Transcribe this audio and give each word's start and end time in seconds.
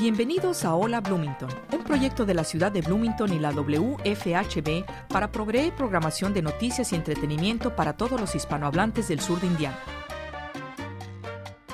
Bienvenidos 0.00 0.64
a 0.64 0.74
Hola 0.74 1.02
Bloomington, 1.02 1.50
un 1.74 1.84
proyecto 1.84 2.24
de 2.24 2.32
la 2.32 2.42
ciudad 2.42 2.72
de 2.72 2.80
Bloomington 2.80 3.34
y 3.34 3.38
la 3.38 3.50
WFHB 3.50 4.86
para 5.10 5.30
proveer 5.30 5.74
programación 5.76 6.32
de 6.32 6.40
noticias 6.40 6.94
y 6.94 6.96
entretenimiento 6.96 7.76
para 7.76 7.92
todos 7.92 8.18
los 8.18 8.34
hispanohablantes 8.34 9.08
del 9.08 9.20
sur 9.20 9.38
de 9.42 9.48
Indiana. 9.48 9.78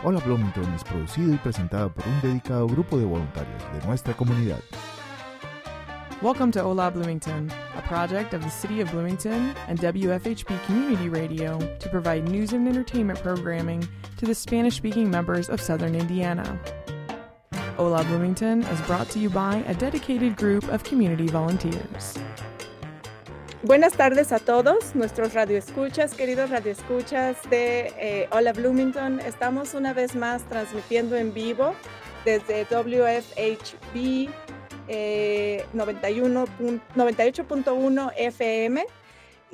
Hola 0.02 0.18
Bloomington 0.24 0.74
es 0.74 0.82
producido 0.82 1.34
y 1.34 1.36
presentado 1.36 1.92
por 1.94 2.04
un 2.08 2.20
dedicado 2.20 2.66
grupo 2.66 2.98
de 2.98 3.04
voluntarios 3.04 3.62
de 3.72 3.86
nuestra 3.86 4.12
comunidad. 4.12 4.58
Welcome 6.20 6.50
to 6.50 6.68
Hola 6.68 6.90
Bloomington, 6.90 7.48
a 7.78 7.88
project 7.88 8.34
of 8.34 8.42
the 8.42 8.50
City 8.50 8.82
of 8.82 8.90
Bloomington 8.90 9.54
and 9.68 9.78
WFHB 9.78 10.66
Community 10.66 11.08
Radio 11.08 11.60
to 11.78 11.88
provide 11.90 12.28
news 12.28 12.52
and 12.52 12.66
entertainment 12.66 13.22
programming 13.22 13.86
to 14.16 14.26
the 14.26 14.34
Spanish 14.34 14.74
speaking 14.74 15.08
members 15.08 15.48
of 15.48 15.60
southern 15.60 15.94
Indiana. 15.94 16.60
Hola 17.78 18.02
Bloomington 18.04 18.62
is 18.62 18.80
brought 18.86 19.10
to 19.10 19.18
you 19.18 19.28
by 19.28 19.62
a 19.66 19.74
dedicated 19.74 20.34
group 20.36 20.66
of 20.72 20.82
community 20.82 21.26
volunteers. 21.26 22.18
Buenas 23.62 23.92
tardes 23.92 24.32
a 24.32 24.38
todos, 24.38 24.94
nuestros 24.94 25.34
radioescuchas, 25.34 26.14
queridos 26.14 26.48
radioescuchas 26.48 27.36
de 27.50 27.92
eh, 27.98 28.28
Hola 28.32 28.54
Bloomington. 28.54 29.20
Estamos 29.20 29.74
una 29.74 29.92
vez 29.92 30.16
más 30.16 30.42
transmitiendo 30.44 31.16
en 31.16 31.34
vivo 31.34 31.74
desde 32.24 32.64
WFHB 32.64 34.30
eh, 34.88 35.66
98.1 35.74 38.12
FM. 38.16 38.86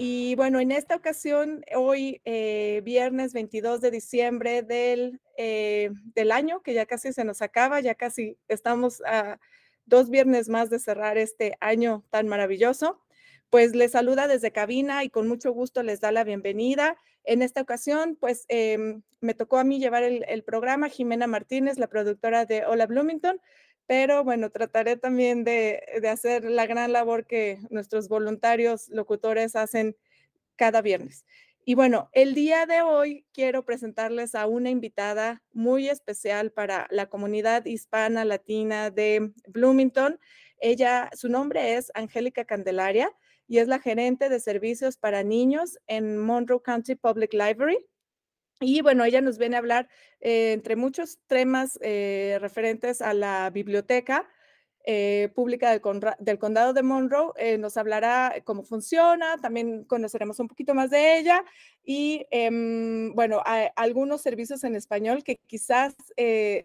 Y 0.04 0.34
bueno, 0.34 0.58
en 0.58 0.72
esta 0.72 0.96
ocasión, 0.96 1.64
hoy, 1.76 2.20
eh, 2.24 2.80
viernes 2.82 3.32
22 3.32 3.80
de 3.80 3.92
diciembre 3.92 4.62
del, 4.64 5.20
eh, 5.36 5.90
del 6.16 6.32
año, 6.32 6.60
que 6.60 6.74
ya 6.74 6.86
casi 6.86 7.12
se 7.12 7.22
nos 7.22 7.40
acaba, 7.40 7.78
ya 7.78 7.94
casi 7.94 8.36
estamos 8.48 9.00
a 9.06 9.38
dos 9.86 10.10
viernes 10.10 10.48
más 10.48 10.70
de 10.70 10.80
cerrar 10.80 11.18
este 11.18 11.56
año 11.60 12.04
tan 12.10 12.26
maravilloso, 12.26 13.00
pues 13.48 13.76
les 13.76 13.92
saluda 13.92 14.26
desde 14.26 14.50
cabina 14.50 15.04
y 15.04 15.08
con 15.08 15.28
mucho 15.28 15.52
gusto 15.52 15.84
les 15.84 16.00
da 16.00 16.10
la 16.10 16.24
bienvenida. 16.24 16.96
En 17.22 17.40
esta 17.40 17.60
ocasión, 17.60 18.16
pues 18.18 18.44
em, 18.48 19.02
me 19.20 19.34
tocó 19.34 19.58
a 19.58 19.64
mí 19.64 19.78
llevar 19.78 20.02
el, 20.02 20.24
el 20.26 20.42
programa, 20.42 20.88
Jimena 20.88 21.28
Martínez, 21.28 21.78
la 21.78 21.86
productora 21.86 22.44
de 22.44 22.66
Hola 22.66 22.86
Bloomington, 22.88 23.40
pero 23.92 24.24
bueno, 24.24 24.48
trataré 24.48 24.96
también 24.96 25.44
de, 25.44 25.82
hacer 26.10 26.44
la 26.44 26.64
gran 26.64 26.92
labor 26.92 27.26
que 27.26 27.58
nuestros 27.68 28.08
voluntarios 28.08 28.88
locutores 28.88 29.54
hacen 29.54 29.98
cada 30.56 30.80
viernes. 30.80 31.26
Y 31.66 31.74
bueno, 31.74 32.08
el 32.12 32.34
día 32.34 32.64
de 32.64 32.80
hoy 32.80 33.26
quiero 33.34 33.66
presentarles 33.66 34.34
a 34.34 34.46
una 34.46 34.70
invitada 34.70 35.42
muy 35.52 35.90
especial 35.90 36.52
para 36.52 36.86
la 36.88 37.10
comunidad 37.10 37.66
hispana 37.66 38.24
latina 38.24 38.90
de 38.90 39.30
Bloomington. 39.48 40.18
Ella, 40.58 41.10
su 41.14 41.28
nombre 41.28 41.74
es 41.74 41.92
Angélica 41.92 42.46
Candelaria 42.46 43.12
y 43.46 43.58
es 43.58 43.68
la 43.68 43.78
gerente 43.78 44.30
de 44.30 44.40
servicios 44.40 44.96
para 44.96 45.22
niños 45.22 45.78
en 45.86 46.16
Monroe 46.16 46.62
County 46.62 46.94
Public 46.94 47.34
Library. 47.34 47.76
Y 48.62 48.80
bueno, 48.80 49.04
ella 49.04 49.20
nos 49.20 49.38
viene 49.38 49.56
a 49.56 49.58
hablar, 49.58 49.88
eh, 50.20 50.52
entre 50.52 50.76
muchos 50.76 51.18
temas 51.26 51.78
eh, 51.82 52.38
referentes 52.40 53.02
a 53.02 53.12
la 53.12 53.50
biblioteca 53.50 54.28
eh, 54.84 55.30
pública 55.34 55.70
del, 55.70 56.38
condado 56.38 56.72
de 56.72 56.82
Monroe, 56.82 57.58
nos 57.58 57.76
hablará 57.76 58.34
cómo 58.44 58.62
funciona, 58.62 59.36
también 59.38 59.84
conoceremos 59.84 60.38
un 60.40 60.48
poquito 60.48 60.74
más 60.74 60.90
de 60.90 61.18
ella 61.18 61.44
y 61.84 62.26
em, 62.30 63.14
bueno, 63.14 63.42
algunos 63.76 64.22
servicios 64.22 64.64
en 64.64 64.74
español 64.74 65.22
que 65.22 65.36
quizás 65.46 65.94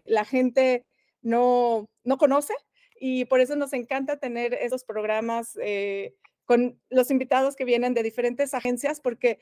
la 0.04 0.24
gente 0.24 0.84
no, 1.22 1.88
no 2.02 2.16
conoce 2.18 2.54
y 2.98 3.24
por 3.26 3.40
eso 3.40 3.54
nos 3.54 3.72
encanta 3.72 4.16
tener 4.16 4.52
esos 4.54 4.82
programas 4.82 5.56
con 6.44 6.80
los 6.90 7.12
invitados 7.12 7.54
que 7.54 7.64
vienen 7.64 7.94
de 7.94 8.02
diferentes 8.02 8.52
agencias 8.52 9.00
porque 9.00 9.38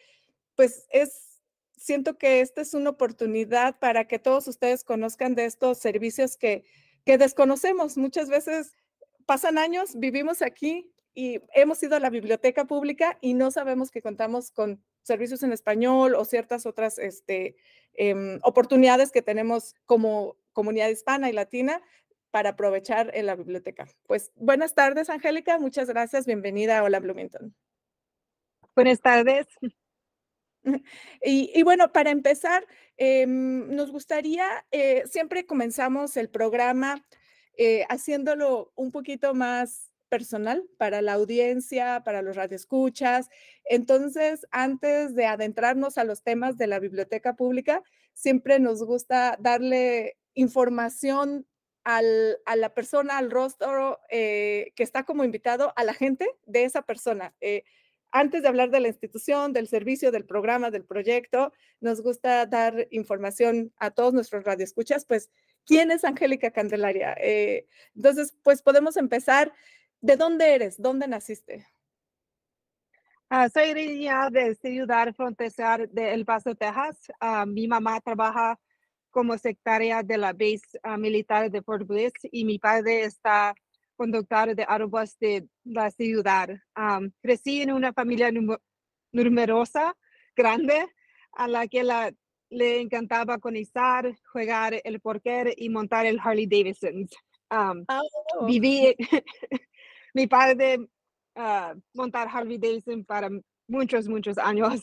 pues 0.54 0.86
es 0.90 1.35
siento 1.76 2.18
que 2.18 2.40
esta 2.40 2.60
es 2.60 2.74
una 2.74 2.90
oportunidad 2.90 3.78
para 3.78 4.06
que 4.06 4.18
todos 4.18 4.48
ustedes 4.48 4.84
conozcan 4.84 5.34
de 5.34 5.44
estos 5.44 5.78
servicios 5.78 6.36
que, 6.36 6.64
que 7.04 7.18
desconocemos. 7.18 7.96
Muchas 7.96 8.28
veces 8.28 8.74
pasan 9.26 9.58
años, 9.58 9.98
vivimos 9.98 10.42
aquí 10.42 10.90
y 11.14 11.40
hemos 11.54 11.82
ido 11.82 11.96
a 11.96 12.00
la 12.00 12.10
biblioteca 12.10 12.66
pública 12.66 13.18
y 13.20 13.34
no 13.34 13.50
sabemos 13.50 13.90
que 13.90 14.02
contamos 14.02 14.50
con 14.50 14.82
servicios 15.02 15.42
en 15.42 15.52
español 15.52 16.14
o 16.14 16.24
ciertas 16.24 16.66
otras 16.66 16.98
este, 16.98 17.56
eh, 17.94 18.38
oportunidades 18.42 19.12
que 19.12 19.22
tenemos 19.22 19.74
como 19.86 20.36
comunidad 20.52 20.88
hispana 20.88 21.30
y 21.30 21.32
latina 21.32 21.82
para 22.30 22.50
aprovechar 22.50 23.10
en 23.14 23.26
la 23.26 23.34
biblioteca. 23.34 23.86
Pues 24.06 24.32
buenas 24.34 24.74
tardes, 24.74 25.08
Angélica. 25.08 25.58
Muchas 25.58 25.88
gracias. 25.88 26.26
Bienvenida 26.26 26.78
a 26.78 26.82
Hola 26.82 27.00
Bloomington. 27.00 27.54
Buenas 28.74 29.00
tardes. 29.00 29.46
Y, 31.22 31.62
bueno, 31.62 31.92
para 31.92 32.10
empezar, 32.10 32.66
eh, 32.96 33.26
nos 33.26 33.90
gustaría, 33.90 34.64
eh, 34.70 35.02
siempre 35.06 35.46
comenzamos 35.46 36.16
el 36.16 36.28
programa 36.28 37.04
eh, 37.56 37.84
haciéndolo 37.88 38.72
un 38.74 38.92
poquito 38.92 39.34
más 39.34 39.92
personal 40.08 40.64
para 40.78 41.02
la 41.02 41.14
audiencia, 41.14 42.02
para 42.04 42.22
los 42.22 42.36
radioescuchas. 42.36 43.28
Entonces, 43.64 44.46
antes 44.50 45.14
de 45.14 45.26
adentrarnos 45.26 45.98
a 45.98 46.04
los 46.04 46.22
temas 46.22 46.56
de 46.58 46.68
la 46.68 46.78
biblioteca 46.78 47.34
pública, 47.34 47.82
siempre 48.12 48.60
nos 48.60 48.84
gusta 48.84 49.36
darle 49.40 50.16
información 50.34 51.46
al, 51.82 52.38
a 52.46 52.56
la 52.56 52.74
persona, 52.74 53.18
al 53.18 53.30
rostro 53.30 53.98
que 54.10 54.72
está 54.76 55.04
como 55.04 55.24
invitado, 55.24 55.72
a 55.76 55.84
la 55.84 55.94
gente 55.94 56.28
de 56.44 56.64
esa 56.64 56.82
persona 56.82 57.34
antes 58.18 58.42
de 58.42 58.48
hablar 58.48 58.70
de 58.70 58.80
la 58.80 58.88
institución, 58.88 59.52
del 59.52 59.68
servicio, 59.68 60.10
del 60.10 60.24
programa, 60.24 60.70
del 60.70 60.84
proyecto, 60.84 61.52
nos 61.80 62.00
gusta 62.00 62.46
dar 62.46 62.88
información 62.90 63.72
a 63.76 63.90
todos 63.90 64.14
nuestros 64.14 64.44
radioescuchas, 64.44 65.04
pues, 65.04 65.30
¿quién 65.66 65.90
es 65.90 66.02
Angélica 66.02 66.50
Candelaria? 66.50 67.14
Eh, 67.20 67.66
entonces, 67.94 68.34
pues 68.42 68.62
podemos 68.62 68.96
empezar. 68.96 69.52
¿De 70.00 70.16
dónde 70.16 70.54
eres? 70.54 70.80
¿Dónde 70.80 71.08
naciste? 71.08 71.66
Uh, 73.30 73.48
soy 73.52 73.74
niña 73.74 74.30
de 74.30 74.54
Ciudad 74.54 75.12
Fronteras 75.14 75.56
de 75.90 76.14
El 76.14 76.24
Paso, 76.24 76.54
Texas. 76.54 76.96
Uh, 77.20 77.44
mi 77.46 77.66
mamá 77.66 78.00
trabaja 78.00 78.58
como 79.10 79.36
secretaria 79.36 80.02
de 80.02 80.16
la 80.16 80.32
base 80.32 80.78
uh, 80.84 80.96
militar 80.96 81.50
de 81.50 81.60
Fort 81.62 81.86
Bliss 81.86 82.12
y 82.30 82.44
mi 82.44 82.58
padre 82.58 83.04
está 83.04 83.54
conductor 83.96 84.54
de 84.54 84.64
autobús 84.68 85.16
de 85.18 85.48
la 85.64 85.90
ciudad. 85.90 86.50
Um, 86.76 87.10
crecí 87.22 87.62
en 87.62 87.72
una 87.72 87.92
familia 87.92 88.30
numerosa, 89.12 89.96
grande, 90.36 90.86
a 91.32 91.48
la 91.48 91.66
que 91.66 91.82
la, 91.82 92.12
le 92.50 92.80
encantaba 92.80 93.38
conizar, 93.38 94.14
jugar 94.32 94.80
el 94.84 95.00
porquer 95.00 95.54
y 95.56 95.68
montar 95.68 96.06
el 96.06 96.20
Harley 96.22 96.46
Davidson. 96.46 97.08
Um, 97.50 97.84
oh. 97.88 98.46
Viví, 98.46 98.94
mi 100.14 100.26
padre 100.26 100.78
uh, 101.36 101.80
montar 101.94 102.28
Harley 102.28 102.58
Davidson 102.58 103.04
para 103.04 103.28
muchos, 103.68 104.08
muchos 104.08 104.38
años. 104.38 104.82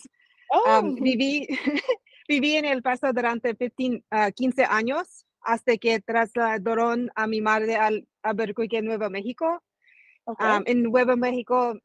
Oh. 0.49 0.79
Um, 0.79 0.95
viví, 0.95 1.47
viví 2.27 2.55
en 2.55 2.65
El 2.65 2.81
Paso 2.81 3.11
durante 3.13 3.55
15, 3.55 4.03
uh, 4.11 4.31
15 4.33 4.65
años 4.65 5.25
hasta 5.41 5.77
que 5.77 5.99
trasladaron 5.99 7.11
a 7.15 7.27
mi 7.27 7.41
madre 7.41 7.75
al 7.75 8.07
Albuquerque, 8.23 8.81
Nuevo 8.81 9.09
México. 9.09 9.61
Okay. 10.25 10.57
Um, 10.57 10.63
en 10.65 10.83
Nuevo 10.83 11.17
México 11.17 11.77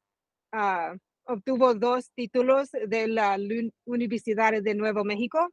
uh, 0.53 0.97
obtuvo 1.25 1.75
dos 1.75 2.10
títulos 2.15 2.71
de 2.71 3.09
la 3.09 3.36
Universidad 3.84 4.63
de 4.63 4.74
Nuevo 4.74 5.04
México, 5.04 5.51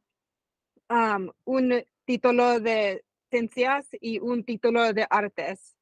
um, 0.88 1.30
un 1.44 1.84
título 2.04 2.60
de 2.60 3.04
ciencias 3.30 3.88
y 4.00 4.18
un 4.18 4.44
título 4.44 4.92
de 4.92 5.06
artes. 5.10 5.76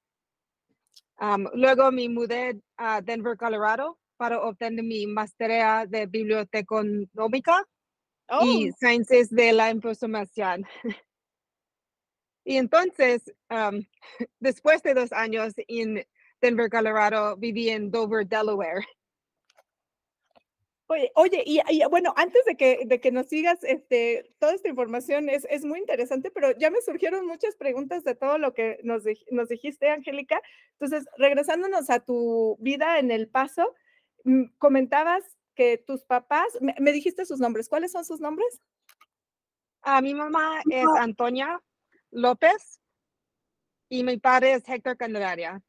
Um, 1.21 1.47
luego 1.55 1.93
me 1.93 2.09
mudé 2.09 2.61
a 2.77 3.01
Denver, 3.01 3.37
Colorado, 3.37 3.99
para 4.17 4.41
obtener 4.41 4.85
mi 4.85 5.07
maestría 5.07 5.87
de 5.87 6.07
biblioteconómica 6.07 7.65
oh. 8.29 8.45
y 8.45 8.73
ciencias 8.73 9.31
de 9.31 9.53
la 9.53 9.71
información. 9.71 10.67
Y 12.45 12.59
entonces, 12.59 13.33
um, 13.51 13.83
después 14.41 14.83
de 14.83 14.95
dos 14.95 15.13
años 15.13 15.55
en 15.57 16.07
Denver, 16.41 16.71
Colorado, 16.71 17.37
viví 17.37 17.71
en 17.71 17.91
Dover, 17.91 18.27
Delaware. 18.27 18.85
Oye, 20.87 21.11
oye 21.15 21.43
y, 21.47 21.61
y, 21.71 21.83
bueno, 21.89 22.13
antes 22.15 22.45
de 22.45 22.57
que, 22.57 22.81
de 22.85 23.01
que 23.01 23.11
nos 23.11 23.29
sigas, 23.29 23.65
este, 23.65 24.31
toda 24.39 24.53
esta 24.53 24.69
información 24.69 25.31
es, 25.31 25.47
es 25.49 25.65
muy 25.65 25.79
interesante, 25.79 26.31
pero 26.31 26.53
ya 26.59 26.71
me 26.71 26.83
surgieron 26.83 27.27
muchas 27.27 27.57
preguntas 27.57 28.05
de 28.05 28.15
todo 28.15 28.37
lo 28.37 28.53
que 28.53 28.79
nos, 28.83 29.05
nos 29.31 29.49
dijiste, 29.49 29.89
Angélica. 29.89 30.43
Entonces, 30.73 31.09
regresándonos 31.17 31.89
a 31.89 32.01
tu 32.01 32.59
vida 32.61 32.99
en 32.99 33.11
El 33.11 33.29
Paso, 33.29 33.75
mm, 34.25 34.45
comentabas 34.59 35.25
que 35.55 35.79
tus 35.79 36.05
papás, 36.05 36.59
me, 36.61 36.75
me 36.79 36.93
dijiste 36.93 37.25
sus 37.25 37.41
nombres, 37.41 37.71
¿cuáles 37.71 37.93
son 37.93 38.05
sus 38.05 38.21
nombres? 38.21 38.61
Uh, 39.87 40.03
mi 40.03 40.13
mamá 40.13 40.61
es 40.71 40.87
Antonia 40.99 41.63
López 42.15 42.81
Y 43.89 44.03
mi 44.05 44.17
padre 44.19 44.55
es 44.55 44.69
Héctor 44.69 44.97
Candelaria. 44.97 45.63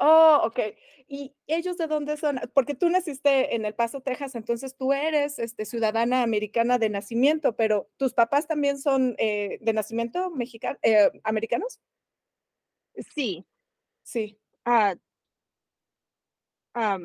Oh, 0.00 0.42
ok. 0.44 0.60
¿Y 1.08 1.34
ellos 1.46 1.78
de 1.78 1.88
dónde 1.88 2.16
son? 2.16 2.40
Porque 2.54 2.74
tú 2.74 2.90
naciste 2.90 3.54
en 3.56 3.64
El 3.66 3.74
Paso, 3.74 4.00
Texas, 4.02 4.34
entonces 4.36 4.76
tú 4.76 4.92
eres 4.92 5.38
este, 5.38 5.64
ciudadana 5.66 6.22
americana 6.22 6.78
de 6.78 6.90
nacimiento, 6.90 7.56
pero 7.56 7.90
¿tus 7.98 8.14
papás 8.14 8.46
también 8.48 8.78
son 8.78 9.14
eh, 9.18 9.58
de 9.62 9.72
nacimiento 9.74 10.30
mexicano, 10.30 10.78
eh, 10.82 11.10
americanos? 11.24 11.80
Sí. 13.14 13.44
Sí. 14.04 14.38
Ah, 16.74 16.98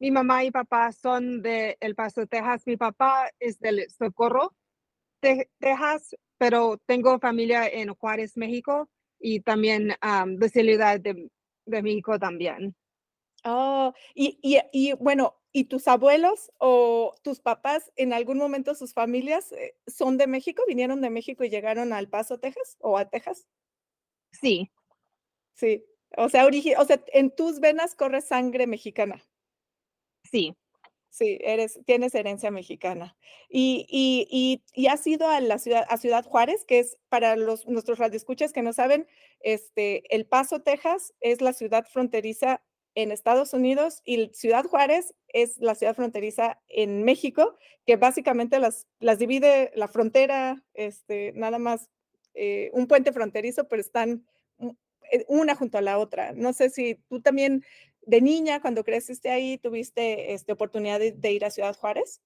mi 0.00 0.10
mamá 0.10 0.44
y 0.44 0.50
papá 0.50 0.92
son 0.92 1.42
de 1.42 1.76
El 1.80 1.94
Paso, 1.94 2.26
Texas. 2.26 2.64
Mi 2.66 2.76
papá 2.76 3.30
es 3.40 3.58
del 3.60 3.88
Socorro, 3.90 4.54
Te- 5.20 5.50
Texas, 5.60 6.16
pero 6.38 6.78
tengo 6.86 7.18
familia 7.18 7.66
en 7.68 7.94
Juárez, 7.94 8.36
México, 8.36 8.88
y 9.18 9.40
también 9.40 9.94
am, 10.00 10.36
de 10.36 10.48
Ciudad 10.48 11.00
de, 11.00 11.28
de 11.66 11.82
México 11.82 12.18
también. 12.18 12.74
Oh, 13.44 13.92
y, 14.14 14.38
y, 14.42 14.58
y 14.72 14.92
bueno, 14.94 15.36
¿y 15.52 15.64
tus 15.64 15.86
abuelos 15.86 16.50
o 16.58 17.14
tus 17.22 17.40
papás 17.40 17.92
en 17.96 18.12
algún 18.12 18.38
momento 18.38 18.74
sus 18.74 18.94
familias 18.94 19.52
eh, 19.52 19.76
son 19.86 20.16
de 20.16 20.26
México? 20.26 20.62
¿Vinieron 20.66 21.00
de 21.02 21.10
México 21.10 21.44
y 21.44 21.50
llegaron 21.50 21.92
al 21.92 22.08
Paso, 22.08 22.38
Texas 22.38 22.76
o 22.80 22.96
a 22.98 23.08
Texas? 23.10 23.46
Sí, 24.32 24.70
Sí. 25.54 25.84
O 26.16 26.28
sea, 26.28 26.46
origi- 26.46 26.74
o 26.78 26.84
sea, 26.84 27.02
en 27.12 27.30
tus 27.34 27.60
venas 27.60 27.94
corre 27.94 28.20
sangre 28.20 28.66
mexicana. 28.66 29.22
sí. 30.24 30.54
Sí, 31.14 31.38
eres, 31.42 31.78
tienes 31.86 32.12
herencia 32.16 32.50
mexicana. 32.50 33.16
Y, 33.48 33.86
y, 33.88 34.26
y, 34.28 34.64
y 34.74 34.88
has 34.88 35.06
ido 35.06 35.28
a 35.28 35.40
la 35.40 35.60
ciudad, 35.60 35.86
a 35.88 35.96
Ciudad 35.96 36.24
Juárez, 36.24 36.64
que 36.64 36.80
es 36.80 36.98
para 37.08 37.36
los, 37.36 37.68
nuestros 37.68 38.00
radioescuchas 38.00 38.52
que 38.52 38.62
no 38.62 38.72
saben, 38.72 39.06
este, 39.38 40.12
El 40.12 40.26
Paso, 40.26 40.62
Texas, 40.62 41.14
es 41.20 41.40
la 41.40 41.52
ciudad 41.52 41.86
fronteriza 41.88 42.64
en 42.96 43.12
Estados 43.12 43.52
Unidos 43.52 44.02
y 44.04 44.30
Ciudad 44.34 44.64
Juárez 44.64 45.14
es 45.28 45.58
la 45.58 45.76
ciudad 45.76 45.94
fronteriza 45.94 46.60
en 46.66 47.04
México, 47.04 47.56
que 47.86 47.94
básicamente 47.94 48.58
las, 48.58 48.88
las 48.98 49.20
divide 49.20 49.70
la 49.76 49.86
frontera, 49.86 50.64
este, 50.74 51.32
nada 51.36 51.60
más 51.60 51.90
eh, 52.34 52.70
un 52.72 52.88
puente 52.88 53.12
fronterizo, 53.12 53.68
pero 53.68 53.80
están 53.80 54.26
eh, 55.12 55.24
una 55.28 55.54
junto 55.54 55.78
a 55.78 55.82
la 55.82 55.98
otra. 55.98 56.32
No 56.32 56.52
sé 56.52 56.70
si 56.70 56.96
tú 57.08 57.20
también 57.20 57.64
de 58.06 58.20
niña, 58.20 58.60
cuando 58.60 58.84
creciste 58.84 59.30
ahí, 59.30 59.58
tuviste 59.58 60.32
este, 60.34 60.52
oportunidad 60.52 60.98
de, 60.98 61.12
de 61.12 61.32
ir 61.32 61.44
a 61.44 61.50
Ciudad 61.50 61.76
Juárez. 61.76 62.20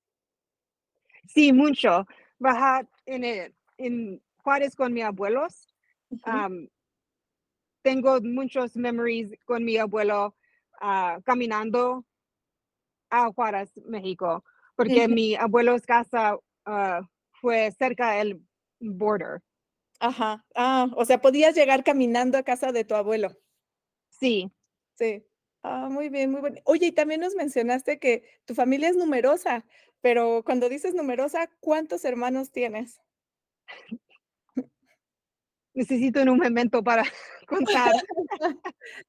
Sí, 1.27 1.53
mucho. 1.53 2.07
Bajar 2.39 2.89
en, 3.07 3.25
el- 3.25 3.55
en 3.77 4.23
Juárez 4.39 4.75
con 4.75 4.93
mis 4.93 5.05
abuelos. 5.05 5.67
Tengo 7.83 8.21
muchos 8.21 8.77
memories 8.77 9.33
con 9.45 9.65
mi 9.65 9.77
abuelo 9.77 10.35
ah, 10.81 11.21
caminando 11.25 12.05
a 13.11 13.33
Juárez, 13.33 13.73
México, 13.87 14.45
porque 14.77 15.09
mi 15.09 15.35
abuelo's 15.35 15.87
casa 15.87 16.37
ah, 16.67 17.01
fue 17.41 17.71
cerca 17.73 18.13
del 18.13 18.43
border. 18.81 19.41
Ajá. 20.01 20.45
Ah, 20.55 20.89
o 20.97 21.05
sea, 21.05 21.21
podías 21.21 21.55
llegar 21.55 21.83
caminando 21.85 22.37
a 22.37 22.43
casa 22.43 22.73
de 22.73 22.85
tu 22.85 22.95
abuelo. 22.95 23.31
Sí, 24.11 24.51
Sí. 24.95 25.25
Ah, 25.63 25.89
muy 25.91 26.09
bien, 26.09 26.31
muy 26.31 26.41
bien. 26.41 26.61
Oye, 26.65 26.87
y 26.87 26.93
también 26.93 27.21
nos 27.21 27.35
mencionaste 27.35 27.99
que 27.99 28.25
tu 28.45 28.55
familia 28.55 28.89
es 28.89 28.97
numerosa, 28.97 29.65
pero 30.01 30.43
cuando 30.45 30.69
dices 30.69 30.95
numerosa, 30.95 31.51
¿cuántos 31.61 32.05
hermanos 32.05 32.51
tienes? 32.51 33.01
necesito 35.79 36.21
un 36.23 36.39
momento 36.39 36.83
para 36.83 37.05
contar. 37.47 37.93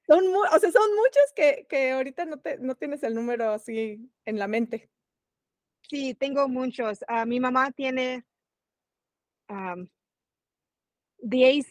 Son 0.08 0.24
o 0.28 0.60
sea, 0.60 0.72
son 0.72 0.96
muchos 0.96 1.34
que, 1.36 1.66
que 1.68 1.92
ahorita 1.92 2.26
no, 2.26 2.38
te, 2.38 2.58
no 2.60 2.76
tienes 2.76 3.04
el 3.04 3.16
número 3.16 3.52
así 3.52 4.10
en 4.26 4.38
la 4.38 4.48
mente. 4.48 4.90
Sí, 5.90 6.14
tengo 6.14 6.48
muchos. 6.48 7.04
Ah, 7.08 7.26
mi 7.26 7.40
mamá 7.40 7.72
tiene 7.72 8.24
am, 9.48 9.90
10 11.18 11.68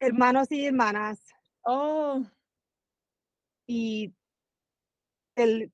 hermanos 0.00 0.50
y 0.50 0.66
hermanas 0.66 1.20
Oh, 1.64 2.24
y 3.66 4.12
el 5.36 5.72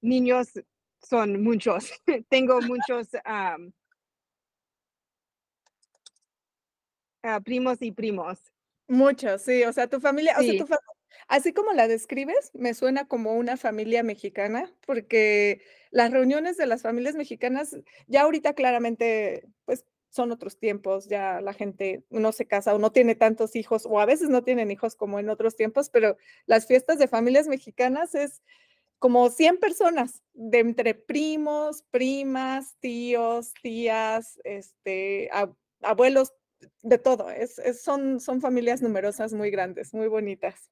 niños 0.00 0.48
son 1.02 1.42
muchos. 1.42 1.92
Tengo 2.28 2.60
muchos 2.60 3.08
ah, 3.24 3.56
primos 7.44 7.80
y 7.80 7.92
primos. 7.92 8.38
muchos, 8.86 9.42
sí. 9.42 9.64
O 9.64 9.72
sea, 9.72 9.88
tu 9.88 10.00
familia, 10.00 10.36
o 10.38 10.42
sea, 10.42 10.56
tu 10.56 10.66
fa- 10.66 10.78
así 11.28 11.52
como 11.52 11.72
la 11.72 11.88
describes, 11.88 12.50
me 12.54 12.74
suena 12.74 13.06
como 13.06 13.34
una 13.34 13.56
familia 13.56 14.02
mexicana, 14.02 14.70
porque 14.86 15.62
las 15.90 16.10
reuniones 16.10 16.56
de 16.56 16.66
las 16.66 16.82
familias 16.82 17.14
mexicanas, 17.14 17.76
ya 18.06 18.22
ahorita 18.22 18.54
claramente, 18.54 19.46
pues 19.64 19.84
son 20.14 20.32
otros 20.32 20.58
tiempos, 20.58 21.08
ya 21.08 21.40
la 21.40 21.52
gente 21.54 22.04
no 22.10 22.32
se 22.32 22.46
casa 22.46 22.74
o 22.74 22.78
no 22.78 22.92
tiene 22.92 23.14
tantos 23.16 23.56
hijos, 23.56 23.86
o 23.86 24.00
a 24.00 24.06
veces 24.06 24.28
no 24.30 24.44
tienen 24.44 24.70
hijos 24.70 24.94
como 24.96 25.18
en 25.18 25.28
otros 25.28 25.56
tiempos, 25.56 25.90
pero 25.90 26.16
las 26.46 26.66
fiestas 26.66 26.98
de 26.98 27.08
familias 27.08 27.48
mexicanas 27.48 28.14
es 28.14 28.42
como 28.98 29.30
100 29.30 29.58
personas, 29.58 30.22
de 30.34 30.60
entre 30.60 30.94
primos, 30.94 31.82
primas, 31.90 32.76
tíos, 32.80 33.52
tías, 33.62 34.40
este, 34.44 35.30
ab- 35.32 35.56
abuelos, 35.82 36.32
de 36.82 36.98
todo. 36.98 37.30
Es, 37.30 37.58
es- 37.58 37.82
son, 37.82 38.20
son 38.20 38.40
familias 38.40 38.82
numerosas 38.82 39.34
muy 39.34 39.50
grandes, 39.50 39.94
muy 39.94 40.08
bonitas. 40.08 40.70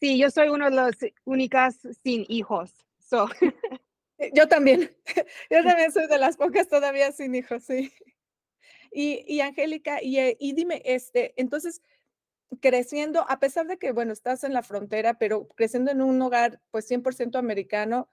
Sí, 0.00 0.18
yo 0.18 0.30
soy 0.30 0.48
una 0.50 0.70
de 0.70 0.76
las 0.76 0.96
únicas 1.24 1.78
sin 2.04 2.26
hijos. 2.28 2.72
So, 3.00 3.28
Yo 4.34 4.48
también, 4.48 4.90
yo 5.50 5.62
también 5.64 5.92
soy 5.92 6.06
de 6.06 6.18
las 6.18 6.36
pocas 6.36 6.68
todavía 6.68 7.12
sin 7.12 7.34
hijos, 7.34 7.64
sí. 7.64 7.92
Y, 8.92 9.24
y 9.26 9.40
Angélica, 9.40 10.02
y, 10.02 10.18
eh, 10.18 10.36
y 10.40 10.52
dime, 10.54 10.82
este, 10.84 11.34
entonces, 11.36 11.82
creciendo, 12.60 13.24
a 13.28 13.38
pesar 13.40 13.66
de 13.66 13.78
que, 13.78 13.92
bueno, 13.92 14.12
estás 14.12 14.44
en 14.44 14.52
la 14.54 14.62
frontera, 14.62 15.14
pero 15.18 15.48
creciendo 15.48 15.90
en 15.90 16.02
un 16.02 16.20
hogar, 16.22 16.60
pues, 16.70 16.86
100% 16.86 17.38
americano, 17.38 18.08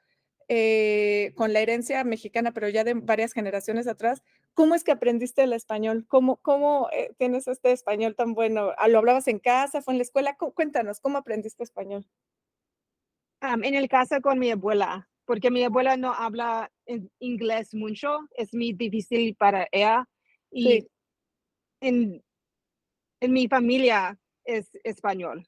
eh, 0.50 1.34
con 1.36 1.54
la 1.54 1.60
herencia 1.62 2.04
mexicana, 2.04 2.54
pero 2.54 2.70
ya 2.70 2.84
de 2.84 2.96
varias 2.96 3.34
generaciones 3.34 3.88
atrás, 3.88 4.24
¿cómo 4.56 4.76
es 4.76 4.84
que 4.84 4.92
aprendiste 4.92 5.44
el 5.44 5.54
español? 5.54 6.06
¿Cómo, 6.08 6.38
cómo 6.38 6.90
eh, 6.94 7.12
tienes 7.18 7.48
este 7.48 7.72
español 7.72 8.16
tan 8.16 8.34
bueno? 8.34 8.74
¿Lo 8.90 8.98
hablabas 9.00 9.28
en 9.28 9.40
casa? 9.40 9.82
¿Fue 9.82 9.94
en 9.94 10.00
la 10.00 10.04
escuela? 10.04 10.38
Cu- 10.38 10.54
Cuéntanos, 10.54 11.00
¿cómo 11.02 11.18
aprendiste 11.20 11.64
español? 11.64 12.08
am, 13.42 13.64
en 13.64 13.76
el 13.76 13.88
casa 13.90 14.22
con 14.22 14.40
mi 14.40 14.52
abuela, 14.52 15.10
porque 15.26 15.52
mi 15.52 15.64
abuela 15.64 15.98
no 15.98 16.14
habla 16.14 16.72
inglés 17.20 17.74
mucho, 17.74 18.20
es 18.36 18.54
muy 18.54 18.74
difícil 18.74 19.36
para 19.36 19.68
ella. 19.72 20.08
Y 20.52 20.64
Sí. 20.82 20.88
en, 21.82 22.24
en 23.22 23.34
mi 23.34 23.48
familia 23.48 24.20
es 24.46 24.70
español. 24.84 25.48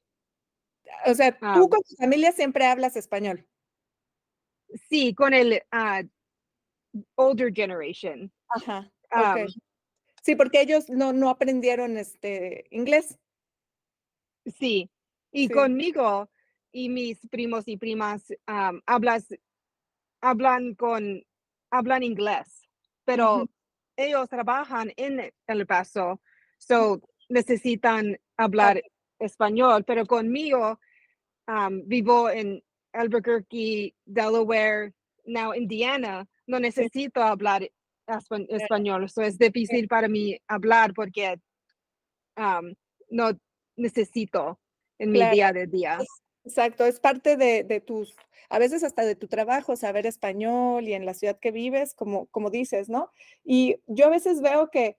O 1.06 1.14
sea, 1.14 1.36
Ah. 1.40 1.54
tú 1.56 1.68
con 1.68 1.80
tu 1.82 1.96
familia 1.96 2.32
siempre 2.32 2.66
hablas 2.66 2.96
español. 2.96 3.46
Sí, 4.88 5.14
con 5.14 5.34
el 5.34 5.62
ah, 5.70 6.02
older 7.16 7.52
generation. 7.54 8.32
Ajá. 8.48 8.90
Sí, 10.22 10.36
porque 10.36 10.60
ellos 10.60 10.88
no, 10.88 11.12
no 11.12 11.28
aprendieron 11.30 11.96
este 11.96 12.66
inglés. 12.70 13.18
sí, 14.46 14.90
y 15.32 15.46
Sí. 15.48 15.52
conmigo 15.54 16.30
y 16.72 16.88
mis 16.88 17.26
primos 17.28 17.68
y 17.68 17.76
primas 17.76 18.24
hablas, 18.86 19.28
hablan 20.20 20.74
con, 20.74 21.24
hablan 21.70 22.02
inglés, 22.02 22.62
pero. 23.04 23.48
Ellos 24.06 24.28
trabajan 24.28 24.92
en 24.96 25.32
El 25.46 25.66
Paso, 25.66 26.20
so 26.58 27.00
necesitan 27.28 28.18
hablar 28.36 28.82
español, 29.18 29.84
pero 29.84 30.04
conmigo 30.06 30.78
am, 31.46 31.82
vivo 31.86 32.28
en 32.30 32.62
Albuquerque, 32.92 33.94
Delaware, 34.04 34.92
now 35.24 35.54
Indiana, 35.54 36.26
no 36.46 36.58
necesito 36.58 37.22
hablar 37.22 37.62
espa- 38.06 38.46
español, 38.50 39.08
so 39.08 39.22
es 39.22 39.38
difícil 39.38 39.86
para 39.88 40.08
mí 40.08 40.36
hablar 40.48 40.92
porque 40.94 41.40
am, 42.36 42.74
no 43.10 43.30
necesito 43.76 44.60
en 44.98 45.10
mi 45.10 45.18
día 45.32 45.48
a 45.48 45.52
día. 45.52 45.98
Exacto, 46.44 46.84
es 46.86 46.98
parte 46.98 47.36
de, 47.36 47.62
de 47.62 47.80
tus, 47.80 48.16
a 48.50 48.58
veces 48.58 48.82
hasta 48.82 49.04
de 49.04 49.14
tu 49.14 49.28
trabajo, 49.28 49.76
saber 49.76 50.06
español 50.06 50.88
y 50.88 50.94
en 50.94 51.06
la 51.06 51.14
ciudad 51.14 51.38
que 51.38 51.52
vives, 51.52 51.94
como, 51.94 52.26
como 52.26 52.50
dices, 52.50 52.88
¿no? 52.88 53.10
Y 53.44 53.76
yo 53.86 54.06
a 54.06 54.10
veces 54.10 54.40
veo 54.40 54.68
que, 54.70 54.96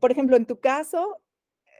por 0.00 0.10
ejemplo, 0.12 0.36
en 0.36 0.46
tu 0.46 0.60
caso, 0.60 1.20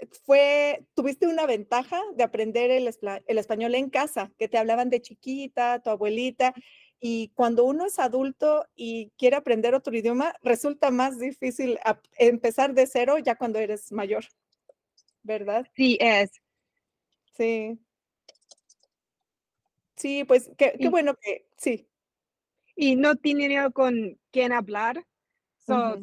eh, 0.01 0.09
fue, 0.27 0.87
tuviste 0.95 1.27
una 1.29 1.47
ventaja 1.47 2.01
de 2.17 2.25
aprender 2.25 2.71
el, 2.71 2.91
el 3.27 3.39
español 3.39 3.75
en 3.77 3.91
casa, 3.91 4.33
que 4.39 4.49
te 4.49 4.59
hablaban 4.59 4.91
de 4.91 5.03
chiquita, 5.03 5.81
tu 5.83 5.91
abuelita, 5.91 6.55
y 7.01 7.31
cuando 7.35 7.65
uno 7.65 7.87
es 7.87 7.99
adulto 8.01 8.67
y 8.77 9.13
quiere 9.19 9.37
aprender 9.37 9.75
otro 9.75 9.97
idioma, 9.97 10.35
resulta 10.43 10.91
más 10.91 11.19
difícil 11.21 11.79
empezar 12.19 12.75
de 12.75 12.87
cero 12.87 13.19
ya 13.19 13.37
cuando 13.37 13.59
eres 13.61 13.93
mayor. 13.93 14.25
¿verdad? 15.25 15.67
Sí, 15.77 15.99
es. 16.01 16.31
Sí. 17.37 17.79
Sí, 19.99 20.25
pues 20.25 20.51
qué, 20.57 20.75
qué 20.79 20.89
bueno 20.89 21.15
que 21.21 21.47
sí. 21.57 21.87
Y 22.77 22.95
no 22.97 23.17
tiene 23.17 23.71
con 23.73 24.19
quién 24.31 24.53
hablar. 24.53 25.05
So, 25.67 25.99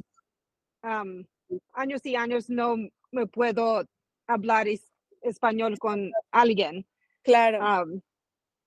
um, 0.84 1.26
años 1.74 2.06
y 2.06 2.16
años 2.16 2.50
no 2.50 2.76
me 3.12 3.26
puedo 3.28 3.86
hablar 4.28 4.68
es- 4.68 4.92
español 5.22 5.80
con 5.80 6.12
alguien. 6.32 6.86
Claro. 7.24 7.60
Um, 7.84 8.02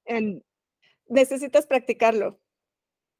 en- 0.06 0.44
Necesitas 1.10 1.66
practicarlo. 1.66 2.38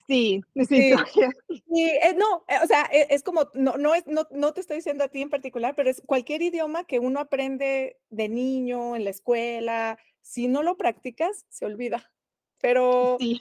sí, 0.06 0.40
Sí. 0.54 0.92
necesito- 0.94 1.32
Y 1.66 1.84
eh, 1.84 2.14
no, 2.16 2.44
eh, 2.48 2.58
o 2.62 2.66
sea, 2.66 2.88
e- 2.92 3.06
es, 3.10 3.22
como, 3.22 3.48
no, 3.54 3.76
no, 3.76 3.94
es, 3.94 4.06
no, 4.06 4.26
no 4.30 4.52
te 4.54 4.60
estoy 4.62 4.76
diciendo 4.76 5.04
a 5.04 5.08
ti 5.08 5.20
en 5.22 5.28
particular, 5.30 5.74
pero 5.74 5.88
es 5.90 6.02
cualquier 6.06 6.40
idioma 6.42 6.84
que 6.84 6.98
uno 6.98 7.20
aprende 7.20 7.98
de 8.10 8.28
niño, 8.30 8.96
en 8.96 9.04
la 9.04 9.10
escuela, 9.10 9.98
si 10.28 10.46
no 10.46 10.62
lo 10.62 10.76
practicas, 10.76 11.46
se 11.48 11.64
olvida. 11.64 12.12
Pero 12.60 13.16
sí. 13.18 13.40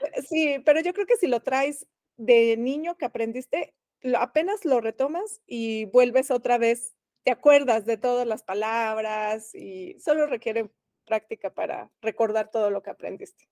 eh, 0.00 0.22
sí, 0.22 0.62
pero 0.64 0.80
yo 0.80 0.92
creo 0.94 1.06
que 1.06 1.16
si 1.16 1.26
lo 1.26 1.40
traes 1.40 1.88
de 2.16 2.56
niño 2.56 2.96
que 2.96 3.04
aprendiste, 3.04 3.74
apenas 4.16 4.64
lo 4.64 4.80
retomas 4.80 5.40
y 5.44 5.86
vuelves 5.86 6.30
otra 6.30 6.56
vez, 6.56 6.94
te 7.24 7.32
acuerdas 7.32 7.84
de 7.84 7.96
todas 7.96 8.28
las 8.28 8.44
palabras 8.44 9.54
y 9.56 9.98
solo 9.98 10.26
requiere 10.26 10.70
práctica 11.04 11.52
para 11.52 11.90
recordar 12.00 12.50
todo 12.50 12.70
lo 12.70 12.80
que 12.82 12.90
aprendiste. 12.90 13.48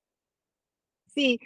Sí, 1.09 1.41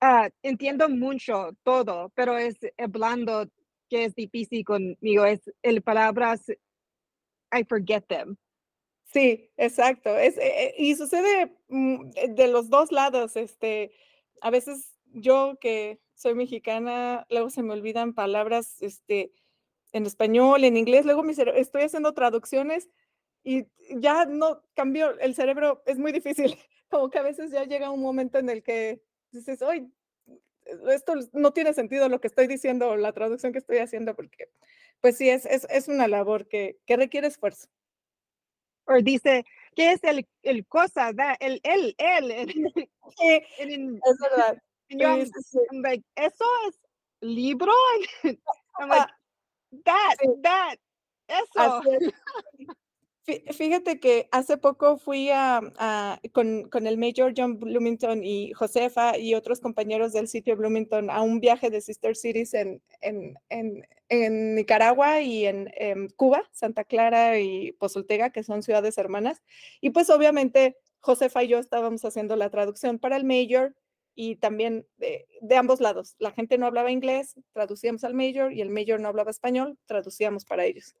ah, 0.00 0.28
entiendo 0.42 0.88
mucho 0.88 1.50
todo, 1.64 2.12
pero 2.14 2.38
es 2.38 2.58
hablando 2.78 3.46
que 3.90 4.04
es 4.04 4.14
difícil 4.14 4.64
conmigo. 4.64 5.24
Es 5.24 5.40
el 5.62 5.82
palabras, 5.82 6.48
I 7.52 7.64
forget 7.64 8.06
them. 8.06 8.36
Sí, 9.12 9.50
exacto. 9.56 10.16
Es, 10.16 10.36
eh, 10.38 10.42
eh, 10.68 10.74
y 10.78 10.94
sucede 10.96 11.52
mm, 11.68 12.10
de 12.10 12.28
de 12.28 12.48
los 12.48 12.68
dos 12.70 12.92
lados. 12.92 13.36
Este, 13.36 13.92
a 14.40 14.50
veces 14.50 14.92
yo 15.12 15.56
que 15.60 16.00
soy 16.14 16.34
mexicana, 16.34 17.26
luego 17.30 17.50
se 17.50 17.62
me 17.62 17.72
olvidan 17.72 18.14
palabras, 18.14 18.82
este, 18.82 19.32
en 19.92 20.06
español, 20.06 20.64
en 20.64 20.76
inglés. 20.76 21.04
Luego 21.06 21.22
mi 21.22 21.32
estoy 21.56 21.82
haciendo 21.82 22.14
traducciones 22.14 22.88
y 23.44 23.66
ya 23.90 24.26
no 24.26 24.62
cambió 24.74 25.18
el 25.20 25.34
cerebro. 25.34 25.82
Es 25.86 25.98
muy 25.98 26.12
difícil. 26.12 26.56
Como 26.90 27.10
que 27.10 27.18
a 27.18 27.22
veces 27.22 27.50
ya 27.50 27.64
llega 27.64 27.90
un 27.90 28.00
momento 28.02 28.38
en 28.38 28.50
el 28.50 28.62
que 28.62 29.02
dices, 29.32 29.62
hoy 29.62 29.90
esto 30.90 31.14
no 31.32 31.52
tiene 31.52 31.74
sentido 31.74 32.08
lo 32.08 32.20
que 32.20 32.26
estoy 32.28 32.46
diciendo 32.48 32.88
o 32.90 32.96
la 32.96 33.12
traducción 33.12 33.52
que 33.52 33.58
estoy 33.58 33.78
haciendo, 33.78 34.14
porque 34.16 34.48
pues 35.00 35.16
sí, 35.16 35.28
es, 35.30 35.46
es, 35.46 35.66
es 35.70 35.88
una 35.88 36.08
labor 36.08 36.48
que, 36.48 36.78
que 36.86 36.96
requiere 36.96 37.28
esfuerzo. 37.28 37.68
O 38.88 39.02
dice, 39.02 39.44
¿qué 39.74 39.92
es 39.92 40.04
el, 40.04 40.26
el 40.42 40.66
cosa? 40.66 41.12
That, 41.12 41.36
el, 41.40 41.60
el, 41.64 41.94
el. 41.98 42.48
es 43.18 44.18
verdad. 44.20 44.58
and 44.90 45.00
yo, 45.00 45.08
I'm. 45.08 45.30
I'm 45.72 45.82
like, 45.82 46.04
¿eso 46.16 46.44
es 46.68 46.78
libro? 47.20 47.72
I'm 48.78 48.88
like, 48.88 49.08
that, 49.84 50.16
Sí. 50.20 50.28
that, 50.42 50.76
eso. 51.28 51.82
Es. 51.92 52.12
Fí- 53.26 53.42
Fíjate 53.52 53.98
que 53.98 54.28
hace 54.30 54.56
poco 54.56 54.96
fui 54.98 55.30
a, 55.32 55.60
con, 56.32 56.68
con 56.68 56.86
el 56.86 56.96
Major 56.96 57.32
John 57.36 57.58
Bloomington 57.58 58.22
y 58.22 58.52
Josefa 58.52 59.18
y 59.18 59.34
otros 59.34 59.60
compañeros 59.60 60.12
del 60.12 60.28
sitio 60.28 60.56
Bloomington 60.56 61.10
a 61.10 61.22
un 61.22 61.40
viaje 61.40 61.68
de 61.70 61.80
Sister 61.80 62.14
Cities 62.16 62.54
en, 62.54 62.80
en, 63.00 63.34
en, 63.48 63.86
en 64.08 64.54
Nicaragua 64.54 65.20
y 65.22 65.46
en, 65.46 65.72
Cuba, 66.16 66.48
Santa 66.52 66.84
Clara 66.84 67.40
y 67.40 67.72
Pozoltega, 67.72 68.30
que 68.30 68.44
son 68.44 68.62
ciudades 68.62 68.96
hermanas. 68.96 69.42
Y 69.80 69.90
pues 69.90 70.08
obviamente 70.10 70.76
Josefa 71.00 71.42
y 71.42 71.48
yo 71.48 71.58
estábamos 71.58 72.04
haciendo 72.04 72.36
la 72.36 72.50
traducción 72.50 72.98
para 73.00 73.16
el 73.16 73.24
Major 73.24 73.74
y 74.14 74.36
también 74.36 74.86
de, 74.98 75.26
de 75.40 75.56
ambos 75.56 75.80
lados. 75.80 76.14
La 76.20 76.30
gente 76.30 76.58
no 76.58 76.66
hablaba 76.66 76.92
inglés, 76.92 77.34
traducíamos 77.52 78.04
al 78.04 78.14
Major 78.14 78.52
y 78.52 78.60
el 78.60 78.70
Major 78.70 79.00
no 79.00 79.08
hablaba 79.08 79.30
español, 79.32 79.76
traducíamos 79.86 80.44
para 80.44 80.64
ellos. 80.64 80.94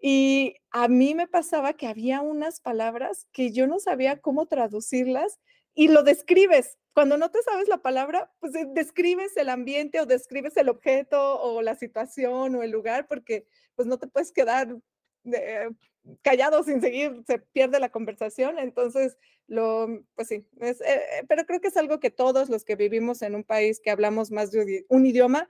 Y 0.00 0.56
a 0.70 0.88
mí 0.88 1.14
me 1.14 1.28
pasaba 1.28 1.74
que 1.74 1.86
había 1.86 2.22
unas 2.22 2.60
palabras 2.60 3.26
que 3.32 3.52
yo 3.52 3.66
no 3.66 3.78
sabía 3.78 4.20
cómo 4.20 4.46
traducirlas 4.46 5.38
y 5.74 5.88
lo 5.88 6.02
describes. 6.02 6.78
Cuando 6.94 7.16
no 7.16 7.30
te 7.30 7.42
sabes 7.42 7.68
la 7.68 7.78
palabra, 7.78 8.32
pues 8.40 8.52
describes 8.74 9.36
el 9.36 9.48
ambiente 9.48 10.00
o 10.00 10.06
describes 10.06 10.56
el 10.56 10.68
objeto 10.68 11.40
o 11.40 11.62
la 11.62 11.74
situación 11.74 12.54
o 12.54 12.62
el 12.62 12.70
lugar 12.70 13.06
porque 13.06 13.46
pues 13.76 13.86
no 13.86 13.98
te 13.98 14.08
puedes 14.08 14.32
quedar 14.32 14.76
eh, 15.24 15.68
callado 16.22 16.62
sin 16.62 16.80
seguir, 16.80 17.22
se 17.26 17.38
pierde 17.38 17.78
la 17.78 17.90
conversación. 17.90 18.58
Entonces, 18.58 19.18
lo, 19.46 19.88
pues 20.14 20.28
sí, 20.28 20.46
eh, 20.60 20.76
eh, 20.84 21.24
pero 21.28 21.44
creo 21.44 21.60
que 21.60 21.68
es 21.68 21.76
algo 21.76 22.00
que 22.00 22.10
todos 22.10 22.48
los 22.48 22.64
que 22.64 22.76
vivimos 22.76 23.22
en 23.22 23.34
un 23.34 23.44
país 23.44 23.80
que 23.80 23.90
hablamos 23.90 24.30
más 24.30 24.50
de 24.50 24.86
un 24.88 25.06
idioma, 25.06 25.48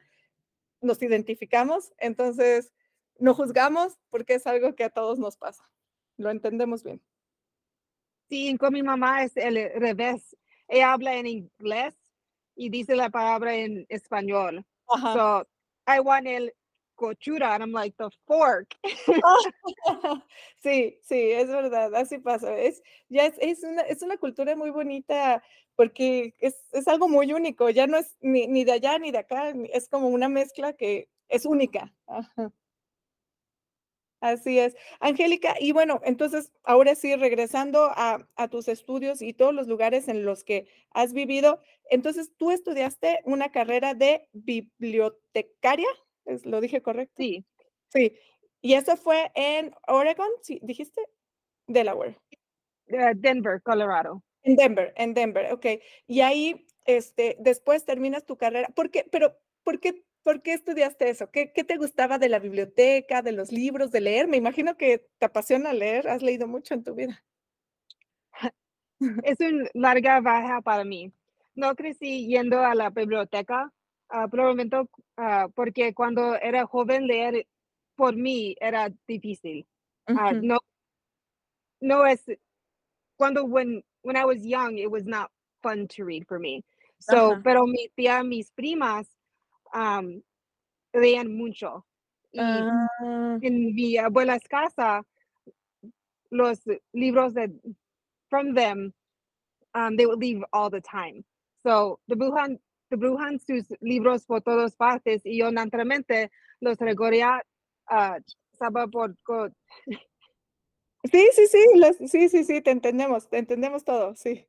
nos 0.80 1.02
identificamos. 1.02 1.92
Entonces, 1.98 2.72
no 3.20 3.34
juzgamos 3.34 3.98
porque 4.10 4.34
es 4.34 4.46
algo 4.46 4.74
que 4.74 4.84
a 4.84 4.90
todos 4.90 5.18
nos 5.18 5.36
pasa. 5.36 5.68
Lo 6.16 6.30
entendemos 6.30 6.82
bien. 6.82 7.02
Sí, 8.28 8.56
con 8.58 8.72
mi 8.72 8.82
mamá 8.82 9.24
es 9.24 9.36
el 9.36 9.54
revés. 9.74 10.36
Ella 10.68 10.92
habla 10.92 11.16
en 11.16 11.26
inglés 11.26 11.94
y 12.54 12.70
dice 12.70 12.94
la 12.96 13.10
palabra 13.10 13.54
en 13.54 13.86
español. 13.88 14.64
Ajá. 14.88 15.12
So, 15.14 15.48
I 15.86 16.00
want 16.00 16.26
el 16.26 16.52
cochura, 17.00 17.54
and 17.54 17.62
I'm 17.62 17.72
like, 17.72 17.96
the 17.96 18.10
fork. 18.26 18.76
Sí, 20.62 20.98
sí, 21.02 21.30
es 21.32 21.48
verdad, 21.48 21.94
así 21.94 22.18
pasa. 22.18 22.54
Es, 22.54 22.82
ya 23.08 23.24
es, 23.24 23.34
es 23.38 23.64
una, 23.64 23.80
es 23.82 24.02
una 24.02 24.18
cultura 24.18 24.54
muy 24.54 24.68
bonita 24.68 25.42
porque 25.74 26.34
es, 26.38 26.54
es 26.72 26.86
algo 26.86 27.08
muy 27.08 27.32
único, 27.32 27.70
ya 27.70 27.86
no 27.86 27.96
es 27.96 28.14
ni, 28.20 28.46
ni 28.46 28.64
de 28.64 28.72
allá 28.72 28.98
ni 28.98 29.10
de 29.10 29.18
acá, 29.18 29.54
es 29.72 29.88
como 29.88 30.08
una 30.08 30.28
mezcla 30.28 30.74
que 30.74 31.08
es 31.28 31.46
única. 31.46 31.94
Ajá. 32.06 32.52
Así 34.20 34.58
es. 34.58 34.76
Angélica, 35.00 35.54
y 35.58 35.72
bueno, 35.72 36.00
entonces, 36.04 36.52
ahora 36.62 36.94
sí, 36.94 37.16
regresando 37.16 37.84
a, 37.86 38.26
a 38.36 38.48
tus 38.48 38.68
estudios 38.68 39.22
y 39.22 39.32
todos 39.32 39.54
los 39.54 39.66
lugares 39.66 40.08
en 40.08 40.26
los 40.26 40.44
que 40.44 40.66
has 40.90 41.14
vivido, 41.14 41.60
entonces 41.90 42.30
tú 42.36 42.50
estudiaste 42.50 43.20
una 43.24 43.50
carrera 43.50 43.94
de 43.94 44.28
bibliotecaria, 44.32 45.88
¿es- 46.26 46.44
¿lo 46.44 46.60
dije 46.60 46.82
correcto? 46.82 47.14
Sí, 47.16 47.44
Sí, 47.92 48.12
y 48.60 48.74
eso 48.74 48.96
fue 48.96 49.32
en 49.34 49.74
Oregon, 49.88 50.28
¿sí? 50.42 50.60
¿Dijiste? 50.62 51.00
Delaware. 51.66 52.16
eh, 52.88 53.12
Denver, 53.16 53.60
Colorado. 53.62 54.22
En 54.42 54.56
Denver, 54.56 54.92
en 54.96 55.14
Denver, 55.14 55.52
ok. 55.52 55.66
Y 56.06 56.20
ahí, 56.22 56.66
este, 56.86 57.36
después 57.40 57.84
terminas 57.84 58.24
tu 58.24 58.36
carrera. 58.36 58.68
¿Por 58.74 58.90
qué? 58.90 59.06
Pero, 59.10 59.36
¿por 59.62 59.80
qué, 59.80 60.02
por 60.22 60.42
qué 60.42 60.52
estudiaste 60.52 61.08
eso? 61.10 61.30
¿Qué, 61.30 61.52
qué 61.52 61.64
te 61.64 61.76
gustaba 61.76 62.18
de 62.18 62.28
la 62.28 62.38
biblioteca, 62.38 63.22
de 63.22 63.32
los 63.32 63.52
libros, 63.52 63.90
de 63.90 64.00
leer? 64.00 64.28
Me 64.28 64.36
imagino 64.36 64.76
que 64.76 65.06
te 65.18 65.26
apasiona 65.26 65.72
leer, 65.72 66.08
has 66.08 66.22
leído 66.22 66.46
mucho 66.46 66.74
en 66.74 66.84
tu 66.84 66.94
vida. 66.94 67.22
Es 69.24 69.40
una 69.40 69.68
larga 69.72 70.20
baja 70.20 70.60
para 70.60 70.84
mí. 70.84 71.12
No 71.54 71.74
crecí 71.74 72.26
yendo 72.26 72.60
a 72.60 72.74
la 72.74 72.90
biblioteca, 72.90 73.72
ah, 74.10 74.28
probablemente 74.28 74.76
ah, 75.16 75.48
porque 75.54 75.94
cuando 75.94 76.36
era 76.36 76.66
joven 76.66 77.06
leer 77.06 77.46
por 77.96 78.14
mí 78.14 78.56
era 78.60 78.90
difícil. 79.06 79.66
Ah, 80.06 80.32
no, 80.32 80.58
no 81.80 82.06
es, 82.06 82.24
cuando 83.16 83.44
when, 83.44 83.82
when 84.02 84.16
I 84.16 84.24
was 84.24 84.44
young, 84.44 84.78
it 84.78 84.90
was 84.90 85.04
not 85.04 85.30
fun 85.62 85.86
to 85.96 86.04
read 86.04 86.26
for 86.26 86.38
me. 86.38 86.64
So, 86.98 87.32
Ajá. 87.32 87.40
pero 87.42 87.66
mi 87.66 87.88
tía, 87.96 88.22
mis 88.22 88.50
primas, 88.52 89.06
um, 89.74 90.22
leían 90.92 91.34
mucho. 91.36 91.86
Y 92.32 92.40
Ah, 92.40 93.38
en 93.42 93.74
mi 93.74 93.96
abuela's 93.96 94.46
casa, 94.48 95.02
los 96.30 96.60
libros 96.92 97.34
de 97.34 97.50
from 98.28 98.54
them, 98.54 98.92
um, 99.74 99.96
they 99.96 100.06
would 100.06 100.20
leave 100.20 100.42
all 100.52 100.70
the 100.70 100.80
time. 100.80 101.24
So, 101.62 101.98
dibujan, 102.08 102.58
dibujan 102.90 103.38
sus 103.40 103.66
libros 103.80 104.24
por 104.26 104.40
todas 104.40 104.76
partes 104.76 105.22
y 105.24 105.38
yo 105.38 105.50
naturalmente 105.50 106.30
los 106.60 106.78
ah, 107.88 108.18
estaba 108.52 108.86
por, 108.86 109.16
co- 109.24 109.50
Sí, 111.10 111.28
sí, 111.32 111.46
sí, 111.46 111.58
los- 111.76 111.96
sí, 112.10 112.28
sí, 112.28 112.44
sí, 112.44 112.60
te 112.62 112.70
entendemos, 112.70 113.28
te 113.28 113.38
entendemos 113.38 113.84
todo, 113.84 114.14
sí. 114.14 114.46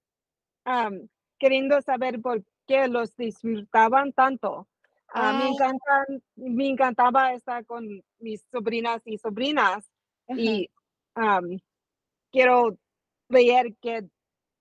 um, 0.65 1.07
queriendo 1.39 1.81
saber 1.81 2.21
por 2.21 2.43
qué 2.67 2.87
los 2.87 3.15
disfrutaban 3.15 4.13
tanto. 4.13 4.67
Ah, 5.13 5.33
me 5.33 5.49
encantan, 5.49 6.23
me 6.35 6.69
encantaba 6.69 7.33
estar 7.33 7.65
con 7.65 7.85
mis 8.19 8.45
sobrinas 8.51 9.01
y 9.05 9.17
sobrinas 9.17 9.89
y 10.29 10.69
um, 11.15 11.59
quiero 12.31 12.77
leer 13.27 13.75
que 13.81 14.07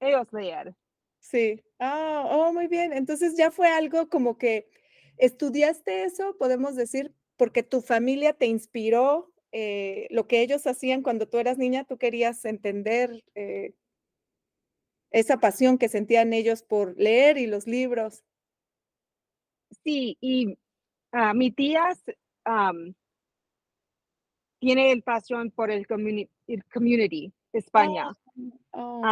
ellos 0.01 0.27
leer. 0.33 0.75
Sí. 1.21 1.63
Ah, 1.79 2.25
oh, 2.29 2.53
muy 2.53 2.67
bien. 2.67 2.93
Entonces 2.93 3.37
ya 3.37 3.51
fue 3.51 3.69
algo 3.69 4.09
como 4.09 4.39
que 4.39 4.69
estudiaste 5.19 6.05
eso, 6.05 6.37
podemos 6.39 6.75
decir, 6.75 7.15
porque 7.37 7.63
tu 7.63 7.81
familia 7.81 8.33
te 8.33 8.47
inspiró 8.47 9.33
eh, 9.53 10.07
lo 10.11 10.27
que 10.27 10.41
ellos 10.41 10.67
hacían 10.67 11.03
cuando 11.03 11.29
tú 11.29 11.39
eras 11.39 11.59
niña, 11.59 11.85
tú 11.85 11.99
querías 11.99 12.45
entender 12.45 13.23
eh, 13.35 13.75
esa 15.11 15.39
pasión 15.39 15.79
que 15.79 15.89
sentían 15.89 16.33
ellos 16.33 16.63
por 16.63 16.99
leer 16.99 17.39
y 17.39 17.47
los 17.47 17.67
libros. 17.67 18.25
Sí, 19.85 20.17
y 20.21 20.59
ah, 21.13 21.33
mi 21.35 21.51
tía 21.51 21.89
tiene 24.61 24.93
el 24.93 25.03
pasión 25.03 25.51
por 25.51 25.71
el, 25.71 25.87
community, 25.87 27.33
España. 27.53 28.17
Oh, 28.73 29.03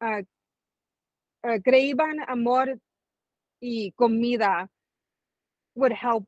uh, 0.00 1.60
creían 1.62 2.20
amor 2.26 2.78
y 3.60 3.92
comida 3.92 4.70
would 5.74 5.92
help 5.92 6.26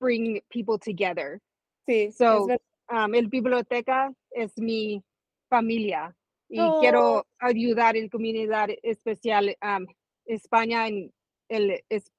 bring 0.00 0.40
people 0.50 0.78
together. 0.78 1.40
sí, 1.86 2.12
So, 2.12 2.48
um, 2.90 3.14
el 3.14 3.28
biblioteca 3.28 4.12
es 4.30 4.56
mi 4.58 5.02
familia 5.48 6.14
y 6.48 6.58
Oh. 6.60 6.78
quiero 6.80 7.26
ayudar 7.38 7.96
en 7.96 8.08
comunidad 8.08 8.70
especial 8.82 9.56
um, 9.62 9.86
España 10.34 10.86
en 10.86 11.12
el 11.48 11.82
es 11.88 12.10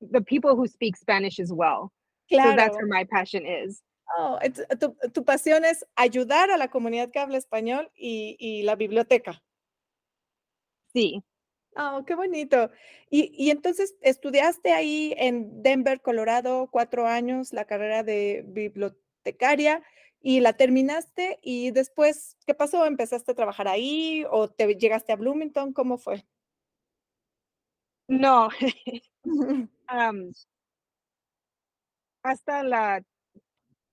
the 0.00 0.20
people 0.20 0.54
who 0.56 0.66
speak 0.66 0.96
Spanish 0.96 1.38
as 1.40 1.52
well. 1.52 1.92
So 2.30 2.36
claro. 2.36 2.56
that's 2.56 2.76
where 2.76 2.86
my 2.86 3.04
passion 3.04 3.46
is. 3.46 3.82
Oh, 4.18 4.38
tu, 4.78 4.94
tu 5.12 5.24
pasión 5.24 5.64
es 5.64 5.84
ayudar 5.96 6.50
a 6.50 6.58
la 6.58 6.68
comunidad 6.68 7.10
que 7.10 7.18
habla 7.18 7.38
español 7.38 7.90
y, 7.94 8.36
y 8.38 8.62
la 8.62 8.76
biblioteca. 8.76 9.42
Sí, 10.92 11.22
Oh, 11.76 12.04
qué 12.06 12.14
bonito. 12.14 12.70
Y, 13.10 13.32
y 13.36 13.50
entonces 13.50 13.96
estudiaste 14.02 14.72
ahí 14.72 15.14
en 15.16 15.62
Denver, 15.62 16.02
Colorado, 16.02 16.68
cuatro 16.70 17.06
años, 17.06 17.52
la 17.52 17.64
carrera 17.64 18.02
de 18.02 18.44
bibliotecaria 18.46 19.82
y 20.20 20.40
la 20.40 20.52
terminaste 20.52 21.38
y 21.42 21.70
después, 21.70 22.36
¿qué 22.46 22.54
pasó? 22.54 22.84
¿Empezaste 22.84 23.32
a 23.32 23.34
trabajar 23.34 23.68
ahí 23.68 24.24
o 24.30 24.48
te 24.50 24.74
llegaste 24.74 25.12
a 25.12 25.16
Bloomington? 25.16 25.72
¿Cómo 25.72 25.96
fue? 25.96 26.26
No, 28.20 28.48
um, 29.90 30.32
hasta 32.24 32.62
la 32.62 33.02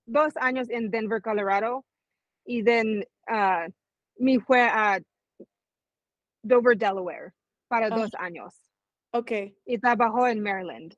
dos 0.06 0.36
años 0.36 0.68
en 0.70 0.90
Denver, 0.90 1.22
Colorado, 1.22 1.84
y 2.46 2.62
then 2.64 3.04
uh, 3.30 3.70
me 4.18 4.40
fue 4.40 4.62
a 4.62 5.00
Dover, 6.42 6.76
Delaware, 6.76 7.32
para 7.68 7.90
Ah. 7.90 7.90
dos 7.90 8.10
años 8.18 8.54
Ok, 9.12 9.32
y 9.66 9.78
trabajó 9.78 10.26
en 10.28 10.42
Maryland. 10.42 10.94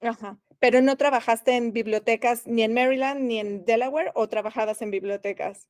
ajá. 0.00 0.38
Pero 0.58 0.80
no 0.80 0.96
trabajaste 0.96 1.56
en 1.56 1.72
bibliotecas 1.72 2.46
ni 2.46 2.62
en 2.62 2.72
Maryland 2.74 3.20
ni 3.22 3.38
en 3.40 3.64
Delaware 3.64 4.10
o 4.14 4.28
trabajabas 4.28 4.80
en 4.82 4.90
bibliotecas? 4.90 5.68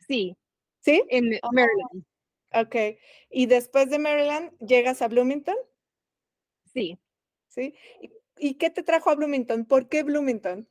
Sí, 0.00 0.36
¿Sí? 0.80 1.02
en 1.08 1.38
Oh. 1.42 1.52
Maryland. 1.52 2.04
Ok. 2.54 2.76
Y 3.30 3.46
después 3.46 3.90
de 3.90 3.98
Maryland, 3.98 4.52
¿llegas 4.60 5.02
a 5.02 5.08
Bloomington? 5.08 5.56
Sí, 6.74 6.98
¿Sí? 7.48 7.74
¿Y, 8.02 8.12
y 8.50 8.54
qué 8.56 8.68
te 8.70 8.82
trajo 8.82 9.10
a 9.10 9.14
Bloomington? 9.14 9.64
¿Por 9.66 9.88
qué 9.88 10.02
Bloomington? 10.02 10.68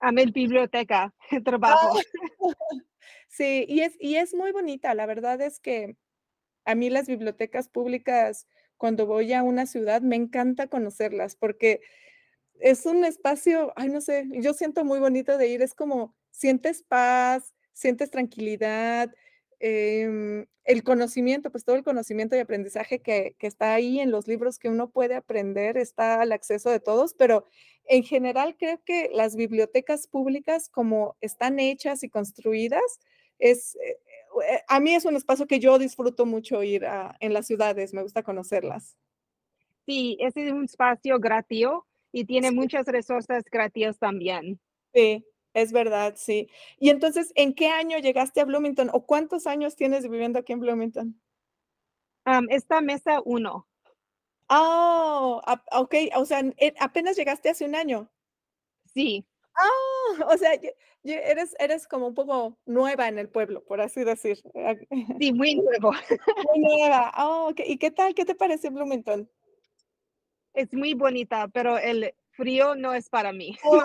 a 0.00 0.12
mi 0.12 0.26
biblioteca, 0.26 1.14
trabajo. 1.44 1.98
Sí, 3.28 3.64
y 3.68 3.80
es, 3.82 3.94
y 4.00 4.16
es 4.16 4.34
muy 4.34 4.52
bonita. 4.52 4.94
La 4.94 5.06
verdad 5.06 5.40
es 5.40 5.60
que 5.60 5.96
a 6.64 6.74
mí 6.74 6.90
las 6.90 7.08
bibliotecas 7.08 7.68
públicas, 7.68 8.46
cuando 8.76 9.06
voy 9.06 9.32
a 9.34 9.42
una 9.42 9.66
ciudad, 9.66 10.02
me 10.02 10.16
encanta 10.16 10.68
conocerlas 10.68 11.36
porque 11.36 11.80
es 12.60 12.86
un 12.86 13.04
espacio, 13.04 13.72
ay, 13.76 13.88
no 13.90 14.00
sé, 14.00 14.26
yo 14.32 14.54
siento 14.54 14.84
muy 14.84 15.00
bonito 15.00 15.38
de 15.38 15.48
ir. 15.48 15.62
Es 15.62 15.74
como 15.74 16.16
sientes 16.30 16.82
paz, 16.82 17.54
sientes 17.72 18.10
tranquilidad, 18.10 19.14
em, 19.60 20.46
el 20.64 20.82
conocimiento, 20.84 21.50
pues 21.50 21.64
todo 21.64 21.76
el 21.76 21.84
conocimiento 21.84 22.36
y 22.36 22.40
aprendizaje 22.40 23.00
que, 23.02 23.36
que 23.38 23.46
está 23.46 23.74
ahí 23.74 24.00
en 24.00 24.10
los 24.10 24.28
libros 24.28 24.58
que 24.58 24.68
uno 24.68 24.90
puede 24.90 25.14
aprender, 25.16 25.76
está 25.78 26.20
al 26.22 26.32
acceso 26.32 26.70
de 26.70 26.80
todos, 26.80 27.14
pero 27.14 27.46
en 27.86 28.02
general 28.04 28.56
creo 28.58 28.80
que 28.84 29.10
las 29.12 29.36
bibliotecas 29.36 30.06
públicas, 30.08 30.68
como 30.68 31.16
están 31.20 31.60
hechas 31.60 32.02
y 32.04 32.10
construidas, 32.10 32.82
es, 33.38 33.76
eh, 33.76 33.98
eh, 34.48 34.60
a 34.68 34.80
mí 34.80 34.94
es 34.94 35.04
un 35.06 35.16
espacio 35.16 35.46
que 35.46 35.60
yo 35.60 35.78
disfruto 35.78 36.26
mucho 36.26 36.62
ir 36.62 36.86
a, 36.86 37.16
en 37.20 37.32
las 37.34 37.46
ciudades, 37.46 37.94
me 37.94 38.02
gusta 38.02 38.22
conocerlas. 38.22 38.96
Sí, 39.86 40.16
ese 40.20 40.46
es 40.46 40.52
un 40.52 40.64
espacio 40.64 41.18
gratis 41.18 41.68
y 42.12 42.24
tiene 42.24 42.50
Sí. 42.50 42.52
muchas 42.52 42.86
resources 42.86 43.44
gratis 43.50 43.98
también. 43.98 44.60
Sí, 44.94 45.24
es 45.54 45.72
verdad, 45.72 46.14
sí. 46.16 46.48
Y 46.78 46.90
entonces, 46.90 47.32
¿en 47.36 47.54
qué 47.54 47.68
año 47.68 47.98
llegaste 47.98 48.40
a 48.40 48.44
Bloomington 48.44 48.90
o 48.92 49.06
cuántos 49.06 49.46
años 49.46 49.76
tienes 49.76 50.08
viviendo 50.08 50.38
aquí 50.38 50.52
en 50.52 50.60
Bloomington? 50.60 51.20
Um, 52.26 52.46
esta 52.50 52.80
mesa 52.80 53.20
uno, 53.24 53.66
Oh, 54.48 55.40
ok, 55.72 55.94
o 56.16 56.24
sea, 56.24 56.42
apenas 56.80 57.16
llegaste 57.16 57.50
hace 57.50 57.64
un 57.64 57.74
año. 57.76 58.10
sí, 58.92 59.24
Ah, 59.56 60.26
o 60.32 60.36
sea, 60.38 60.50
eres, 61.04 61.54
eres 61.58 61.86
como 61.86 62.06
un 62.08 62.14
poco 62.14 62.58
nueva 62.66 63.08
en 63.08 63.18
el 63.18 63.28
pueblo, 63.28 63.62
por 63.64 63.80
así 63.80 64.04
decir. 64.04 64.38
eh, 64.54 64.78
sí, 65.20 65.32
muy 65.32 65.54
nuevo. 65.56 65.92
Muy 65.92 66.58
nueva. 66.80 67.12
Oh, 67.18 67.50
ok. 67.50 67.60
¿Y 67.66 67.78
qué 67.78 67.90
tal? 67.90 68.14
¿Qué 68.14 68.24
te 68.24 68.34
parece 68.34 68.70
Bloomington? 68.70 69.28
Es 70.54 70.72
muy 70.72 70.94
bonita, 70.94 71.48
pero 71.48 71.78
el 71.78 72.14
frío 72.32 72.74
no 72.74 72.92
es 72.94 73.08
para 73.08 73.32
mí. 73.32 73.56
Oh, 73.64 73.82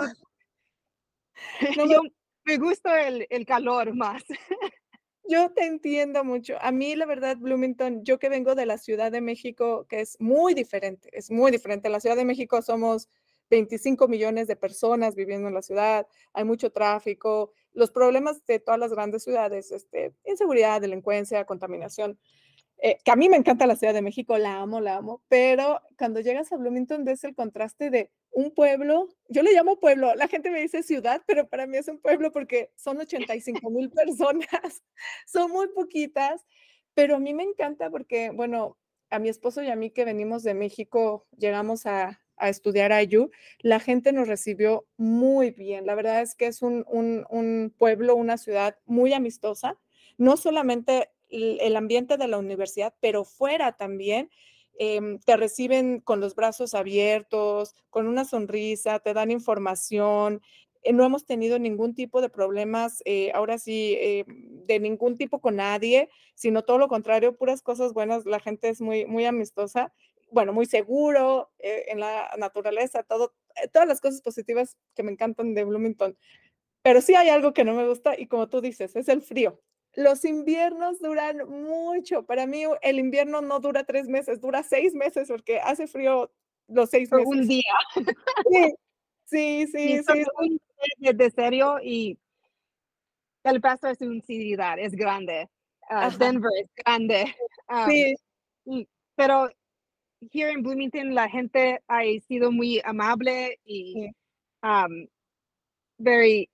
no 1.76 1.86
me- 1.86 1.92
Yo 1.94 2.00
me 2.44 2.58
gusta 2.58 3.06
el, 3.08 3.26
el 3.30 3.46
calor 3.46 3.94
más. 3.94 4.22
Yo 5.28 5.50
te 5.52 5.64
entiendo 5.66 6.22
mucho. 6.24 6.56
A 6.60 6.70
mí, 6.70 6.94
la 6.94 7.04
verdad, 7.06 7.36
Bloomington, 7.38 8.04
yo 8.04 8.18
que 8.18 8.28
vengo 8.28 8.54
de 8.54 8.64
la 8.66 8.78
Ciudad 8.78 9.10
de 9.10 9.20
México, 9.20 9.84
que 9.88 10.00
es 10.00 10.16
muy 10.20 10.54
diferente, 10.54 11.08
es 11.12 11.30
muy 11.32 11.50
diferente. 11.50 11.88
En 11.88 11.92
la 11.92 12.00
Ciudad 12.00 12.14
de 12.16 12.24
México 12.24 12.62
somos 12.62 13.08
25 13.50 14.06
millones 14.08 14.46
de 14.46 14.54
personas 14.56 15.16
viviendo 15.16 15.48
en 15.48 15.54
la 15.54 15.62
ciudad, 15.62 16.06
hay 16.32 16.44
mucho 16.44 16.70
tráfico, 16.70 17.52
los 17.72 17.90
problemas 17.90 18.44
de 18.46 18.60
todas 18.60 18.78
las 18.78 18.92
grandes 18.92 19.24
ciudades, 19.24 19.72
este, 19.72 20.14
inseguridad, 20.24 20.80
delincuencia, 20.80 21.44
contaminación, 21.44 22.18
eh, 22.78 22.98
que 23.04 23.10
a 23.10 23.16
mí 23.16 23.28
me 23.28 23.36
encanta 23.36 23.66
la 23.66 23.76
Ciudad 23.76 23.94
de 23.94 24.02
México, 24.02 24.36
la 24.38 24.60
amo, 24.60 24.80
la 24.80 24.96
amo, 24.96 25.22
pero 25.28 25.80
cuando 25.98 26.20
llegas 26.20 26.52
a 26.52 26.56
Bloomington 26.56 27.04
ves 27.04 27.24
el 27.24 27.34
contraste 27.34 27.90
de 27.90 28.10
un 28.36 28.50
pueblo, 28.50 29.08
yo 29.30 29.42
le 29.42 29.54
llamo 29.54 29.80
pueblo, 29.80 30.14
la 30.14 30.28
gente 30.28 30.50
me 30.50 30.60
dice 30.60 30.82
ciudad, 30.82 31.22
pero 31.26 31.48
para 31.48 31.66
mí 31.66 31.78
es 31.78 31.88
un 31.88 31.98
pueblo 31.98 32.30
porque 32.32 32.70
son 32.76 32.98
85 32.98 33.70
mil 33.70 33.88
personas, 33.90 34.46
son 35.26 35.50
muy 35.50 35.68
poquitas, 35.68 36.44
pero 36.92 37.16
a 37.16 37.18
mí 37.18 37.32
me 37.32 37.44
encanta 37.44 37.88
porque, 37.88 38.28
bueno, 38.30 38.76
a 39.08 39.18
mi 39.18 39.30
esposo 39.30 39.62
y 39.62 39.70
a 39.70 39.76
mí 39.76 39.88
que 39.88 40.04
venimos 40.04 40.42
de 40.42 40.52
México, 40.52 41.26
llegamos 41.38 41.86
a, 41.86 42.20
a 42.36 42.50
estudiar 42.50 42.92
a 42.92 43.02
IU, 43.02 43.30
la 43.60 43.80
gente 43.80 44.12
nos 44.12 44.28
recibió 44.28 44.86
muy 44.98 45.50
bien. 45.50 45.86
La 45.86 45.94
verdad 45.94 46.20
es 46.20 46.34
que 46.34 46.46
es 46.46 46.60
un, 46.60 46.84
un, 46.90 47.74
pueblo, 47.78 48.16
una 48.16 48.36
ciudad 48.36 48.76
muy 48.84 49.14
amistosa, 49.14 49.78
no 50.18 50.36
solamente 50.36 51.08
el 51.30 51.74
ambiente 51.74 52.18
de 52.18 52.28
la 52.28 52.36
universidad, 52.36 52.94
pero 53.00 53.24
fuera 53.24 53.72
también. 53.78 54.30
Em, 54.78 55.18
te 55.20 55.36
reciben 55.36 56.00
con 56.00 56.20
los 56.20 56.34
brazos 56.34 56.74
abiertos, 56.74 57.74
con 57.90 58.06
una 58.06 58.24
sonrisa, 58.24 58.98
te 59.00 59.14
dan 59.14 59.30
información. 59.30 60.40
eh, 60.82 60.92
no 60.92 61.04
hemos 61.04 61.26
tenido 61.26 61.58
ningún 61.58 61.94
tipo 61.94 62.20
de 62.20 62.28
problemas, 62.28 63.02
eh, 63.06 63.32
ahora 63.34 63.58
sí, 63.58 63.96
eh, 64.00 64.24
de 64.28 64.78
ningún 64.80 65.16
tipo 65.16 65.40
con 65.40 65.56
nadie, 65.56 66.08
sino 66.34 66.62
todo 66.64 66.78
lo 66.78 66.88
contrario, 66.88 67.36
puras 67.36 67.62
cosas 67.62 67.92
buenas. 67.92 68.24
La 68.26 68.40
gente 68.40 68.68
es 68.68 68.80
muy, 68.80 69.04
muy 69.06 69.24
amistosa, 69.24 69.92
bueno, 70.30 70.52
muy 70.52 70.66
seguro 70.66 71.50
eh, 71.58 71.86
en 71.88 72.00
la 72.00 72.30
naturaleza, 72.38 73.02
todo, 73.04 73.34
eh, 73.62 73.68
todas 73.68 73.88
las 73.88 74.00
cosas 74.00 74.22
positivas 74.22 74.76
que 74.94 75.02
me 75.02 75.12
encantan 75.12 75.54
de 75.54 75.64
Bloomington. 75.64 76.16
Pero 76.82 77.00
sí 77.02 77.14
hay 77.16 77.28
algo 77.30 77.52
que 77.52 77.64
no 77.64 77.74
me 77.74 77.88
gusta 77.88 78.18
y 78.18 78.26
como 78.28 78.48
tú 78.48 78.60
dices, 78.60 78.96
es 78.96 79.08
el 79.08 79.22
frío. 79.22 79.60
Los 79.96 80.24
inviernos 80.24 81.00
duran 81.00 81.38
mucho. 81.48 82.24
Para 82.24 82.46
mí 82.46 82.62
el 82.82 82.98
invierno 82.98 83.40
no 83.40 83.60
dura 83.60 83.84
tres 83.84 84.08
meses, 84.08 84.40
dura 84.40 84.62
seis 84.62 84.92
meses 84.94 85.28
porque 85.28 85.58
hace 85.58 85.86
frío 85.86 86.30
los 86.68 86.90
seis 86.90 87.10
meses. 87.10 87.26
un 87.26 87.48
día. 87.48 87.62
Sí, 89.24 89.66
sí, 89.66 89.66
sí, 89.72 90.02
sí. 90.02 90.24
de, 90.98 91.12
de 91.14 91.30
serio 91.30 91.78
y 91.82 92.18
El 93.42 93.60
Paso 93.60 93.88
es 93.88 94.00
una 94.02 94.20
ciudad, 94.20 94.78
es 94.78 94.92
grande. 94.92 95.48
ah. 95.88 96.10
Denver 96.18 96.50
es 96.62 96.68
grande. 96.84 97.34
ah, 97.68 97.86
Sí, 97.88 98.14
y- 98.66 98.88
pero 99.14 99.48
here 100.32 100.50
en 100.52 100.62
Bloomington 100.62 101.14
la 101.14 101.28
gente 101.28 101.80
ha 101.88 102.02
sido 102.28 102.52
muy 102.52 102.80
amable 102.84 103.58
y 103.64 103.94
Sí. 103.94 104.10
um, 104.62 105.06
very 105.98 106.50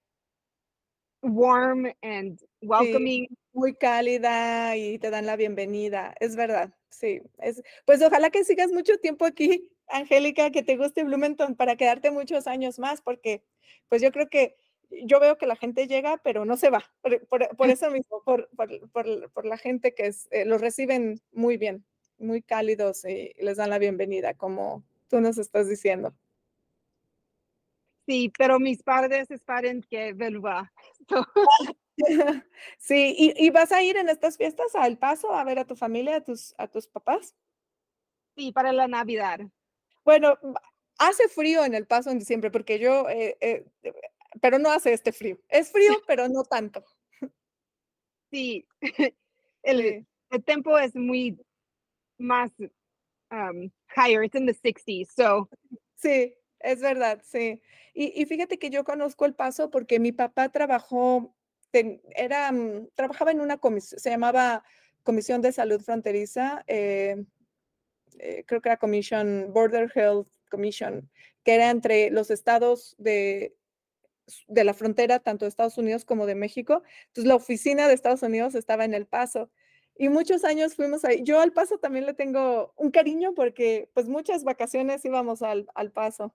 warm 1.22 1.87
and 2.02 2.38
welcoming. 2.62 3.29
muy 3.53 3.75
cálida 3.75 4.77
y 4.77 4.98
te 4.98 5.11
dan 5.11 5.27
la 5.27 5.37
bienvenida, 5.37 6.14
es 6.20 6.37
verdad, 6.37 6.72
sí. 6.90 7.22
Es, 7.38 7.62
pues 7.85 8.03
ojalá 8.03 8.31
que 8.31 8.44
sigas 8.44 8.70
mucho 8.72 8.98
tiempo 8.98 9.25
aquí 9.25 9.70
Angélica, 9.88 10.51
que 10.51 10.62
te 10.62 10.77
guste 10.77 11.05
Bloomington 11.05 11.55
para 11.57 11.77
quedarte 11.77 12.11
muchos 12.11 12.46
años 12.46 12.79
más, 12.79 13.03
porque 13.03 13.42
pues 13.88 14.01
yo 14.01 14.11
creo 14.12 14.29
que 14.29 14.57
yo 15.05 15.20
veo 15.20 15.38
que 15.38 15.46
la 15.46 15.57
gente 15.57 15.87
llega, 15.87 16.18
pero 16.18 16.44
no 16.44 16.57
se 16.57 16.70
va, 16.70 16.85
por, 17.01 17.70
eso 17.70 17.90
mismo, 17.90 18.22
por, 18.25 18.48
por, 18.92 19.46
la 19.46 19.57
gente 19.57 19.94
que 19.94 20.07
es, 20.07 20.29
eh, 20.31 20.44
los 20.44 20.61
reciben 20.61 21.20
muy 21.33 21.57
bien, 21.57 21.85
muy 22.18 22.42
cálidos 22.42 23.05
y 23.05 23.33
les 23.38 23.57
dan 23.57 23.70
la 23.70 23.79
bienvenida, 23.79 24.35
como 24.35 24.85
tú 25.09 25.20
nos 25.20 25.38
estás 25.38 25.68
diciendo. 25.68 26.14
Sí, 28.07 28.33
pero 28.37 28.59
mis 28.59 28.83
padres 28.83 29.31
esperan 29.31 29.83
que 29.83 30.12
vuelva. 30.12 30.72
sí, 32.78 33.35
¿Y, 33.37 33.50
vas 33.50 33.72
a 33.72 33.83
ir 33.83 33.96
en 33.96 34.09
estas 34.09 34.37
fiestas 34.37 34.74
a 34.74 34.87
El 34.87 34.98
Paso 34.98 35.35
a 35.35 35.44
ver 35.44 35.59
a 35.59 35.66
tu 35.66 35.76
familia, 35.76 36.16
a 36.16 36.20
tus, 36.20 36.55
a 36.59 36.68
tus 36.68 36.87
papás? 36.87 37.35
Sí, 38.37 38.52
para 38.52 38.72
la 38.72 38.88
Navidad. 38.88 39.40
Bueno, 40.05 40.38
hace 40.98 41.28
frío 41.28 41.64
en 41.64 41.74
El 41.74 41.87
Paso 41.87 42.11
en 42.11 42.18
diciembre, 42.18 42.50
porque 42.50 42.78
yo, 42.78 43.09
eh, 43.09 43.37
eh, 43.40 43.66
pero 44.40 44.59
no 44.59 44.70
hace 44.70 44.92
este 44.92 45.12
frío. 45.12 45.38
Es 45.48 45.70
frío, 45.70 45.92
pero 46.07 46.28
no 46.28 46.44
tanto. 46.44 46.85
Sí, 48.31 48.66
el, 49.62 50.07
el 50.31 50.44
tiempo 50.44 50.78
es 50.78 50.94
muy 50.96 51.38
más 52.18 52.50
um, 53.31 53.70
higher, 53.94 54.22
it's 54.22 54.35
in 54.35 54.46
the 54.46 54.55
60s, 54.55 55.09
so. 55.14 55.48
Sí, 55.96 56.35
es 56.61 56.81
verdad, 56.81 57.20
sí. 57.24 57.61
Y, 57.94 58.24
fíjate 58.24 58.59
que 58.59 58.70
yo 58.70 58.85
conozco 58.85 59.26
el 59.26 59.35
paso 59.35 59.70
porque 59.70 60.00
mi 60.00 60.12
papá 60.12 60.48
trabajó, 60.48 61.35
era, 61.72 62.52
mm, 62.52 62.88
trabajaba 62.94 63.30
en 63.30 63.40
una 63.40 63.58
comisión, 63.58 64.00
se 64.00 64.11
llamaba 64.11 64.64
Comisión 65.02 65.42
de 65.42 65.52
Salud 65.52 65.80
Fronteriza, 65.80 66.64
eh, 66.66 67.24
eh, 68.18 68.44
creo 68.46 68.61
que 68.61 68.68
era 68.68 68.76
Commission, 68.76 69.52
Border 69.52 69.90
Health 69.94 70.28
Commission, 70.50 71.11
que 71.44 71.54
era 71.54 71.70
entre 71.70 72.11
los 72.11 72.30
estados 72.30 72.94
de, 72.98 73.56
de 74.48 74.64
la 74.64 74.74
frontera, 74.74 75.18
tanto 75.20 75.44
de 75.44 75.48
Estados 75.48 75.78
Unidos 75.78 76.04
como 76.04 76.26
de 76.26 76.35
México. 76.35 76.82
Entonces, 77.08 77.28
la 77.28 77.35
oficina 77.35 77.88
de 77.88 77.94
Estados 77.94 78.22
Unidos 78.22 78.54
estaba 78.54 78.85
en 78.85 78.94
El 78.94 79.06
Paso. 79.06 79.50
Y 79.96 80.08
muchos 80.08 80.44
años 80.44 80.74
fuimos 80.74 81.04
ahí. 81.04 81.22
Yo 81.22 81.40
al 81.40 81.52
Paso 81.52 81.78
también 81.78 82.06
le 82.06 82.14
tengo 82.14 82.72
un 82.76 82.90
cariño 82.90 83.35
porque 83.35 83.90
pues 83.94 84.08
muchas 84.08 84.44
vacaciones 84.44 85.04
íbamos 85.04 85.42
al, 85.42 85.66
al 85.74 85.90
Paso. 85.92 86.35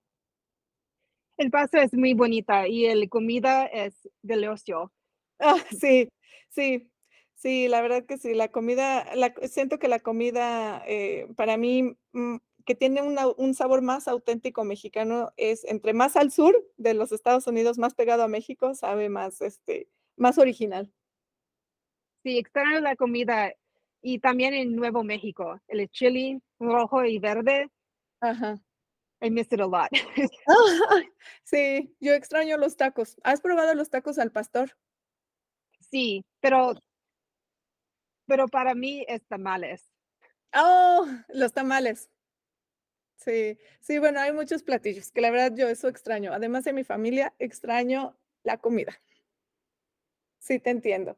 El 1.38 1.52
Paso 1.52 1.78
es 1.78 1.94
muy 1.94 2.14
bonita 2.14 2.68
y 2.68 2.94
la 2.94 3.08
comida 3.08 3.66
es 3.66 4.10
deliciosa. 4.22 4.92
Ah, 5.40 5.58
sí, 5.80 6.10
sí, 6.50 6.90
sí, 7.36 7.68
la 7.68 7.82
verdad 7.82 8.06
que 8.06 8.18
sí, 8.18 8.34
la 8.34 8.50
comida, 8.50 9.06
la, 9.16 9.34
siento 9.48 9.80
que 9.80 9.88
la 9.88 10.00
comida 10.00 10.84
eh, 10.88 11.28
para 11.36 11.58
mí 11.58 11.96
mm, 12.14 12.38
que 12.66 12.76
tiene 12.76 13.02
un 13.02 13.54
sabor 13.54 13.82
más 13.82 14.10
auténtico 14.10 14.66
mexicano 14.66 15.32
es 15.38 15.64
entre 15.64 15.94
más 15.94 16.18
al 16.18 16.32
sur 16.32 16.54
de 16.76 16.94
los 16.94 17.14
Estados 17.14 17.48
Unidos, 17.48 17.78
más 17.78 17.94
pegado 17.96 18.24
a 18.24 18.28
México, 18.28 18.76
sabe 18.76 19.08
más, 19.08 19.40
este, 19.42 19.88
más 20.18 20.38
original. 20.38 20.92
Sí, 22.24 22.38
extraño 22.38 22.82
la 22.82 22.98
comida 22.98 23.54
y 24.02 24.20
también 24.20 24.54
en 24.54 24.76
Nuevo 24.76 25.04
México, 25.04 25.58
el 25.70 25.88
chili 25.90 26.42
rojo 26.60 27.06
y 27.06 27.20
verde. 27.20 27.70
Ajá. 28.20 28.60
I 29.22 29.30
miss 29.30 29.48
it 29.52 29.62
a 29.62 29.66
lot. 29.66 29.90
sí, 31.44 31.96
yo 32.02 32.14
extraño 32.14 32.58
los 32.58 32.76
tacos. 32.76 33.16
¿Has 33.24 33.40
probado 33.40 33.74
los 33.76 33.90
tacos 33.90 34.20
al 34.20 34.32
pastor? 34.32 34.76
Sí, 35.92 36.24
pero, 36.40 36.74
pero 38.26 38.48
para 38.48 38.76
mí 38.76 39.04
es 39.08 39.26
tamales. 39.28 39.84
Oh, 40.56 41.08
los 41.30 41.54
tamales. 41.54 42.10
Sí, 43.18 43.58
sí, 43.82 43.98
bueno, 44.00 44.20
hay 44.22 44.32
muchos 44.34 44.64
platillos 44.64 45.12
que 45.12 45.22
la 45.22 45.32
verdad 45.32 45.54
yo 45.56 45.68
eso 45.68 45.88
extraño. 45.88 46.34
Además 46.34 46.64
de 46.66 46.74
mi 46.74 46.84
familia, 46.84 47.34
extraño 47.40 48.16
la 48.44 48.58
comida. 48.58 48.98
Sí, 50.40 50.60
te 50.60 50.70
entiendo. 50.70 51.18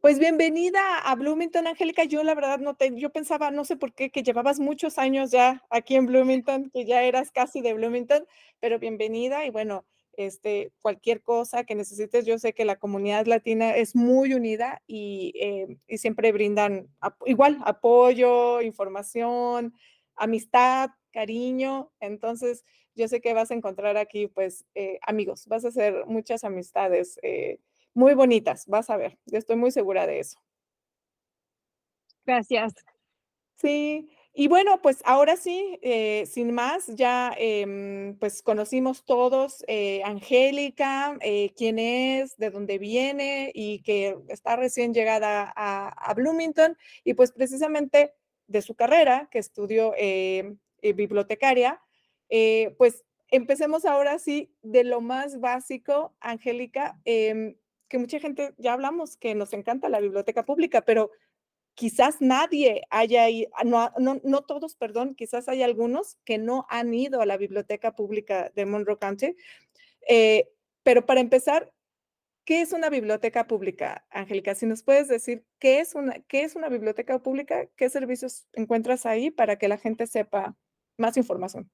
Pues 0.00 0.18
bienvenida 0.20 0.98
a 1.00 1.14
Bloomington, 1.16 1.66
Angélica. 1.66 2.04
Yo 2.04 2.22
la 2.22 2.34
verdad 2.34 2.58
no 2.60 2.74
te, 2.76 2.94
yo 2.96 3.10
pensaba, 3.10 3.50
no 3.50 3.64
sé 3.64 3.76
por 3.76 3.92
qué, 3.94 4.10
que 4.10 4.22
llevabas 4.22 4.60
muchos 4.60 4.98
años 4.98 5.30
ya 5.32 5.64
aquí 5.70 5.96
en 5.96 6.06
Bloomington, 6.06 6.70
que 6.70 6.84
ya 6.86 7.02
eras 7.02 7.32
casi 7.32 7.60
de 7.60 7.74
Bloomington, 7.74 8.24
pero 8.60 8.78
bienvenida 8.78 9.44
y 9.46 9.50
bueno, 9.50 9.84
este, 10.18 10.72
cualquier 10.82 11.22
cosa 11.22 11.64
que 11.64 11.74
necesites, 11.76 12.26
yo 12.26 12.38
sé 12.38 12.52
que 12.52 12.64
la 12.64 12.76
comunidad 12.76 13.26
latina 13.26 13.76
es 13.76 13.94
muy 13.96 14.34
unida 14.34 14.82
y, 14.86 15.32
eh, 15.40 15.78
y 15.86 15.98
siempre 15.98 16.32
brindan 16.32 16.88
igual 17.26 17.58
apoyo, 17.64 18.60
información, 18.62 19.74
amistad, 20.16 20.90
cariño. 21.12 21.92
Entonces, 22.00 22.64
yo 22.96 23.08
sé 23.08 23.20
que 23.20 23.32
vas 23.34 23.50
a 23.52 23.54
encontrar 23.54 23.96
aquí, 23.96 24.26
pues, 24.26 24.66
eh, 24.74 24.98
amigos, 25.06 25.46
vas 25.46 25.64
a 25.64 25.68
hacer 25.68 26.04
muchas 26.06 26.44
amistades. 26.44 27.18
Eh, 27.22 27.60
muy 27.94 28.14
bonitas, 28.14 28.66
vas 28.66 28.90
a 28.90 28.96
ver, 28.96 29.18
yo 29.26 29.38
estoy 29.38 29.56
muy 29.56 29.70
segura 29.70 30.06
de 30.06 30.20
eso. 30.20 30.38
Gracias. 32.26 32.74
Sí, 33.56 34.10
y 34.40 34.46
bueno, 34.46 34.80
pues 34.80 35.02
ahora 35.04 35.36
sí, 35.36 35.80
eh, 35.82 36.24
sin 36.26 36.52
más, 36.52 36.86
ya 36.94 37.34
em, 37.36 38.16
pues 38.20 38.40
conocimos 38.40 39.04
todos 39.04 39.64
eh, 39.66 40.00
Angélica, 40.04 41.18
eh, 41.22 41.52
quién 41.56 41.80
es, 41.80 42.36
de 42.36 42.50
dónde 42.50 42.78
viene 42.78 43.50
y 43.52 43.82
que 43.82 44.16
está 44.28 44.54
recién 44.54 44.94
llegada 44.94 45.52
a, 45.56 45.88
a 45.88 46.14
Bloomington 46.14 46.78
y 47.02 47.14
pues 47.14 47.32
precisamente 47.32 48.14
de 48.46 48.62
su 48.62 48.76
carrera, 48.76 49.28
que 49.28 49.40
estudió 49.40 49.92
bibliotecaria, 50.80 51.82
pues 52.76 53.04
empecemos 53.32 53.84
ahora 53.84 54.20
sí 54.20 54.54
de 54.62 54.84
lo 54.84 55.00
más 55.00 55.40
básico, 55.40 56.14
Angélica. 56.20 57.00
Em, 57.04 57.56
que 57.88 57.98
mucha 57.98 58.20
gente, 58.20 58.54
ya 58.58 58.74
hablamos 58.74 59.16
que 59.16 59.34
nos 59.34 59.52
encanta 59.52 59.88
la 59.88 60.00
biblioteca 60.00 60.44
pública, 60.44 60.82
pero 60.82 61.10
quizás 61.78 62.20
nadie 62.20 62.82
haya 62.90 63.26
ah, 63.54 63.62
no, 63.62 63.92
no, 63.98 64.20
no, 64.24 64.40
todos, 64.42 64.74
perdón, 64.74 65.14
quizás 65.14 65.48
hay 65.48 65.62
algunos 65.62 66.16
que 66.24 66.36
no 66.36 66.66
han 66.68 66.92
ido 66.92 67.20
a 67.20 67.26
la 67.26 67.36
biblioteca 67.36 67.94
pública 67.94 68.50
de 68.56 68.66
Monroe 68.66 68.98
County. 68.98 69.36
Eh, 70.08 70.48
pero 70.82 71.06
para 71.06 71.20
empezar, 71.20 71.72
¿qué 72.44 72.62
es 72.62 72.72
una 72.72 72.90
biblioteca 72.90 73.46
pública, 73.46 74.04
Angélica? 74.10 74.56
Si 74.56 74.66
nos 74.66 74.82
puedes 74.82 75.06
decir 75.06 75.44
qué 75.60 75.78
es 75.78 75.94
una, 75.94 76.18
qué 76.26 76.42
es 76.42 76.56
una 76.56 76.68
biblioteca 76.68 77.20
pública, 77.20 77.68
qué 77.76 77.88
servicios 77.88 78.48
encuentras 78.54 79.06
ahí 79.06 79.30
para 79.30 79.56
que 79.56 79.68
la 79.68 79.78
gente 79.78 80.08
sepa 80.08 80.56
más 80.96 81.16
información. 81.16 81.70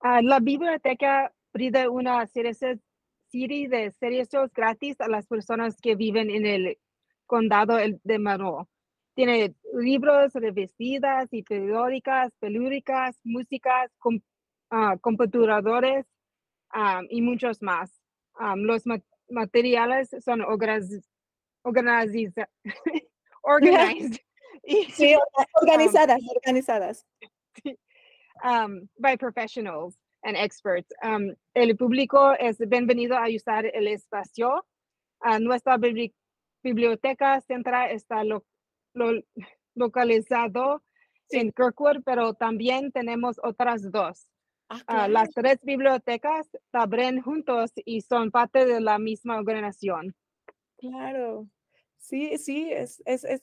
Ah, 0.00 0.20
la 0.20 0.40
biblioteca 0.40 1.32
brinda 1.52 1.88
una 1.90 2.26
serie 2.26 2.54
de 2.54 3.92
servicios 3.92 4.52
gratis 4.52 5.00
a 5.00 5.06
las 5.06 5.28
personas 5.28 5.76
que 5.80 5.94
viven 5.94 6.28
en 6.28 6.44
el 6.44 6.78
condado 7.26 7.76
de 7.76 8.18
Monroe. 8.18 8.66
Tiene 9.14 9.54
libros, 9.74 10.32
revestidas 10.34 11.28
y 11.32 11.42
periódicas, 11.42 12.32
pelúricas, 12.38 13.18
músicas, 13.24 13.90
ah, 14.70 14.96
computadores 15.00 16.06
ah, 16.70 17.02
y 17.08 17.22
muchos 17.22 17.62
más. 17.62 17.90
Ah, 18.34 18.54
los 18.56 18.84
materiales 19.28 20.10
son 20.22 20.42
organizados 20.42 21.04
organizadas, 25.62 26.20
organizadas. 26.34 27.04
Um, 28.44 28.88
by 29.00 29.16
professionals 29.16 29.96
and 30.22 30.36
experts. 30.36 30.92
Um, 31.02 31.34
el 31.54 31.74
público 31.76 32.34
es 32.38 32.58
bienvenido 32.58 33.16
a 33.16 33.28
usar 33.28 33.64
el 33.72 33.86
espacio. 33.88 34.62
Uh, 35.24 35.38
nuestra 35.38 35.78
biblioteca 36.66 37.40
central 37.42 37.92
está 37.92 38.24
lo, 38.24 38.44
localizado 39.74 40.82
en 41.30 41.52
Kirkwood, 41.52 42.02
pero 42.04 42.34
también 42.34 42.90
tenemos 42.90 43.36
otras 43.42 43.90
dos. 43.90 44.28
Ah, 44.68 44.82
ah, 44.88 45.08
las 45.08 45.30
tres 45.30 45.58
bibliotecas 45.62 46.48
abren 46.72 47.22
juntos 47.22 47.70
y 47.84 48.00
son 48.00 48.32
parte 48.32 48.66
de 48.66 48.80
la 48.80 48.98
misma 48.98 49.36
organización. 49.36 50.14
Claro, 50.78 51.48
sí, 51.98 52.36
sí, 52.38 52.72
es, 52.72 53.00
es, 53.06 53.22
es, 53.24 53.42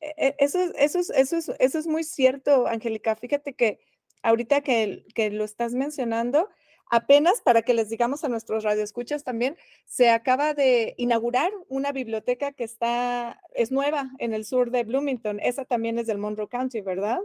e, 0.00 0.34
eso, 0.38 0.58
eso, 0.78 0.98
eso, 1.14 1.36
es, 1.36 1.48
eso 1.58 1.78
es 1.78 1.86
muy 1.86 2.04
cierto, 2.04 2.66
Angélica. 2.66 3.16
Fíjate 3.16 3.52
que 3.52 3.80
ahorita 4.22 4.62
que, 4.62 5.04
que 5.14 5.30
lo 5.30 5.44
estás 5.44 5.74
mencionando, 5.74 6.48
apenas 6.92 7.40
para 7.40 7.62
que 7.62 7.72
les 7.72 7.88
digamos 7.88 8.22
a 8.22 8.28
nuestros 8.28 8.64
radioescuchas 8.64 9.24
también, 9.24 9.56
se 9.86 10.10
acaba 10.10 10.52
de 10.52 10.94
inaugurar 10.98 11.50
una 11.68 11.90
biblioteca 11.90 12.52
que 12.52 12.64
está, 12.64 13.40
es 13.54 13.72
nueva 13.72 14.10
en 14.18 14.34
el 14.34 14.44
sur 14.44 14.70
de 14.70 14.84
Bloomington. 14.84 15.40
Esa 15.40 15.64
también 15.64 15.98
es 15.98 16.06
del 16.06 16.18
Monroe 16.18 16.48
County, 16.48 16.82
¿verdad? 16.82 17.18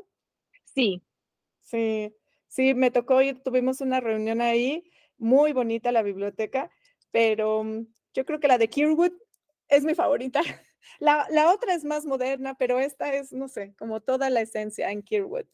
Sí. 0.63 1.03
Sí, 1.63 2.15
sí, 2.47 2.73
me 2.75 2.91
tocó 2.91 3.21
ir, 3.21 3.43
tuvimos 3.43 3.81
una 3.81 3.99
reunión 3.99 4.39
ahí, 4.39 4.89
muy 5.17 5.51
bonita 5.51 5.91
la 5.91 6.01
biblioteca, 6.01 6.71
pero 7.11 7.65
mm, 7.65 7.87
yo 8.13 8.25
creo 8.25 8.39
que 8.39 8.47
la 8.47 8.57
de 8.57 8.69
Kirwood 8.69 9.11
es 9.67 9.83
mi 9.83 9.93
favorita. 9.95 10.41
La, 10.99 11.27
la 11.29 11.51
otra 11.51 11.73
es 11.73 11.83
más 11.83 12.05
moderna, 12.05 12.55
pero 12.55 12.79
esta 12.79 13.13
es, 13.13 13.33
no 13.33 13.49
sé, 13.49 13.75
como 13.77 13.99
toda 13.99 14.29
la 14.29 14.39
esencia 14.39 14.89
en 14.89 15.03
Kirwood. 15.03 15.45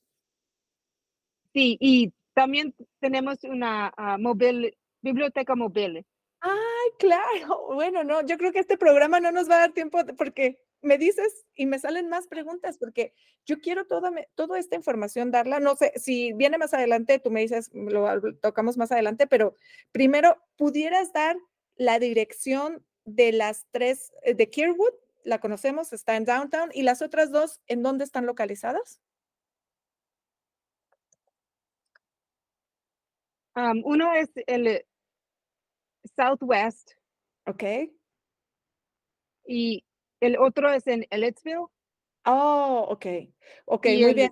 Sí, 1.54 1.76
y 1.82 2.14
también 2.34 2.76
tenemos 3.00 3.44
una 3.44 3.94
ah, 3.98 4.18
móvil, 4.18 4.78
biblioteca 5.02 5.56
móvil. 5.56 6.06
Ay, 6.40 6.90
claro. 7.00 7.68
Bueno, 7.74 8.04
no, 8.04 8.26
yo 8.26 8.38
creo 8.38 8.52
que 8.52 8.60
este 8.60 8.78
programa 8.78 9.20
no 9.20 9.32
nos 9.32 9.50
va 9.50 9.56
a 9.56 9.60
dar 9.60 9.72
tiempo 9.74 10.00
porque 10.18 10.60
me 10.82 10.98
dices 10.98 11.46
y 11.56 11.66
me 11.66 11.80
salen 11.80 12.10
más 12.10 12.28
preguntas 12.28 12.78
porque 12.78 13.14
yo 13.46 13.60
quiero 13.62 13.86
toda, 13.86 14.12
toda 14.36 14.60
esta 14.60 14.76
información 14.76 15.32
darla. 15.32 15.60
No 15.60 15.76
sé, 15.76 15.94
si 15.96 16.34
viene 16.34 16.58
más 16.58 16.74
adelante, 16.74 17.20
tú 17.20 17.32
me 17.32 17.42
dices, 17.42 17.72
lo 17.74 18.22
tocamos 18.42 18.78
más 18.78 18.92
adelante, 18.92 19.26
pero 19.26 19.56
primero, 19.92 20.38
¿pudieras 20.58 21.14
dar 21.14 21.38
la 21.76 22.00
dirección 22.00 22.86
de 23.06 23.32
las 23.32 23.66
tres, 23.72 24.12
eh, 24.24 24.34
de 24.34 24.50
Kirwood? 24.50 24.94
La 25.24 25.40
conocemos, 25.40 25.94
está 25.94 26.18
en 26.18 26.26
Downtown, 26.26 26.70
y 26.74 26.84
las 26.84 27.02
otras 27.02 27.32
dos, 27.32 27.62
¿en 27.68 27.82
dónde 27.82 28.04
están 28.04 28.26
localizadas? 28.26 29.02
Uno 33.56 34.14
es 34.14 34.30
el 34.48 34.86
Southwest. 36.16 36.92
Ok. 37.46 37.64
Y 39.46 39.84
el 40.20 40.38
otro 40.38 40.72
es 40.72 40.88
en 40.88 41.06
Ellettsville. 41.10 41.68
Oh, 42.26 42.88
ok. 42.90 43.06
Ok, 43.66 43.86
muy 43.86 44.14
bien. 44.14 44.32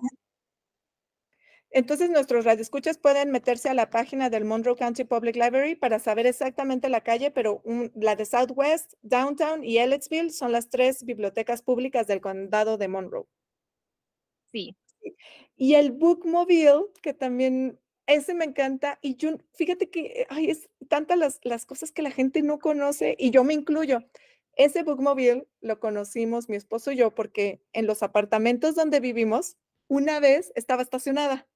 Entonces, 1.74 2.10
nuestros 2.10 2.44
radioescuchas 2.44 2.98
pueden 2.98 3.30
meterse 3.30 3.70
a 3.70 3.74
la 3.74 3.88
página 3.88 4.28
del 4.28 4.44
Monroe 4.44 4.76
County 4.76 5.04
Public 5.04 5.36
Library 5.36 5.74
para 5.74 5.98
saber 5.98 6.26
exactamente 6.26 6.90
la 6.90 7.00
calle, 7.00 7.30
pero 7.30 7.62
la 7.94 8.14
de 8.14 8.26
Southwest, 8.26 8.92
Downtown 9.00 9.64
y 9.64 9.78
Ellettsville 9.78 10.30
son 10.30 10.52
las 10.52 10.68
tres 10.68 11.02
bibliotecas 11.04 11.62
públicas 11.62 12.06
del 12.06 12.20
condado 12.20 12.76
de 12.76 12.88
Monroe. 12.88 13.24
Sí. 14.52 14.76
Y 15.56 15.74
el 15.74 15.92
Bookmobile, 15.92 16.90
que 17.02 17.14
también 17.14 17.80
ese 18.06 18.34
me 18.34 18.44
encanta 18.44 18.98
y 19.00 19.16
yo, 19.16 19.38
fíjate 19.52 19.90
que 19.90 20.26
hay 20.28 20.50
es 20.50 20.68
tantas 20.88 21.18
las, 21.18 21.40
las 21.42 21.66
cosas 21.66 21.92
que 21.92 22.02
la 22.02 22.10
gente 22.10 22.42
no 22.42 22.58
conoce 22.58 23.16
y 23.18 23.30
yo 23.30 23.44
me 23.44 23.54
incluyo. 23.54 24.04
Ese 24.54 24.82
bookmobile 24.82 25.46
lo 25.60 25.80
conocimos 25.80 26.48
mi 26.48 26.56
esposo 26.56 26.92
y 26.92 26.96
yo 26.96 27.14
porque 27.14 27.62
en 27.72 27.86
los 27.86 28.02
apartamentos 28.02 28.74
donde 28.74 29.00
vivimos 29.00 29.56
una 29.88 30.20
vez 30.20 30.52
estaba 30.54 30.82
estacionada. 30.82 31.46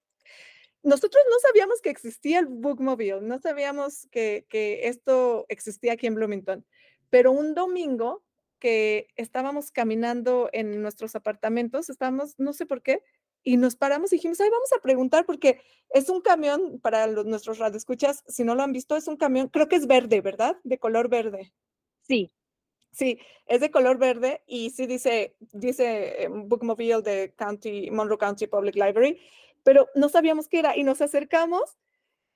Nosotros 0.83 1.23
no 1.29 1.39
sabíamos 1.41 1.83
que 1.83 1.91
existía 1.91 2.39
el 2.39 2.47
bookmobile, 2.47 3.21
no 3.21 3.41
sabíamos 3.41 4.07
que, 4.11 4.47
que 4.49 4.89
esto 4.89 5.47
existía 5.49 5.95
aquí 5.95 6.07
en 6.07 6.15
Bloomington, 6.15 6.65
pero 7.11 7.33
un 7.33 7.55
domingo 7.55 8.23
que 8.59 9.09
estábamos 9.17 9.71
caminando 9.71 10.49
en 10.53 10.81
nuestros 10.83 11.17
apartamentos, 11.17 11.91
estábamos, 11.91 12.39
no 12.39 12.53
sé 12.53 12.67
por 12.67 12.83
qué, 12.83 13.03
y 13.47 13.57
nos 13.59 13.77
paramos 13.77 14.13
y 14.13 14.17
dijimos, 14.17 14.41
ay, 14.41 14.51
vamos 14.51 14.73
a 14.73 14.83
preguntar 14.83 15.25
porque 15.25 15.61
es 15.91 16.09
un 16.09 16.21
camión 16.21 16.81
para 16.81 17.07
los, 17.07 17.27
nuestros 17.27 17.59
radioescuchas, 17.59 18.25
si 18.27 18.43
no 18.43 18.57
lo 18.57 18.65
han 18.65 18.73
visto, 18.73 18.97
es 18.97 19.07
un 19.07 19.17
camión, 19.17 19.47
creo 19.47 19.69
que 19.69 19.77
es 19.77 19.87
verde, 19.87 20.21
¿verdad? 20.21 20.59
De 20.65 20.79
color 20.79 21.09
verde. 21.09 21.53
Sí. 22.03 22.33
Sí, 22.91 23.21
es 23.47 23.61
de 23.61 23.71
color 23.71 23.99
verde 23.99 24.43
y 24.49 24.71
sí 24.71 24.89
dice, 24.89 25.37
dice 25.53 26.25
eh, 26.25 26.29
Bookmobile 26.29 27.03
de 27.03 27.35
County, 27.37 27.89
Monroe 27.93 28.19
County 28.19 28.49
Public 28.49 28.75
Library, 28.75 29.21
pero 29.63 29.89
no 29.95 30.09
sabíamos 30.09 30.49
qué 30.49 30.59
era 30.59 30.77
y 30.77 30.83
nos 30.83 31.01
acercamos 31.01 31.77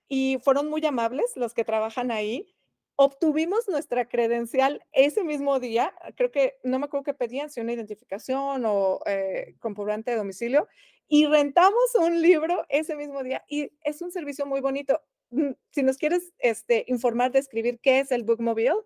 y 0.07 0.39
fueron 0.45 0.71
muy 0.71 0.85
amables 0.87 1.33
los 1.35 1.55
que 1.55 1.65
trabajan 1.65 2.13
ahí 2.13 2.55
obtuvimos 3.03 3.67
nuestra 3.67 4.07
credencial 4.07 4.85
ese 4.93 5.25
mismo 5.25 5.59
día, 5.59 5.95
creo 6.17 6.31
que 6.31 6.59
no 6.63 6.79
me 6.79 6.85
acuerdo 6.85 7.05
qué 7.05 7.15
pedían, 7.15 7.49
si 7.49 7.59
una 7.59 7.73
identificación 7.73 8.67
o 8.67 9.01
eh, 9.07 9.55
comprobante 9.59 10.11
de 10.11 10.19
domicilio, 10.19 10.69
y 11.09 11.25
rentamos 11.25 11.95
un 11.95 12.21
libro 12.21 12.67
ese 12.69 12.97
mismo 12.97 13.23
día 13.23 13.43
y 13.49 13.73
es 13.85 14.03
un 14.03 14.13
servicio 14.13 14.45
muy 14.45 14.61
bonito. 14.61 15.01
Mm, 15.31 15.53
si 15.71 15.83
nos 15.83 15.97
quieres 15.97 16.35
este, 16.41 16.85
informar, 16.89 17.33
describir 17.33 17.81
qué 17.81 18.01
es 18.01 18.13
el 18.13 18.23
Bookmobile. 18.23 18.83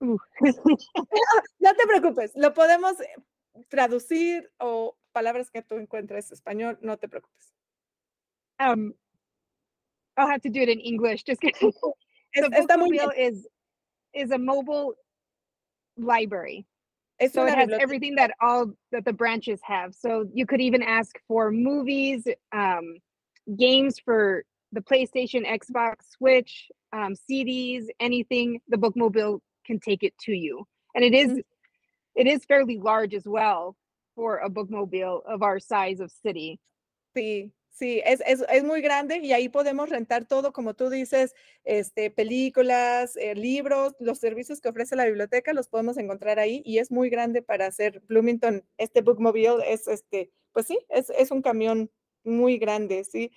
no 0.00 0.18
te 1.76 1.86
preocupes, 1.86 2.32
lo 2.34 2.52
podemos 2.52 3.00
eh, 3.00 3.14
traducir 3.68 4.50
o 4.58 4.98
palabras 5.12 5.52
que 5.52 5.62
tú 5.62 5.76
encuentres 5.76 6.32
español, 6.32 6.80
no 6.82 6.98
te 6.98 7.08
preocupes. 7.08 7.54
Um, 8.58 8.92
I'll 10.16 10.28
have 10.28 10.42
to 10.42 10.50
do 10.50 10.60
it 10.60 10.68
in 10.68 10.80
English 10.80 11.24
just 11.24 11.40
because 11.40 11.74
the 12.34 12.42
bookmobile 12.42 13.12
is 13.18 13.46
is 14.14 14.30
a 14.30 14.38
mobile 14.38 14.94
library. 15.96 16.66
so 17.32 17.46
it 17.46 17.54
has 17.54 17.70
everything 17.80 18.14
that 18.16 18.32
all 18.40 18.72
that 18.92 19.04
the 19.04 19.12
branches 19.12 19.60
have. 19.62 19.94
So 19.94 20.28
you 20.32 20.46
could 20.46 20.60
even 20.60 20.82
ask 20.82 21.18
for 21.26 21.50
movies, 21.50 22.26
um, 22.52 22.96
games 23.56 23.98
for 23.98 24.44
the 24.72 24.80
PlayStation, 24.80 25.46
Xbox, 25.46 25.94
Switch, 26.16 26.70
um, 26.92 27.14
CDs, 27.14 27.86
anything. 28.00 28.60
The 28.68 28.76
bookmobile 28.76 29.40
can 29.66 29.80
take 29.80 30.02
it 30.02 30.16
to 30.22 30.32
you, 30.32 30.66
and 30.94 31.04
it 31.04 31.14
is, 31.14 31.30
mm-hmm. 31.30 32.20
it 32.20 32.26
is 32.26 32.44
fairly 32.44 32.78
large 32.78 33.14
as 33.14 33.26
well 33.26 33.76
for 34.14 34.38
a 34.38 34.50
bookmobile 34.50 35.20
of 35.26 35.42
our 35.42 35.58
size 35.58 36.00
of 36.00 36.10
city. 36.10 36.60
Sí, 37.16 37.50
Sí, 37.74 38.00
es, 38.04 38.22
es, 38.24 38.44
es, 38.50 38.62
muy 38.62 38.80
grande 38.82 39.18
y 39.18 39.32
ahí 39.32 39.48
podemos 39.48 39.88
rentar 39.88 40.26
todo, 40.26 40.52
como 40.52 40.74
tú 40.74 40.90
dices, 40.90 41.34
este, 41.64 42.08
películas, 42.08 43.16
eh, 43.16 43.34
libros, 43.34 43.96
los 43.98 44.18
servicios 44.18 44.60
que 44.60 44.68
ofrece 44.68 44.94
la 44.94 45.06
biblioteca, 45.06 45.52
los 45.52 45.66
podemos 45.66 45.96
encontrar 45.96 46.38
ahí 46.38 46.62
y 46.64 46.78
es 46.78 46.92
muy 46.92 47.10
grande 47.10 47.42
para 47.42 47.66
hacer 47.66 48.00
Bloomington. 48.06 48.64
Este 48.78 49.02
Bookmobile 49.02 49.72
es, 49.72 49.88
este, 49.88 50.30
pues 50.52 50.68
sí, 50.68 50.78
es, 50.88 51.10
es 51.10 51.32
un 51.32 51.42
camión 51.42 51.90
muy 52.22 52.58
grande, 52.58 53.02
¿sí? 53.02 53.32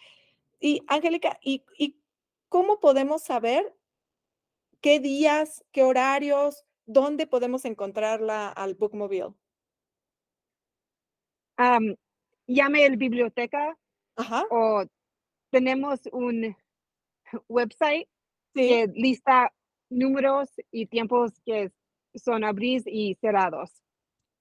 Y 0.59 0.83
Angélica, 0.87 1.39
¿y, 1.41 1.63
¿y 1.75 1.99
cómo 2.47 2.79
podemos 2.79 3.23
saber 3.23 3.75
qué 4.81 4.99
días, 4.99 5.65
qué 5.71 5.81
horarios, 5.81 6.63
dónde 6.85 7.25
podemos 7.25 7.65
encontrarla 7.65 8.49
al 8.49 8.75
Bookmobile? 8.75 9.33
llame 12.47 12.85
el 12.85 12.97
biblioteca 12.97 13.75
Ajá. 14.17 14.45
o 14.49 14.83
tenemos 15.51 16.01
un 16.11 16.55
website 17.47 18.07
que 18.53 18.87
lista 18.93 19.53
números 19.89 20.49
y 20.71 20.87
tiempos 20.87 21.33
que 21.45 21.71
son 22.15 22.43
abrir 22.43 22.83
y 22.85 23.15
cerrados. 23.15 23.71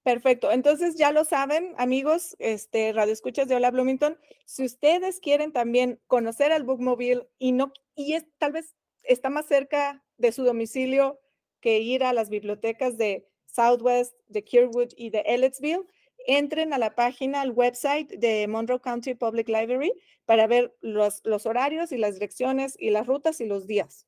Perfecto. 0.03 0.53
Entonces 0.53 0.97
ya 0.97 1.11
lo 1.11 1.25
saben, 1.25 1.75
amigos, 1.79 2.37
este 2.39 2.93
Radio 2.93 3.13
Escuchas 3.13 3.49
de 3.49 3.57
Hola 3.57 3.71
Bloomington. 3.71 4.17
Si 4.45 4.65
ustedes 4.65 5.21
quieren 5.21 5.53
también 5.53 6.01
conocer 6.07 6.53
al 6.53 6.63
Bookmobile 6.63 7.29
y 7.39 7.53
no 7.53 7.73
y 7.97 8.15
es 8.15 8.25
tal 8.39 8.53
vez 8.53 8.77
está 9.03 9.31
más 9.31 9.47
cerca 9.47 10.05
de 10.17 10.33
su 10.33 10.45
domicilio 10.45 11.19
que 11.61 11.81
ir 11.81 12.05
a 12.05 12.13
las 12.13 12.31
bibliotecas 12.31 12.97
de 12.97 13.27
Southwest, 13.47 14.15
de 14.29 14.45
Kirwood 14.45 14.91
y 14.97 15.11
de 15.11 15.21
Ellettsville, 15.27 15.87
entren 16.27 16.73
a 16.73 16.79
la 16.79 16.95
página, 16.95 17.41
al 17.41 17.53
website 17.53 18.11
de 18.19 18.47
Monroe 18.49 18.81
County 18.81 19.15
Public 19.15 19.49
Library 19.49 19.93
para 20.25 20.47
ver 20.47 20.75
los, 20.81 21.21
los 21.25 21.47
horarios 21.47 21.93
y 21.93 21.99
las 21.99 22.15
direcciones 22.15 22.77
y 22.79 22.91
las 22.91 23.07
rutas 23.07 23.41
y 23.41 23.47
los 23.47 23.67
días. 23.67 24.07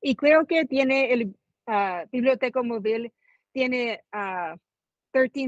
Y 0.00 0.16
creo 0.16 0.46
que 0.46 0.64
tiene 0.64 1.12
el 1.12 1.34
uh, 1.66 2.08
biblioteca 2.10 2.62
móvil, 2.62 3.12
tiene 3.52 4.04
13 4.10 4.10
ah, 4.12 4.56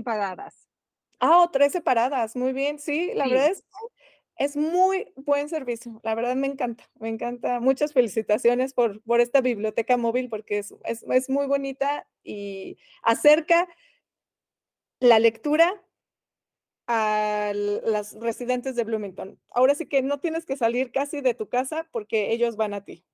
paradas. 0.04 0.68
Ah, 1.20 1.42
oh, 1.42 1.50
13 1.50 1.82
paradas, 1.82 2.34
muy 2.34 2.52
bien, 2.52 2.78
sí, 2.78 3.12
la 3.14 3.28
verdad 3.28 3.50
es, 3.50 3.64
es 4.40 4.56
muy 4.56 5.12
buen 5.16 5.50
servicio, 5.50 6.00
la 6.02 6.14
verdad 6.14 6.34
me 6.34 6.46
encanta, 6.46 6.88
me 6.98 7.10
encanta. 7.10 7.60
Muchas 7.60 7.92
felicitaciones 7.92 8.72
por, 8.72 9.02
por 9.02 9.20
esta 9.20 9.42
biblioteca 9.42 9.98
móvil 9.98 10.30
porque 10.30 10.58
es, 10.58 10.74
es, 10.86 11.28
muy 11.28 11.46
bonita 11.46 12.08
y 12.24 12.78
acerca 13.02 13.68
la 14.98 15.18
lectura 15.18 15.84
a 16.86 17.52
las 17.54 18.14
residentes 18.18 18.76
de 18.76 18.84
Bloomington. 18.84 19.38
Ahora 19.50 19.74
sí 19.74 19.84
que 19.84 20.00
no 20.00 20.20
tienes 20.20 20.46
que 20.46 20.56
salir 20.56 20.90
casi 20.90 21.20
de 21.20 21.34
tu 21.34 21.50
casa 21.50 21.86
porque 21.92 22.32
ellos 22.32 22.56
van 22.56 22.72
a 22.72 22.82
ti. 22.82 23.04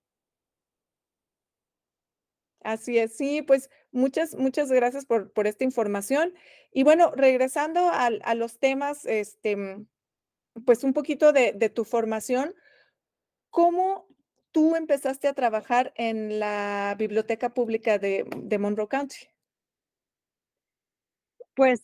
Así 2.60 2.98
es, 2.98 3.16
sí, 3.16 3.42
pues 3.42 3.68
muchas, 3.90 4.36
muchas 4.36 4.70
gracias 4.70 5.04
por, 5.06 5.32
por 5.32 5.48
esta 5.48 5.64
información. 5.64 6.34
Y 6.72 6.84
bueno, 6.84 7.10
regresando 7.16 7.80
a, 7.80 8.06
a, 8.06 8.34
los 8.36 8.60
temas, 8.60 9.04
este, 9.06 9.86
pues 10.64 10.84
un 10.84 10.92
poquito 10.92 11.32
de, 11.32 11.52
de 11.52 11.68
tu 11.68 11.84
formación, 11.84 12.54
¿cómo 13.50 14.06
tú 14.52 14.74
empezaste 14.76 15.28
a 15.28 15.34
trabajar 15.34 15.92
en 15.96 16.38
la 16.38 16.94
biblioteca 16.98 17.50
pública 17.52 17.98
de, 17.98 18.24
de 18.36 18.58
Monroe 18.58 18.88
County? 18.88 19.16
Pues 21.54 21.82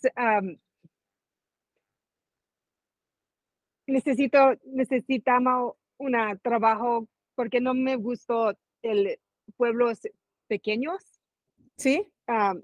necesito, 3.86 4.54
necesitamos 4.64 5.74
un 5.98 6.14
trabajo 6.42 7.08
porque 7.34 7.60
no 7.60 7.74
me 7.74 7.96
gustó 7.96 8.54
el 8.82 9.18
pueblos 9.56 10.00
pequeños. 10.48 11.02
Sí. 11.76 12.12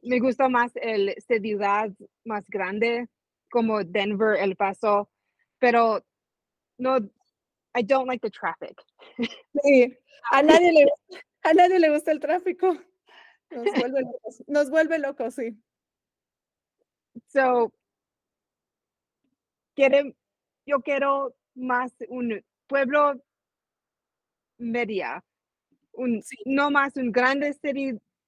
me 0.02 0.20
gusta 0.20 0.48
más 0.48 0.72
el 0.76 1.14
ciudad 1.26 1.90
más 2.24 2.44
grande 2.48 3.08
como 3.50 3.82
Denver, 3.82 4.36
El 4.38 4.56
Paso, 4.56 5.10
pero 5.58 6.04
no, 6.78 6.98
I 7.74 7.82
don't 7.82 8.06
like 8.06 8.22
the 8.22 8.30
traffic. 8.30 8.76
Sí, 9.62 9.96
a 10.32 10.42
nadie 10.42 10.72
le, 10.72 10.86
a 11.44 11.54
nadie 11.54 11.78
le 11.78 11.90
gusta 11.90 12.12
el 12.12 12.20
tráfico. 12.20 12.76
Nos 13.50 13.64
vuelve 13.74 14.00
locos, 14.02 14.44
nos 14.46 14.70
vuelve 14.70 14.98
locos, 14.98 15.34
sí. 15.34 15.56
So, 17.28 17.72
quieren, 19.74 20.16
yo 20.66 20.80
quiero 20.80 21.34
más 21.54 21.92
un 22.08 22.44
pueblo 22.66 23.20
media, 24.58 25.24
un, 25.92 26.22
no 26.44 26.70
más 26.70 26.96
un 26.96 27.10
grande 27.10 27.56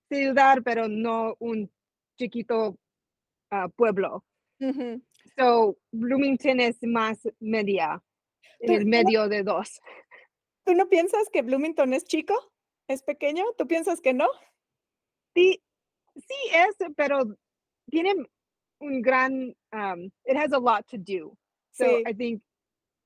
ciudad, 0.09 0.59
pero 0.65 0.89
no 0.89 1.37
un 1.39 1.71
chiquito 2.19 2.79
ah, 3.51 3.69
pueblo. 3.69 4.25
Ujú. 4.61 5.03
So, 5.37 5.79
Bloomington 5.93 6.61
es 6.61 6.77
más 6.83 7.19
media, 7.39 8.03
en 8.61 8.73
el 8.73 8.87
medio 8.87 9.29
de 9.29 9.43
dos. 9.43 9.81
¿Tú 10.65 10.75
no 10.75 10.89
piensas 10.89 11.29
que 11.33 11.43
Bloomington 11.43 11.95
es 11.95 12.05
chico? 12.05 12.35
¿Es 12.89 13.03
pequeño? 13.03 13.45
¿Tú 13.57 13.67
piensas 13.67 14.01
que 14.01 14.13
no? 14.13 14.29
Sí, 15.35 15.63
sí 16.15 16.35
es, 16.53 16.77
pero 16.97 17.21
tiene 17.91 18.15
un 18.81 19.03
gran, 19.03 19.55
um, 19.73 20.11
it 20.25 20.37
has 20.37 20.53
a 20.53 20.59
lot 20.59 20.87
to 20.87 20.99
do. 20.99 21.37
So 21.73 21.85
Sí. 21.85 22.03
I 22.07 22.13
think 22.15 22.43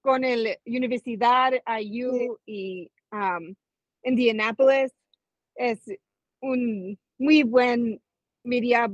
con 0.03 0.25
el 0.25 0.59
Universidad 0.67 1.53
IU 1.67 2.39
y 2.47 2.91
um, 3.13 3.55
Indianapolis 4.03 4.93
es 5.55 5.81
un 6.41 6.99
muy 7.19 7.43
buen 7.43 8.03
media 8.45 8.91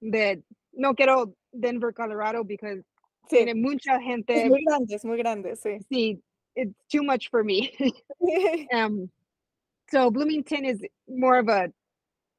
de, 0.00 0.42
no 0.72 0.94
quiero 0.94 1.34
Denver, 1.52 1.92
Colorado, 1.92 2.44
because 2.44 2.84
Sí, 3.28 3.36
tiene 3.36 3.54
mucha 3.54 3.96
es 3.96 4.02
gente, 4.02 4.48
muy 4.48 4.64
grande, 4.64 4.94
es 4.94 5.04
muy 5.04 5.18
grande, 5.18 5.54
sí. 5.54 5.78
sí, 5.88 6.22
it's 6.56 6.74
too 6.88 7.02
much 7.02 7.30
for 7.30 7.44
me. 7.44 7.70
um, 8.72 9.08
so 9.88 10.10
Bloomington 10.10 10.64
is 10.64 10.84
more 11.06 11.38
of 11.38 11.48
a, 11.48 11.72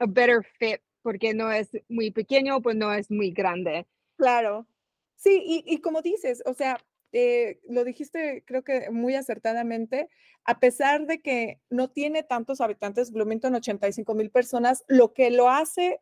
a 0.01 0.07
better 0.07 0.43
fit 0.59 0.81
porque 1.03 1.33
no 1.33 1.49
es 1.49 1.69
muy 1.89 2.11
pequeño, 2.11 2.61
pues 2.61 2.75
no 2.75 2.91
es 2.91 3.09
muy 3.09 3.31
grande. 3.31 3.85
Claro. 4.17 4.67
Sí, 5.15 5.41
y, 5.45 5.63
y 5.65 5.79
como 5.79 6.01
dices, 6.01 6.43
o 6.45 6.53
sea, 6.53 6.77
eh, 7.13 7.59
lo 7.69 7.83
dijiste 7.83 8.43
creo 8.45 8.63
que 8.63 8.89
muy 8.89 9.15
acertadamente, 9.15 10.09
a 10.43 10.59
pesar 10.59 11.05
de 11.05 11.21
que 11.21 11.59
no 11.69 11.89
tiene 11.89 12.23
tantos 12.23 12.59
habitantes, 12.59 13.11
Bloomington 13.11 13.55
85 13.55 14.13
mil 14.13 14.29
personas, 14.29 14.83
lo 14.87 15.13
que 15.13 15.31
lo 15.31 15.49
hace 15.49 16.01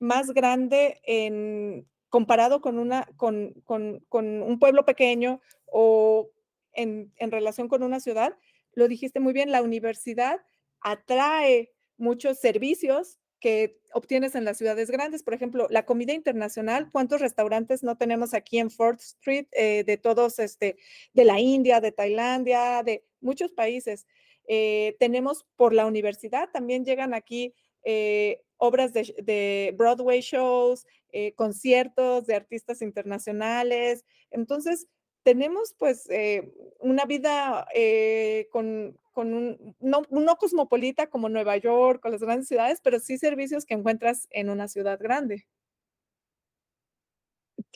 más 0.00 0.30
grande 0.32 1.00
en 1.04 1.86
comparado 2.08 2.60
con 2.60 2.78
una 2.78 3.08
con, 3.16 3.52
con- 3.64 4.00
con 4.08 4.42
un 4.42 4.58
pueblo 4.58 4.84
pequeño 4.84 5.40
o 5.66 6.30
en, 6.72 7.12
en 7.16 7.30
relación 7.30 7.68
con 7.68 7.82
una 7.82 8.00
ciudad, 8.00 8.36
lo 8.72 8.88
dijiste 8.88 9.20
muy 9.20 9.32
bien, 9.32 9.50
la 9.50 9.62
universidad 9.62 10.40
atrae 10.80 11.72
muchos 11.96 12.38
servicios 12.38 13.18
que 13.40 13.80
obtienes 13.92 14.34
en 14.34 14.44
las 14.44 14.58
ciudades 14.58 14.90
grandes. 14.90 15.22
Por 15.22 15.34
ejemplo, 15.34 15.68
la 15.70 15.84
comida 15.84 16.12
internacional, 16.12 16.90
¿cuántos 16.90 17.20
restaurantes 17.20 17.82
no 17.82 17.96
tenemos 17.96 18.34
aquí 18.34 18.58
en 18.58 18.70
Fourth 18.70 19.00
Street 19.00 19.46
eh, 19.52 19.84
de 19.84 19.96
todos, 19.96 20.38
este, 20.38 20.76
de 21.14 21.24
la 21.24 21.38
India, 21.38 21.80
de 21.80 21.92
Tailandia, 21.92 22.82
de 22.82 23.04
muchos 23.20 23.52
países? 23.52 24.06
Eh, 24.48 24.96
tenemos 24.98 25.46
por 25.56 25.72
la 25.72 25.86
universidad, 25.86 26.48
también 26.52 26.84
llegan 26.84 27.14
aquí 27.14 27.54
eh, 27.90 28.42
obras 28.58 28.92
de, 28.92 29.14
de 29.22 29.74
Broadway 29.78 30.20
shows, 30.20 30.86
eh, 31.10 31.32
conciertos 31.32 32.26
de 32.26 32.34
artistas 32.34 32.82
internacionales. 32.82 34.04
Entonces, 34.30 34.86
tenemos 35.22 35.74
pues 35.78 36.06
eh, 36.10 36.52
una 36.80 37.06
vida 37.06 37.66
eh, 37.74 38.46
con, 38.52 38.98
con 39.12 39.32
un, 39.32 39.74
no, 39.80 40.02
no 40.10 40.36
cosmopolita 40.36 41.06
como 41.06 41.30
Nueva 41.30 41.56
York 41.56 42.04
o 42.04 42.10
las 42.10 42.20
grandes 42.20 42.48
ciudades, 42.48 42.80
pero 42.82 43.00
sí 43.00 43.16
servicios 43.16 43.64
que 43.64 43.72
encuentras 43.72 44.28
en 44.30 44.50
una 44.50 44.68
ciudad 44.68 44.98
grande. 45.00 45.46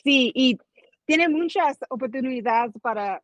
Sí, 0.03 0.31
y 0.35 0.59
tiene 1.05 1.27
muchas 1.27 1.79
oportunidades 1.89 2.73
para 2.83 3.23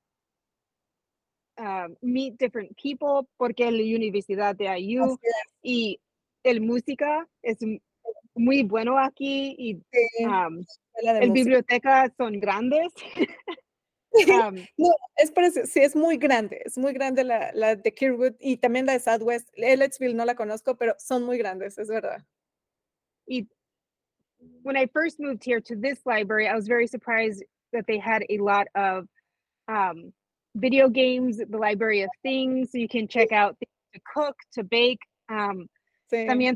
ah, 1.58 1.88
meet 2.02 2.36
different 2.39 2.75
people 2.82 3.30
porque 3.38 3.69
la 3.69 3.95
Universidad 3.95 4.56
de 4.56 4.80
IU 4.80 5.19
y 5.62 5.99
el 6.43 6.62
música 6.62 7.28
es 7.41 7.62
m- 7.62 7.82
muy 8.36 8.63
bueno 8.63 8.97
aquí 8.97 9.56
y 9.58 9.75
Sí, 9.91 10.23
de 11.13 11.19
el 11.21 11.30
música. 11.30 12.12
son 12.17 12.39
grandes. 12.39 12.93
Am, 14.43 14.65
No, 14.78 14.89
es 15.17 15.32
parece, 15.32 15.65
sí, 15.67 15.80
es 15.82 15.95
muy 15.95 16.17
grande, 16.17 16.62
es 16.65 16.78
muy 16.78 16.93
grande 16.93 17.23
la, 17.23 17.52
la 17.54 17.75
de 17.75 17.93
Kirkwood 17.93 18.34
y 18.39 18.58
también 18.58 18.86
la 18.86 18.93
de 18.93 18.99
Southwest. 18.99 19.49
Ellettsville 19.56 20.15
no 20.15 20.25
la 20.25 20.36
conozco, 20.36 20.75
pero 20.75 20.95
son 20.97 21.23
muy 21.23 21.38
grandes, 21.38 21.78
es 21.78 21.88
verdad. 21.88 22.25
y 23.28 23.47
when 24.63 24.75
I 24.75 24.88
first 24.88 25.19
moved 25.19 25.43
here 25.43 25.62
to 25.62 25.75
this 25.75 25.99
library, 26.06 26.47
I 26.47 26.56
was 26.56 26.67
very 26.67 26.88
surprised 26.88 27.43
that 27.71 27.86
they 27.88 27.99
had 27.99 28.23
a 28.30 28.38
lot 28.39 28.67
of 28.73 29.08
um, 29.67 30.12
video 30.56 30.89
games, 30.89 31.38
the 31.38 31.58
library 31.58 32.02
of 32.02 32.10
things. 32.23 32.71
So 32.71 32.78
you 32.80 32.88
can 32.88 33.08
check 33.08 33.32
out 33.32 33.58
things 33.60 33.71
to 33.93 33.99
cook, 34.13 34.36
to 34.54 34.63
bake. 34.63 34.99
Um, 35.30 35.67
También 36.12 36.56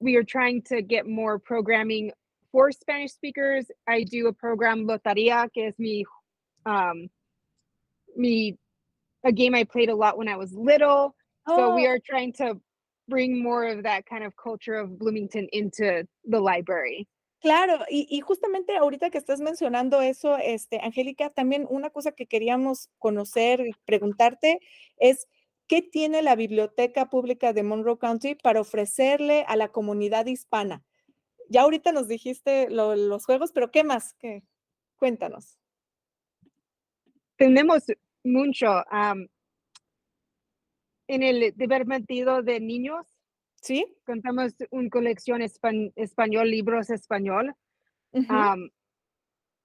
we 0.00 0.16
are 0.16 0.24
trying 0.24 0.62
to 0.62 0.82
get 0.82 1.06
more 1.06 1.38
programming 1.38 2.12
for 2.50 2.70
Spanish 2.72 3.12
speakers. 3.12 3.70
I 3.88 4.04
do 4.04 4.28
a 4.28 4.32
program 4.32 4.86
Lotaria, 4.86 5.48
que 5.52 5.68
es 5.68 5.74
mi, 5.78 6.04
um, 6.66 7.08
mi, 8.16 8.58
a 9.24 9.32
game 9.32 9.54
I 9.54 9.64
played 9.64 9.88
a 9.88 9.94
lot 9.94 10.18
when 10.18 10.28
I 10.28 10.36
was 10.36 10.52
little. 10.52 11.14
So 11.48 11.74
we 11.74 11.86
Oh, 11.86 11.90
are 11.90 11.98
trying 12.04 12.32
to 12.34 12.60
bring 13.08 13.42
more 13.42 13.64
of 13.64 13.82
that 13.84 14.06
kind 14.06 14.24
of 14.24 14.34
culture 14.36 14.74
of 14.74 14.98
Bloomington 14.98 15.48
into 15.52 16.06
the 16.24 16.40
library. 16.40 17.08
Claro, 17.42 17.84
y, 17.90 18.06
y 18.08 18.20
justamente 18.20 18.76
ahorita 18.76 19.10
que 19.10 19.18
estás 19.18 19.40
mencionando 19.40 20.00
eso, 20.00 20.36
este, 20.36 20.78
Angélica, 20.80 21.28
también 21.30 21.66
una 21.68 21.90
cosa 21.90 22.12
que 22.12 22.26
queríamos 22.26 22.88
conocer 22.98 23.60
y 23.66 23.74
preguntarte 23.84 24.60
es, 24.98 25.26
¿qué 25.72 25.80
tiene 25.80 26.20
la 26.20 26.36
Biblioteca 26.36 27.08
Pública 27.08 27.54
de 27.54 27.62
Monroe 27.62 27.96
County 27.96 28.34
para 28.34 28.60
ofrecerle 28.60 29.46
a 29.48 29.56
la 29.56 29.68
comunidad 29.68 30.26
hispana? 30.26 30.84
Ya 31.48 31.62
ahorita 31.62 31.92
nos 31.92 32.08
dijiste 32.08 32.68
lo- 32.68 32.94
los 32.94 33.24
juegos, 33.24 33.52
pero 33.52 33.70
¿qué 33.70 33.82
más? 33.82 34.12
¿Qué? 34.18 34.42
Cuéntanos. 34.98 35.58
Tenemos 37.36 37.84
mucho 38.22 38.66
um, 38.92 39.26
en 41.06 41.22
el 41.22 41.54
departamento 41.56 42.42
de 42.42 42.60
niños. 42.60 43.06
¿Sí? 43.54 43.86
Contamos 44.04 44.52
una 44.70 44.90
colección 44.90 45.40
espan- 45.40 45.94
español, 45.96 46.50
libros 46.50 46.90
español. 46.90 47.54
Ujú. 48.12 48.26
am, 48.30 48.68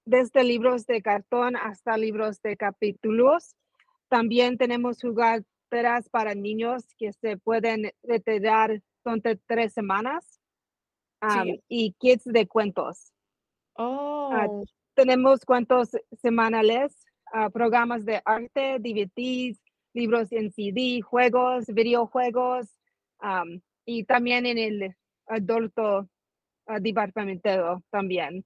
desde 0.06 0.42
libros 0.42 0.86
de 0.86 1.02
cartón 1.02 1.54
hasta 1.54 1.98
libros 1.98 2.40
de 2.40 2.56
capítulos. 2.56 3.56
También 4.08 4.56
tenemos 4.56 5.04
jugaderas 5.68 6.08
para 6.08 6.34
niños 6.34 6.84
que 6.96 7.12
se 7.12 7.36
pueden 7.36 7.92
retirar 8.02 8.80
durante 9.04 9.36
tres 9.46 9.72
semanas 9.72 10.40
am, 11.20 11.44
Sí. 11.46 11.62
y 11.68 11.92
kits 11.98 12.24
de 12.24 12.46
cuentos. 12.46 13.12
Oh, 13.76 14.64
Tenemos 14.94 15.44
cuentos 15.44 15.90
semanales, 16.20 17.06
ah, 17.32 17.50
programas 17.50 18.04
de 18.04 18.20
arte, 18.24 18.78
DVDs, 18.80 19.60
libros 19.94 20.32
en 20.32 20.50
CD, 20.50 21.00
juegos, 21.02 21.66
videojuegos 21.66 22.66
am, 23.20 23.60
y 23.84 24.04
también 24.04 24.44
en 24.46 24.58
el 24.58 24.96
adulto 25.26 26.08
ah, 26.66 26.80
departamento 26.80 27.82
también. 27.90 28.44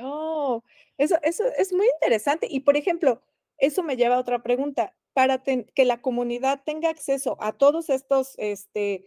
oh, 0.00 0.62
eso, 0.96 1.16
eso 1.22 1.44
es 1.58 1.72
muy 1.72 1.86
interesante. 2.00 2.46
Y 2.50 2.60
por 2.60 2.76
ejemplo, 2.76 3.22
eso 3.58 3.82
me 3.82 3.96
lleva 3.96 4.16
a 4.16 4.20
otra 4.20 4.42
pregunta. 4.42 4.94
Para 5.14 5.42
que 5.42 5.84
la 5.84 6.02
comunidad 6.02 6.62
tenga 6.64 6.90
acceso 6.90 7.36
a 7.40 7.52
todos 7.52 7.88
estos 7.88 8.34
este, 8.36 9.06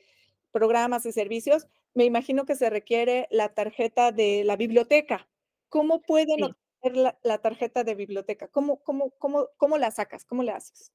programas 0.51 1.05
y 1.05 1.12
servicios, 1.12 1.68
me 1.93 2.05
imagino 2.05 2.45
que 2.45 2.55
se 2.55 2.70
requiere 2.70 3.28
la 3.30 3.53
tarjeta 3.53 4.12
de 4.12 4.43
la 4.43 4.55
biblioteca. 4.55 5.28
¿Cómo 5.70 6.01
pueden 6.01 6.38
Sí. 6.38 6.43
obtener 6.43 6.97
la, 7.03 7.20
la 7.24 7.38
tarjeta 7.39 7.84
de 7.84 7.93
biblioteca? 7.95 8.47
¿Cómo, 8.47 8.82
cómo, 8.84 9.12
cómo, 9.20 9.49
cómo 9.58 9.78
la 9.78 9.91
sacas? 9.91 10.24
¿Cómo 10.26 10.41
le 10.43 10.51
haces? 10.51 10.91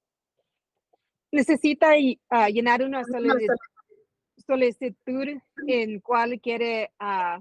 necesita 1.35 1.93
ah, 2.29 2.51
llenar 2.51 2.83
una 2.83 3.05
solicitud, 3.05 3.55
solicitud 4.47 5.29
en 5.67 6.01
cual 6.01 6.39
quiere 6.43 6.93
ah, 6.99 7.41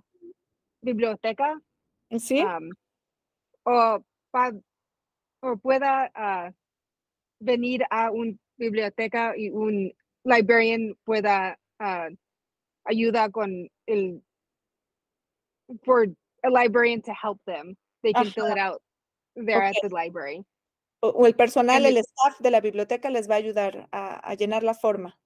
biblioteca 0.82 1.62
¿Sí? 2.18 2.42
o, 3.66 4.02
pa- 4.32 4.54
o 5.42 5.58
pueda 5.58 6.10
ah, 6.16 6.54
venir 7.42 7.84
a 7.90 8.12
una 8.12 8.34
biblioteca 8.58 9.34
y 9.36 9.50
un 9.50 9.92
librarian 10.24 10.96
pueda 11.04 11.58
ah, 11.80 12.10
ayuda 12.86 13.30
con 13.30 13.68
el 13.88 14.22
for 15.84 16.06
a 16.44 16.50
librarian 16.50 17.02
to 17.02 17.14
help 17.14 17.40
them 17.46 17.76
they 18.04 18.14
can 18.14 18.32
fill 18.32 18.46
Ajá. 18.46 18.54
it 18.54 18.60
out 18.60 18.82
there 19.36 19.64
at 19.64 19.76
Ok. 19.76 19.90
the 19.90 19.90
library. 19.90 20.44
O, 21.04 21.26
el 21.26 21.34
personal, 21.34 21.84
el 21.86 21.98
staff 21.98 22.40
de 22.40 22.52
la 22.52 22.62
biblioteca 22.62 23.10
les 23.10 23.28
va 23.28 23.36
a 23.36 23.38
ayudar 23.38 23.88
a, 23.92 24.20
a 24.20 24.36
llenar 24.36 24.62
la 24.62 24.76
forma. 24.76 25.18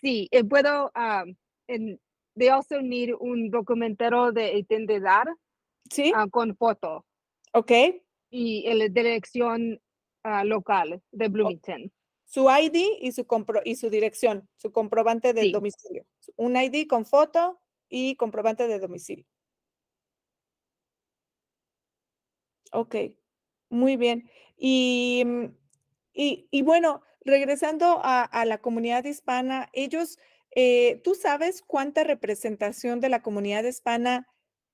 Sí, 0.00 0.28
y 0.30 0.42
puedo, 0.44 0.92
um, 0.94 1.34
and 1.68 1.98
they 2.36 2.48
also 2.48 2.80
need 2.80 3.10
un 3.18 3.50
documentero 3.50 4.32
de 4.32 4.58
identidad 4.58 5.24
¿Sí? 5.90 6.12
ah, 6.14 6.26
con 6.30 6.56
foto 6.56 7.04
Ok. 7.52 7.72
y 8.30 8.72
la 8.72 8.88
dirección 8.88 9.80
ah, 10.24 10.44
local 10.44 11.02
de 11.12 11.28
Bloomington. 11.28 11.92
Su 12.26 12.48
ID 12.50 12.98
y 13.00 13.12
su, 13.12 13.24
compro- 13.26 13.62
y 13.64 13.76
su 13.76 13.90
dirección, 13.90 14.48
su 14.56 14.72
comprobante 14.72 15.32
de 15.34 15.42
Sí. 15.42 15.52
domicilio. 15.52 16.04
Un 16.36 16.56
ID 16.56 16.86
con 16.88 17.06
foto 17.06 17.60
y 17.88 18.16
comprobante 18.16 18.66
de 18.66 18.80
domicilio. 18.80 19.26
Ok, 22.72 22.96
muy 23.70 23.96
bien. 23.96 24.28
Y, 24.56 25.24
y, 26.12 26.48
y 26.50 26.62
bueno, 26.62 27.02
regresando 27.24 28.00
a, 28.02 28.22
a 28.22 28.44
la 28.44 28.58
comunidad 28.58 29.04
hispana, 29.04 29.68
ellos, 29.72 30.18
eh, 30.54 31.00
¿tú 31.04 31.14
sabes 31.14 31.62
cuánta 31.62 32.04
representación 32.04 33.00
de 33.00 33.08
la 33.08 33.22
comunidad 33.22 33.64
hispana 33.64 34.28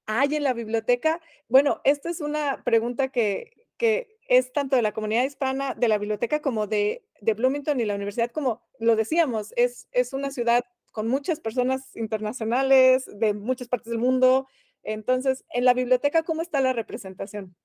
hay 0.07 0.37
en 0.37 0.45
la 0.45 0.55
biblioteca? 0.55 1.21
Bueno, 1.49 1.81
esta 1.85 2.11
es 2.11 2.21
una 2.21 2.63
pregunta 2.65 3.09
que, 3.09 3.67
que 3.77 4.19
es 4.31 4.53
tanto 4.53 4.77
de 4.77 4.83
la 4.83 4.93
comunidad 4.93 5.25
hispana, 5.25 5.75
de 5.75 5.89
la 5.89 5.99
biblioteca 5.99 6.41
como 6.41 6.69
de, 6.69 7.03
de 7.21 7.35
Bloomington 7.35 7.81
y 7.81 7.85
la 7.85 7.97
universidad, 7.97 8.31
como 8.31 8.63
lo 8.79 8.95
decíamos, 8.95 9.53
es, 9.57 9.89
es 9.91 10.13
una 10.13 10.31
ciudad 10.31 10.65
con 10.93 11.09
muchas 11.09 11.41
personas 11.41 11.97
internacionales 11.97 13.11
de 13.13 13.35
muchas 13.35 13.67
partes 13.67 13.91
del 13.91 13.99
mundo. 13.99 14.47
Entonces, 14.85 15.45
en 15.51 15.65
la 15.65 15.75
biblioteca, 15.75 16.23
¿cómo 16.23 16.43
está 16.43 16.61
la 16.61 16.73
representación? 16.73 17.57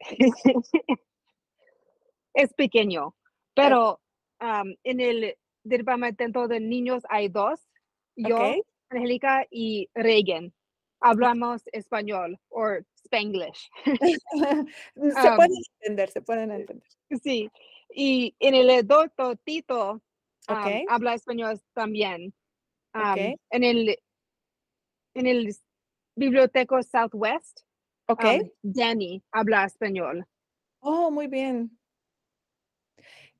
es 2.32 2.54
pequeño, 2.54 3.14
pero 3.54 4.00
en 4.40 5.00
el 5.00 5.36
departamento 5.64 6.48
de 6.48 6.60
niños 6.60 7.02
hay 7.10 7.28
dos, 7.28 7.60
yo, 8.16 8.38
Ok. 8.38 8.66
Angélica 8.88 9.46
y 9.50 9.90
Reagan. 9.94 10.54
Hablamos 11.00 11.62
español 11.72 12.38
o 12.48 12.78
spanglish. 13.04 13.70
se 14.00 15.28
Am, 15.28 15.36
pueden 15.36 15.56
entender, 15.80 16.10
se 16.10 16.22
pueden 16.22 16.50
entender. 16.50 16.88
Sí, 17.22 17.50
y 17.94 18.34
en 18.38 18.54
el 18.54 18.86
doctor 18.86 19.36
Tito 19.44 20.02
am, 20.46 20.58
Ok. 20.58 20.84
habla 20.88 21.14
español 21.14 21.60
también. 21.74 22.34
Am, 22.92 23.18
Ok. 23.32 23.40
En 23.50 23.64
el 23.64 23.98
en 25.14 25.26
el 25.26 25.54
biblioteca 26.16 26.82
Southwest, 26.82 27.60
Ok. 28.08 28.24
am, 28.24 28.50
Danny 28.62 29.22
habla 29.30 29.64
español. 29.64 30.26
Oh, 30.80 31.10
muy 31.10 31.26
bien. 31.28 31.78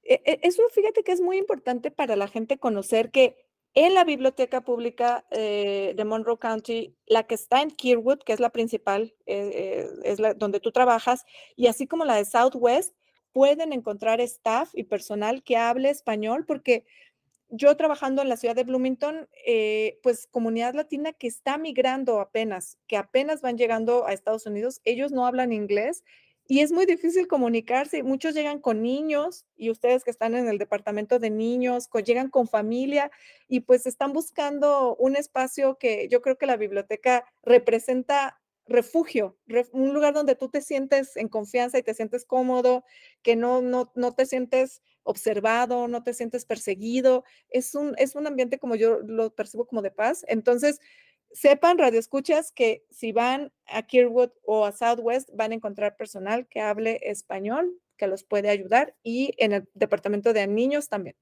E- 0.05 0.21
e- 0.25 0.41
Eso 0.43 0.63
fíjate 0.71 1.03
que 1.03 1.13
es 1.13 1.21
muy 1.21 1.39
importante 1.39 1.91
para 1.91 2.17
la 2.17 2.29
gente 2.29 2.59
conocer 2.59 3.11
que 3.11 3.42
en 3.75 3.95
la 3.95 4.05
biblioteca 4.05 4.61
pública 4.61 5.25
eh, 5.31 5.95
de 5.97 6.05
Monroe 6.05 6.39
County, 6.39 6.95
la 7.07 7.23
que 7.25 7.35
está 7.35 7.63
en 7.63 7.71
Kirwood, 7.71 8.19
que 8.21 8.33
es 8.33 8.41
la 8.41 8.51
principal, 8.51 9.15
eh, 9.27 9.51
eh, 9.55 9.89
es 10.05 10.21
la 10.21 10.35
donde 10.35 10.61
tú 10.61 10.73
trabajas, 10.73 11.25
y 11.57 11.67
así 11.69 11.87
como 11.87 12.05
la 12.05 12.17
de 12.17 12.25
Southwest, 12.25 12.95
pueden 13.33 13.73
encontrar 13.73 14.21
staff 14.21 14.71
y 14.75 14.85
personal 14.85 15.43
que 15.43 15.57
hable 15.57 15.89
español, 15.89 16.45
porque 16.47 16.85
yo 17.49 17.75
trabajando 17.77 18.21
en 18.21 18.29
la 18.29 18.37
ciudad 18.37 18.55
de 18.55 18.65
Bloomington, 18.65 19.29
pues 20.03 20.27
comunidad 20.27 20.75
latina 20.75 21.13
que 21.13 21.27
está 21.27 21.57
migrando 21.59 22.21
apenas, 22.21 22.79
que 22.87 22.97
apenas 22.97 23.41
van 23.41 23.57
llegando 23.57 24.07
a 24.07 24.13
Estados 24.13 24.47
Unidos, 24.47 24.81
ellos 24.85 25.13
no 25.13 25.27
hablan 25.27 25.53
inglés 25.53 26.03
y 26.53 26.61
es 26.61 26.71
muy 26.73 26.85
difícil 26.87 27.27
comunicarse. 27.29 28.03
Muchos 28.03 28.35
llegan 28.35 28.61
con 28.61 28.83
niños 28.83 29.47
y 29.57 29.71
ustedes 29.71 30.05
que 30.05 30.11
están 30.11 30.35
en 30.35 30.49
el 30.49 30.59
departamento 30.59 31.19
de 31.19 31.31
niños, 31.31 31.89
llegan 32.05 32.29
con 32.29 32.47
familia 32.47 33.11
y 33.49 33.61
pues 33.61 33.87
están 33.87 34.13
buscando 34.13 34.95
un 34.97 35.17
espacio 35.17 35.79
que 35.79 36.09
yo 36.11 36.21
creo 36.21 36.37
que 36.37 36.47
la 36.47 36.57
biblioteca 36.59 37.25
representa 37.43 38.39
refugio, 38.67 39.39
ref- 39.49 39.71
un 39.73 39.95
lugar 39.95 40.13
donde 40.15 40.35
tú 40.35 40.49
te 40.51 40.61
sientes 40.61 41.17
en 41.17 41.29
confianza 41.29 41.79
y 41.79 41.83
te 41.83 41.95
sientes 41.95 42.25
cómodo, 42.27 42.85
que 43.23 43.35
no, 43.37 43.63
no, 43.63 43.91
no 43.95 44.13
te 44.13 44.27
sientes 44.27 44.83
observado, 45.05 45.89
no 45.89 46.03
te 46.03 46.15
sientes 46.15 46.45
perseguido. 46.45 47.25
Es 47.51 47.75
un, 47.75 47.95
es 47.99 48.15
un 48.15 48.27
ambiente 48.27 48.59
como 48.59 48.75
yo 48.77 48.99
lo 49.01 49.35
percibo 49.35 49.67
como 49.67 49.83
de 49.83 49.91
paz. 49.91 50.25
Entonces, 50.29 50.81
sepan, 51.35 51.79
radioescuchas, 51.79 52.53
que 52.53 52.85
si 52.91 53.13
van 53.13 53.53
a 53.67 53.83
Kirwood 53.83 54.31
o 54.45 54.65
a 54.65 54.73
Southwest, 54.73 55.31
van 55.35 55.53
a 55.53 55.55
encontrar 55.55 55.97
personal 55.97 56.47
que 56.49 56.61
hable 56.61 57.01
español, 57.03 57.71
que 57.97 58.07
los 58.07 58.25
puede 58.25 58.51
ayudar, 58.51 58.95
y 59.03 59.35
en 59.39 59.53
el 59.53 59.69
departamento 59.75 60.33
de 60.33 60.47
niños 60.47 60.89
también. 60.89 61.17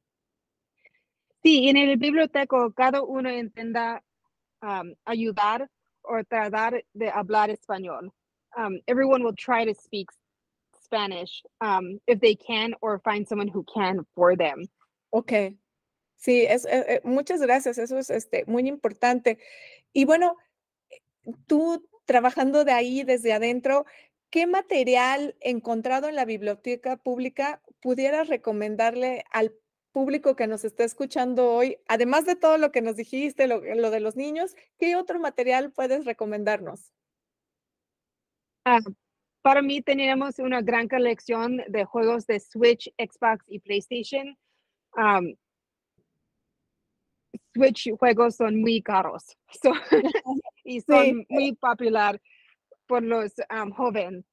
Sí, 1.43 1.69
en 1.69 1.77
el 1.77 1.97
biblioteca 1.97 2.57
cada 2.77 3.03
uno 3.03 3.31
intenta 3.31 4.03
um, 4.63 4.95
ayudar 5.07 5.71
o 6.03 6.23
tratar 6.25 6.85
de 6.93 7.09
hablar 7.09 7.51
español. 7.51 8.13
Um, 8.57 8.81
everyone 8.87 9.23
will 9.23 9.35
try 9.35 9.65
to 9.65 9.75
speak 9.75 10.11
Spanish 10.83 11.43
um, 11.61 12.01
if 12.07 12.21
they 12.21 12.35
can 12.35 12.75
or 12.83 12.99
find 13.01 13.27
someone 13.27 13.49
who 13.49 13.65
can 13.73 14.05
for 14.15 14.37
them. 14.37 14.69
Ok. 15.13 15.55
Sí, 16.21 16.45
es, 16.47 16.67
eh, 16.67 16.85
eh, 16.87 17.01
muchas 17.03 17.41
gracias. 17.41 17.79
Eso 17.79 17.99
es 17.99 18.11
este, 18.11 18.45
muy 18.47 18.69
importante. 18.69 19.39
Y 19.93 20.05
bueno, 20.05 20.37
tú 21.47 21.89
trabajando 22.05 22.65
de 22.65 22.73
ahí 22.73 23.05
desde 23.05 23.33
adentro, 23.33 23.87
¿qué 24.29 24.47
material 24.47 25.35
encontrado 25.41 26.09
en 26.09 26.17
la 26.17 26.27
biblioteca 26.27 26.99
pública 26.99 27.63
pudieras 27.81 28.29
recomendarle 28.29 29.25
al 29.33 29.55
público 29.93 30.37
que 30.37 30.47
nos 30.47 30.65
está 30.65 30.85
escuchando 30.85 31.53
hoy? 31.53 31.79
Además 31.89 32.27
de 32.27 32.37
todo 32.37 32.59
lo 32.59 32.71
que 32.71 32.83
nos 32.83 32.97
dijiste, 32.97 33.47
lo, 33.47 33.61
de 33.61 34.01
los 34.01 34.15
niños, 34.15 34.55
¿qué 34.79 34.97
otro 34.97 35.19
material 35.21 35.73
puedes 35.73 36.05
recomendarnos? 36.05 36.93
Ah, 38.67 38.81
para 39.41 39.63
mí 39.63 39.81
tenemos 39.81 40.39
una 40.39 40.61
gran 40.61 40.87
colección 40.87 41.63
de 41.69 41.87
juegos 41.87 42.27
de 42.27 42.41
Switch, 42.41 42.93
Xbox 42.99 43.43
y 43.49 43.61
PlayStation. 43.61 44.37
Switch 47.55 47.91
juegos 47.99 48.37
son 48.37 48.61
muy 48.61 48.81
caros 48.83 49.25
so- 49.63 49.73
y 50.65 50.81
son 50.81 51.07
Sí. 51.07 51.27
muy 51.29 51.53
popular 51.55 52.21
por 52.87 53.03
los 53.03 53.33
um, 53.51 53.71
jóvenes. 53.73 54.25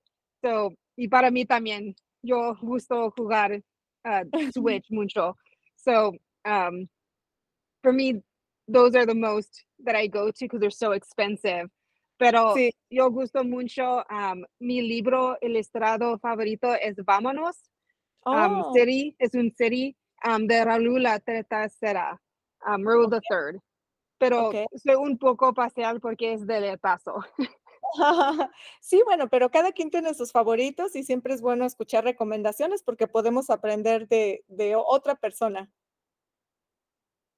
So, 0.44 0.74
y 0.96 1.08
para 1.08 1.30
mí 1.32 1.46
también, 1.46 1.96
yo 2.24 2.56
gusto 2.62 3.12
jugar 3.18 3.62
uh, 4.06 4.24
Switch 4.54 4.86
mucho. 4.92 5.36
So, 5.76 6.14
um, 6.46 6.88
for 7.84 7.94
me, 7.94 8.22
those 8.68 8.96
are 8.96 9.06
the 9.06 9.14
most 9.16 9.64
that 9.84 9.96
I 9.96 10.08
go 10.08 10.32
to 10.32 10.40
because 10.46 10.60
they're 10.60 10.72
so 10.72 10.92
expensive. 10.94 11.70
Pero 12.20 12.56
Sí. 12.56 12.72
yo 12.90 13.10
gusto 13.12 13.44
mucho, 13.44 14.04
um, 14.10 14.44
mi 14.60 14.82
libro 14.82 15.38
ilustrado 15.42 16.18
favorito 16.20 16.74
es 16.74 16.96
Vámonos. 16.98 17.58
Um, 18.26 18.62
Oh, 18.66 18.74
City, 18.74 19.16
es 19.20 19.36
un 19.36 19.52
city 19.56 19.96
um, 20.26 20.48
de 20.48 20.66
Raúl 20.66 21.02
la 21.04 21.20
tercera, 21.20 22.20
um, 22.66 22.84
Raúl 22.86 23.10
the 23.10 23.20
third. 23.30 23.60
Pero 24.20 24.48
Ok. 24.50 24.56
soy 24.76 24.96
un 24.96 25.18
poco 25.18 25.54
parcial 25.54 26.00
porque 26.00 26.34
es 26.34 26.46
del 26.48 26.78
paso. 26.80 27.16
Sí, 28.82 29.02
bueno, 29.06 29.30
pero 29.30 29.50
cada 29.50 29.72
quien 29.72 29.90
tiene 29.90 30.14
sus 30.14 30.32
favoritos 30.34 30.94
y 30.96 31.04
siempre 31.04 31.34
es 31.34 31.42
bueno 31.42 31.66
escuchar 31.66 32.04
recomendaciones 32.04 32.84
porque 32.84 33.08
podemos 33.08 33.50
aprender 33.50 34.08
de, 34.10 34.44
de 34.48 34.76
otra 34.76 35.16
persona. 35.16 35.72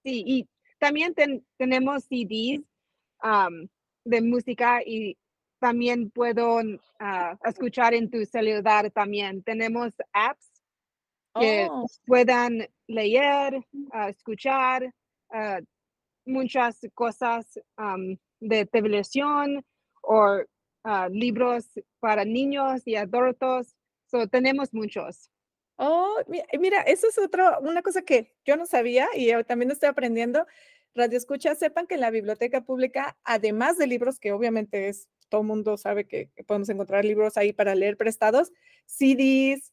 Sí, 0.04 0.24
y 0.26 0.50
también 0.80 1.14
ten- 1.14 1.46
tenemos 1.58 2.06
CDs 2.06 2.62
um, 3.24 3.68
de 4.06 4.22
música 4.22 4.82
y 4.84 5.18
también 5.60 6.10
puedo 6.10 6.60
ah, 7.00 7.38
escuchar 7.44 7.94
en 7.94 8.10
tu 8.10 8.26
celular 8.26 8.90
también. 8.92 9.44
Tenemos 9.44 9.94
apps 10.14 10.50
que 11.40 11.68
Oh, 11.70 11.86
puedan 12.08 12.68
leer, 12.88 13.64
ah, 13.92 14.10
escuchar 14.10 14.94
ah, 15.32 15.60
muchas 16.26 16.80
cosas 16.94 17.60
de 18.40 18.66
televisión 18.66 19.64
o 20.02 20.40
ah, 20.84 21.10
libros 21.12 21.66
para 22.00 22.26
niños 22.26 22.82
y 22.86 22.96
adultos. 22.96 23.76
So, 24.08 24.28
tenemos 24.28 24.74
muchos. 24.74 25.30
oh, 25.78 26.18
mi- 26.28 26.42
mira, 26.60 26.82
eso 26.82 27.08
es 27.08 27.18
otra, 27.18 27.60
una 27.60 27.82
cosa 27.82 28.02
que 28.02 28.36
yo 28.46 28.58
no 28.58 28.66
sabía 28.66 29.08
y 29.16 29.32
también 29.44 29.72
estoy 29.72 29.90
aprendiendo. 29.90 30.46
Radio 30.96 31.18
Escucha, 31.18 31.54
sepan 31.56 31.86
que 31.88 31.96
en 31.96 32.02
la 32.02 32.10
biblioteca 32.10 32.62
pública, 32.62 33.18
además 33.24 33.78
de 33.78 33.88
libros 33.88 34.20
que 34.20 34.32
obviamente 34.32 34.90
es, 34.90 35.08
todo 35.30 35.44
mundo 35.44 35.78
sabe 35.78 36.06
que, 36.08 36.30
que 36.36 36.44
podemos 36.44 36.68
encontrar 36.70 37.06
libros 37.06 37.38
ahí 37.38 37.54
para 37.54 37.76
leer 37.76 37.96
prestados, 37.96 38.52
CDs, 38.88 39.72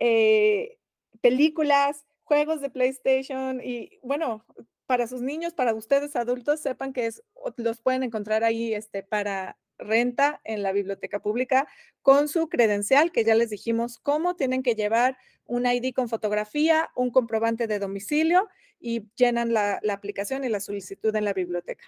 eh, 0.00 0.78
películas, 1.20 2.06
juegos 2.22 2.60
de 2.60 2.70
PlayStation 2.70 3.60
y 3.62 3.98
bueno, 4.02 4.44
para 4.86 5.06
sus 5.06 5.20
niños, 5.20 5.52
para 5.52 5.74
ustedes 5.74 6.16
adultos, 6.16 6.60
sepan 6.60 6.92
que 6.92 7.06
es, 7.06 7.22
los 7.56 7.80
pueden 7.80 8.02
encontrar 8.02 8.44
ahí 8.44 8.72
este, 8.74 9.02
para, 9.02 9.56
renta 9.78 10.40
en 10.44 10.62
la 10.62 10.72
biblioteca 10.72 11.20
pública 11.20 11.68
con 12.02 12.28
su 12.28 12.48
credencial, 12.48 13.12
que 13.12 13.24
ya 13.24 13.34
les 13.34 13.50
dijimos 13.50 13.98
cómo 13.98 14.36
tienen 14.36 14.62
que 14.62 14.74
llevar 14.74 15.16
un 15.44 15.66
ID 15.66 15.94
con 15.94 16.08
fotografía, 16.08 16.90
un 16.96 17.10
comprobante 17.10 17.66
de 17.66 17.78
domicilio 17.78 18.48
y 18.80 19.08
llenan 19.16 19.52
la, 19.52 19.80
aplicación 19.90 20.44
y 20.44 20.48
la 20.48 20.60
solicitud 20.60 21.14
en 21.14 21.24
la 21.24 21.32
biblioteca. 21.32 21.84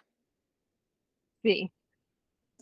Sí. 1.42 1.72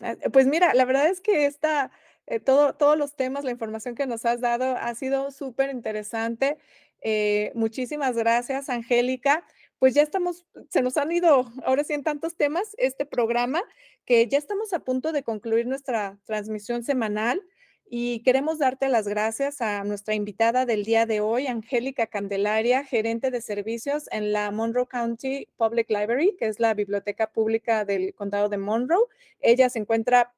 Ah, 0.01 0.17
pues 0.33 0.47
mira, 0.47 0.75
la 0.75 0.85
verdad 0.85 1.09
es 1.09 1.21
que 1.21 1.47
esta, 1.47 1.91
eh, 2.27 2.41
todo, 2.41 2.75
todos 2.75 2.99
los 2.99 3.17
temas, 3.17 3.45
la 3.45 3.51
información 3.51 3.95
que 3.95 4.07
nos 4.07 4.27
has 4.27 4.41
dado 4.41 4.77
ha 4.77 4.95
sido 4.95 5.31
súper 5.31 5.71
interesante. 5.71 6.59
Eh, 7.03 7.53
muchísimas 7.55 8.17
gracias, 8.17 8.69
Angélica 8.69 9.45
pues 9.79 9.95
ya 9.95 10.03
estamos, 10.03 10.47
se 10.71 10.83
nos 10.83 10.97
han 10.97 11.13
ido 11.13 11.53
ahora 11.65 11.85
sí 11.85 11.93
en 11.93 12.03
tantos 12.03 12.37
temas 12.37 12.75
este 12.79 13.05
programa 13.07 13.63
que 14.05 14.27
ya 14.29 14.39
estamos 14.39 14.73
a 14.73 14.81
punto 14.81 15.13
de 15.13 15.23
concluir 15.23 15.67
nuestra 15.67 16.19
transmisión 16.25 16.83
semanal 16.83 17.43
y 17.89 18.21
queremos 18.25 18.59
darte 18.59 18.89
las 18.89 19.07
gracias 19.07 19.61
a 19.61 19.85
nuestra 19.85 20.15
invitada 20.15 20.67
del 20.67 20.85
día 20.85 21.07
de 21.07 21.21
hoy, 21.21 21.47
Angélica 21.47 22.09
Candelaria, 22.09 22.85
gerente 22.85 23.31
de 23.31 23.41
servicios 23.41 24.09
en 24.11 24.33
la 24.33 24.51
Monroe 24.51 24.89
County 24.89 25.49
Public 25.57 25.89
Library, 25.89 26.35
que 26.37 26.49
es 26.49 26.59
la 26.59 26.75
biblioteca 26.75 27.31
pública 27.31 27.85
del 27.85 28.13
condado 28.15 28.49
de 28.49 28.59
Monroe. 28.59 29.07
Ella 29.41 29.69
se 29.71 29.79
encuentra 29.79 30.35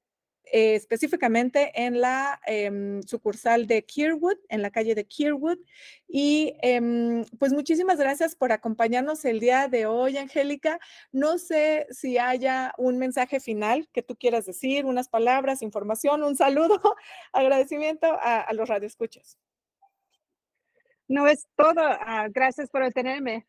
eh, 0.52 0.74
específicamente 0.74 1.72
en 1.74 2.00
la 2.00 2.40
em, 2.46 3.02
sucursal 3.02 3.66
de 3.66 3.84
Kirwood, 3.84 4.36
en 4.48 4.62
la 4.62 4.70
calle 4.70 4.94
de 4.94 5.06
Kirwood. 5.06 5.58
Y 6.08 6.54
em, 6.62 7.24
pues 7.38 7.52
muchísimas 7.52 7.98
gracias 7.98 8.34
por 8.34 8.52
acompañarnos 8.52 9.24
el 9.24 9.40
día 9.40 9.68
de 9.68 9.86
hoy, 9.86 10.16
Angélica. 10.16 10.78
No 11.12 11.38
sé 11.38 11.86
si 11.90 12.18
haya 12.18 12.74
un 12.78 12.98
mensaje 12.98 13.40
final 13.40 13.88
que 13.92 14.02
tú 14.02 14.16
quieras 14.16 14.46
decir, 14.46 14.84
unas 14.84 15.08
palabras, 15.08 15.62
información, 15.62 16.22
un 16.22 16.36
saludo, 16.36 16.80
agradecimiento 17.32 18.06
a, 18.20 18.52
los 18.52 18.68
radioescuchas. 18.68 19.38
No 21.06 21.26
es 21.26 21.46
todo. 21.56 21.80
Ah, 21.80 22.28
gracias 22.30 22.70
por 22.70 22.90
tenerme. 22.92 23.46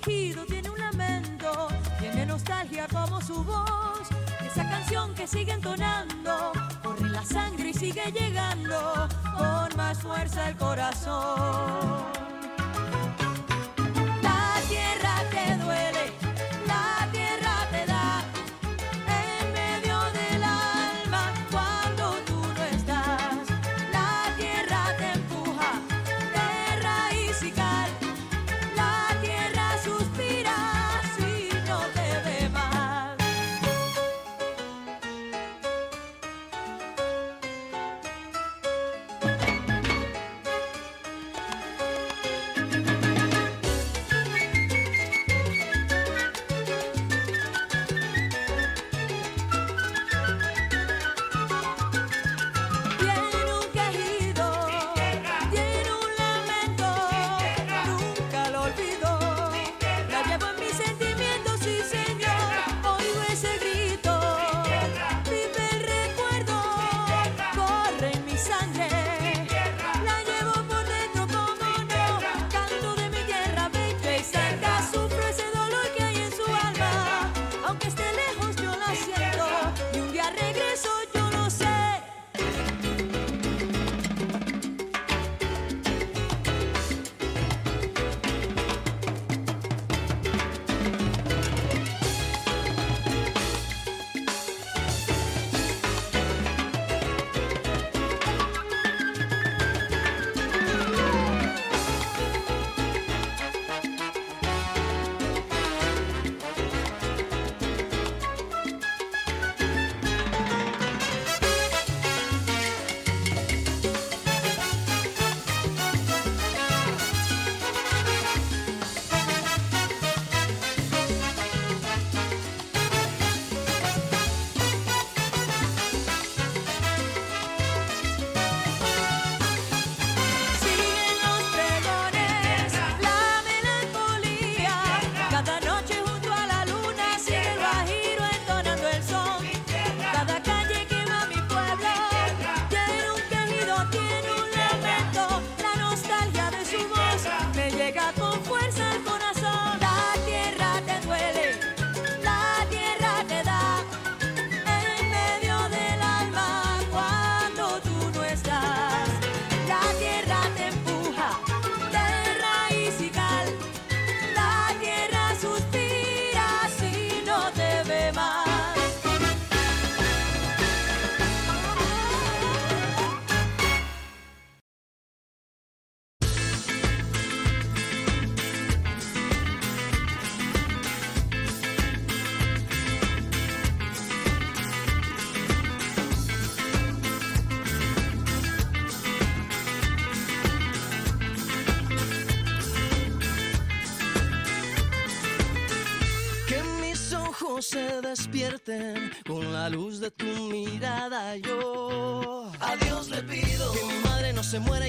tiene 0.00 0.70
un 0.70 0.78
lamento, 0.78 1.68
tiene 1.98 2.26
nostalgia 2.26 2.86
como 2.88 3.20
su 3.20 3.42
voz. 3.44 4.08
Esa 4.44 4.68
canción 4.68 5.14
que 5.14 5.26
sigue 5.26 5.52
entonando, 5.52 6.52
corre 6.82 7.08
la 7.08 7.24
sangre 7.24 7.70
y 7.70 7.74
sigue 7.74 8.12
llegando 8.12 9.08
con 9.36 9.76
más 9.76 9.98
fuerza 9.98 10.48
el 10.48 10.56
corazón. 10.56 12.17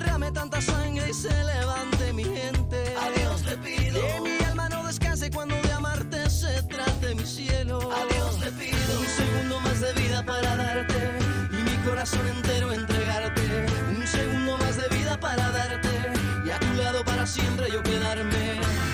derrame 0.00 0.30
tanta 0.32 0.60
sangre 0.60 1.10
y 1.10 1.14
se 1.14 1.32
levante 1.44 2.12
mi 2.12 2.24
gente. 2.24 2.94
A 3.00 3.10
Dios 3.18 3.42
le 3.46 3.56
pido 3.58 4.00
que 4.00 4.20
mi 4.20 4.44
alma 4.44 4.68
no 4.68 4.86
descanse 4.86 5.30
cuando 5.30 5.54
de 5.54 5.72
amarte 5.72 6.28
se 6.28 6.62
trate 6.64 7.14
mi 7.14 7.24
cielo. 7.24 7.78
A 7.92 8.04
Dios 8.12 8.40
le 8.40 8.50
pido 8.52 9.00
un 9.00 9.06
segundo 9.06 9.60
más 9.60 9.80
de 9.80 9.92
vida 9.94 10.24
para 10.24 10.56
darte 10.56 10.98
y 11.50 11.56
mi 11.68 11.76
corazón 11.88 12.26
entero 12.28 12.72
entregarte. 12.72 13.66
Un 13.98 14.06
segundo 14.06 14.58
más 14.58 14.76
de 14.76 14.88
vida 14.96 15.18
para 15.18 15.50
darte 15.50 15.94
y 16.44 16.50
a 16.50 16.58
tu 16.58 16.72
lado 16.74 17.04
para 17.04 17.26
siempre 17.26 17.70
yo 17.70 17.82
quedarme. 17.82 18.85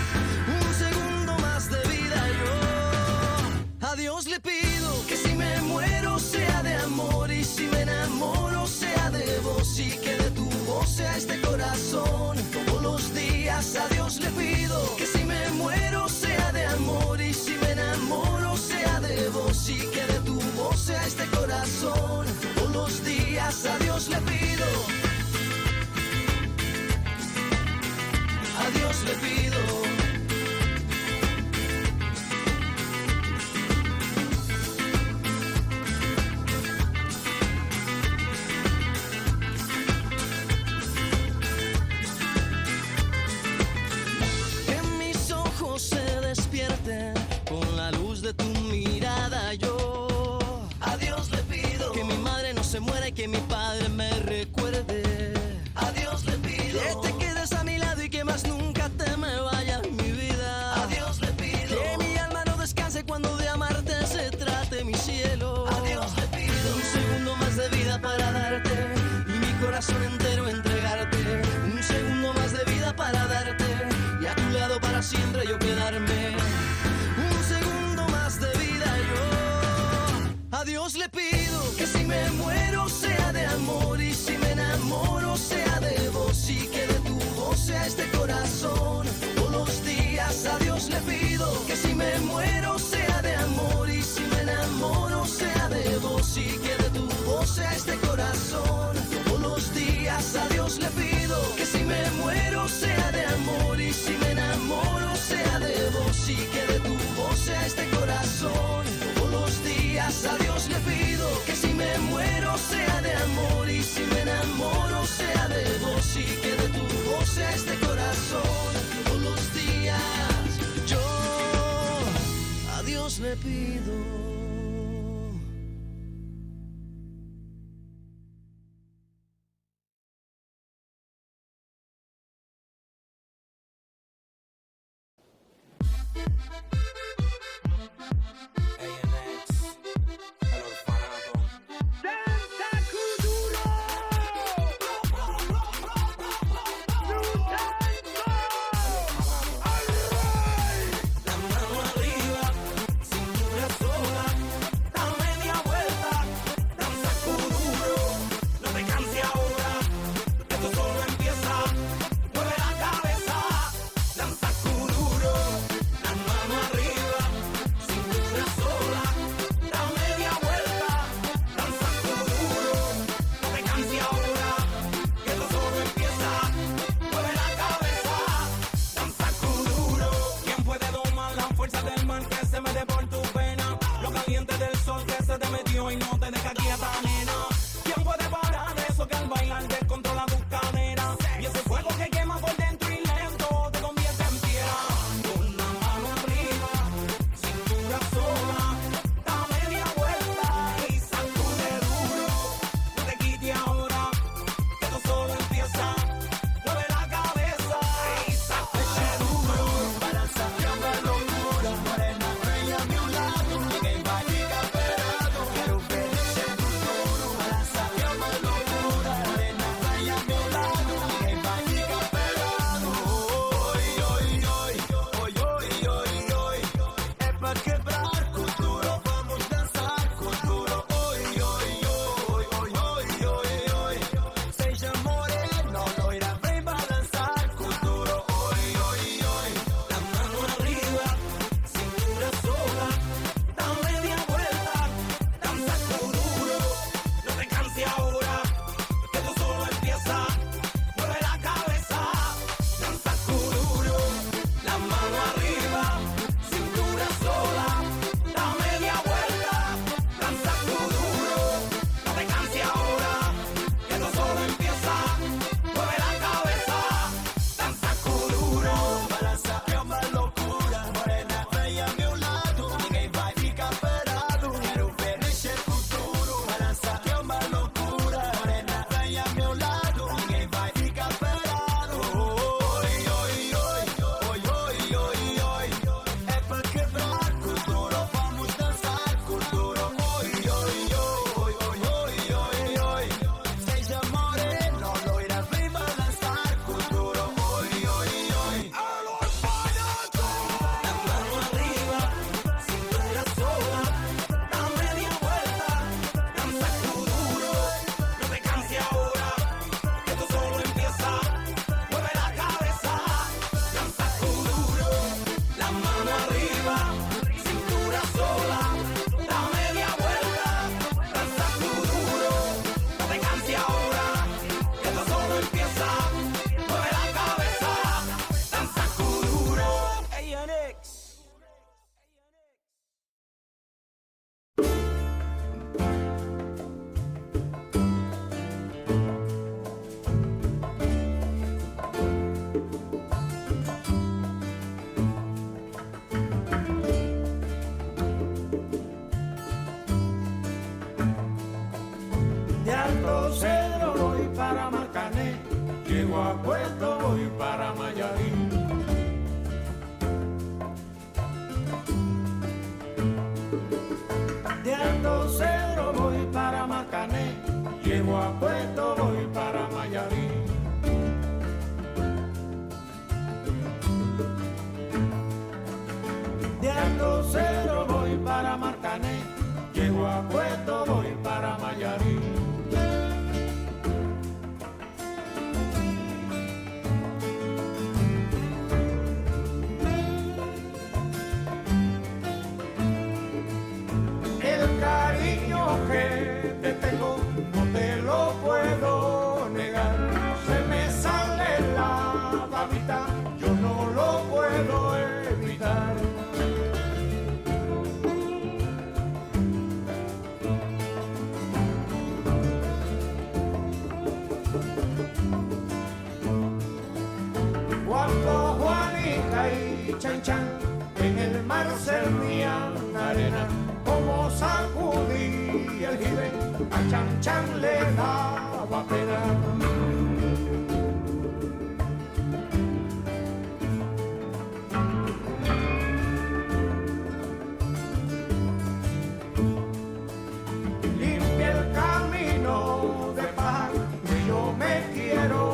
Quiero 444.95 445.52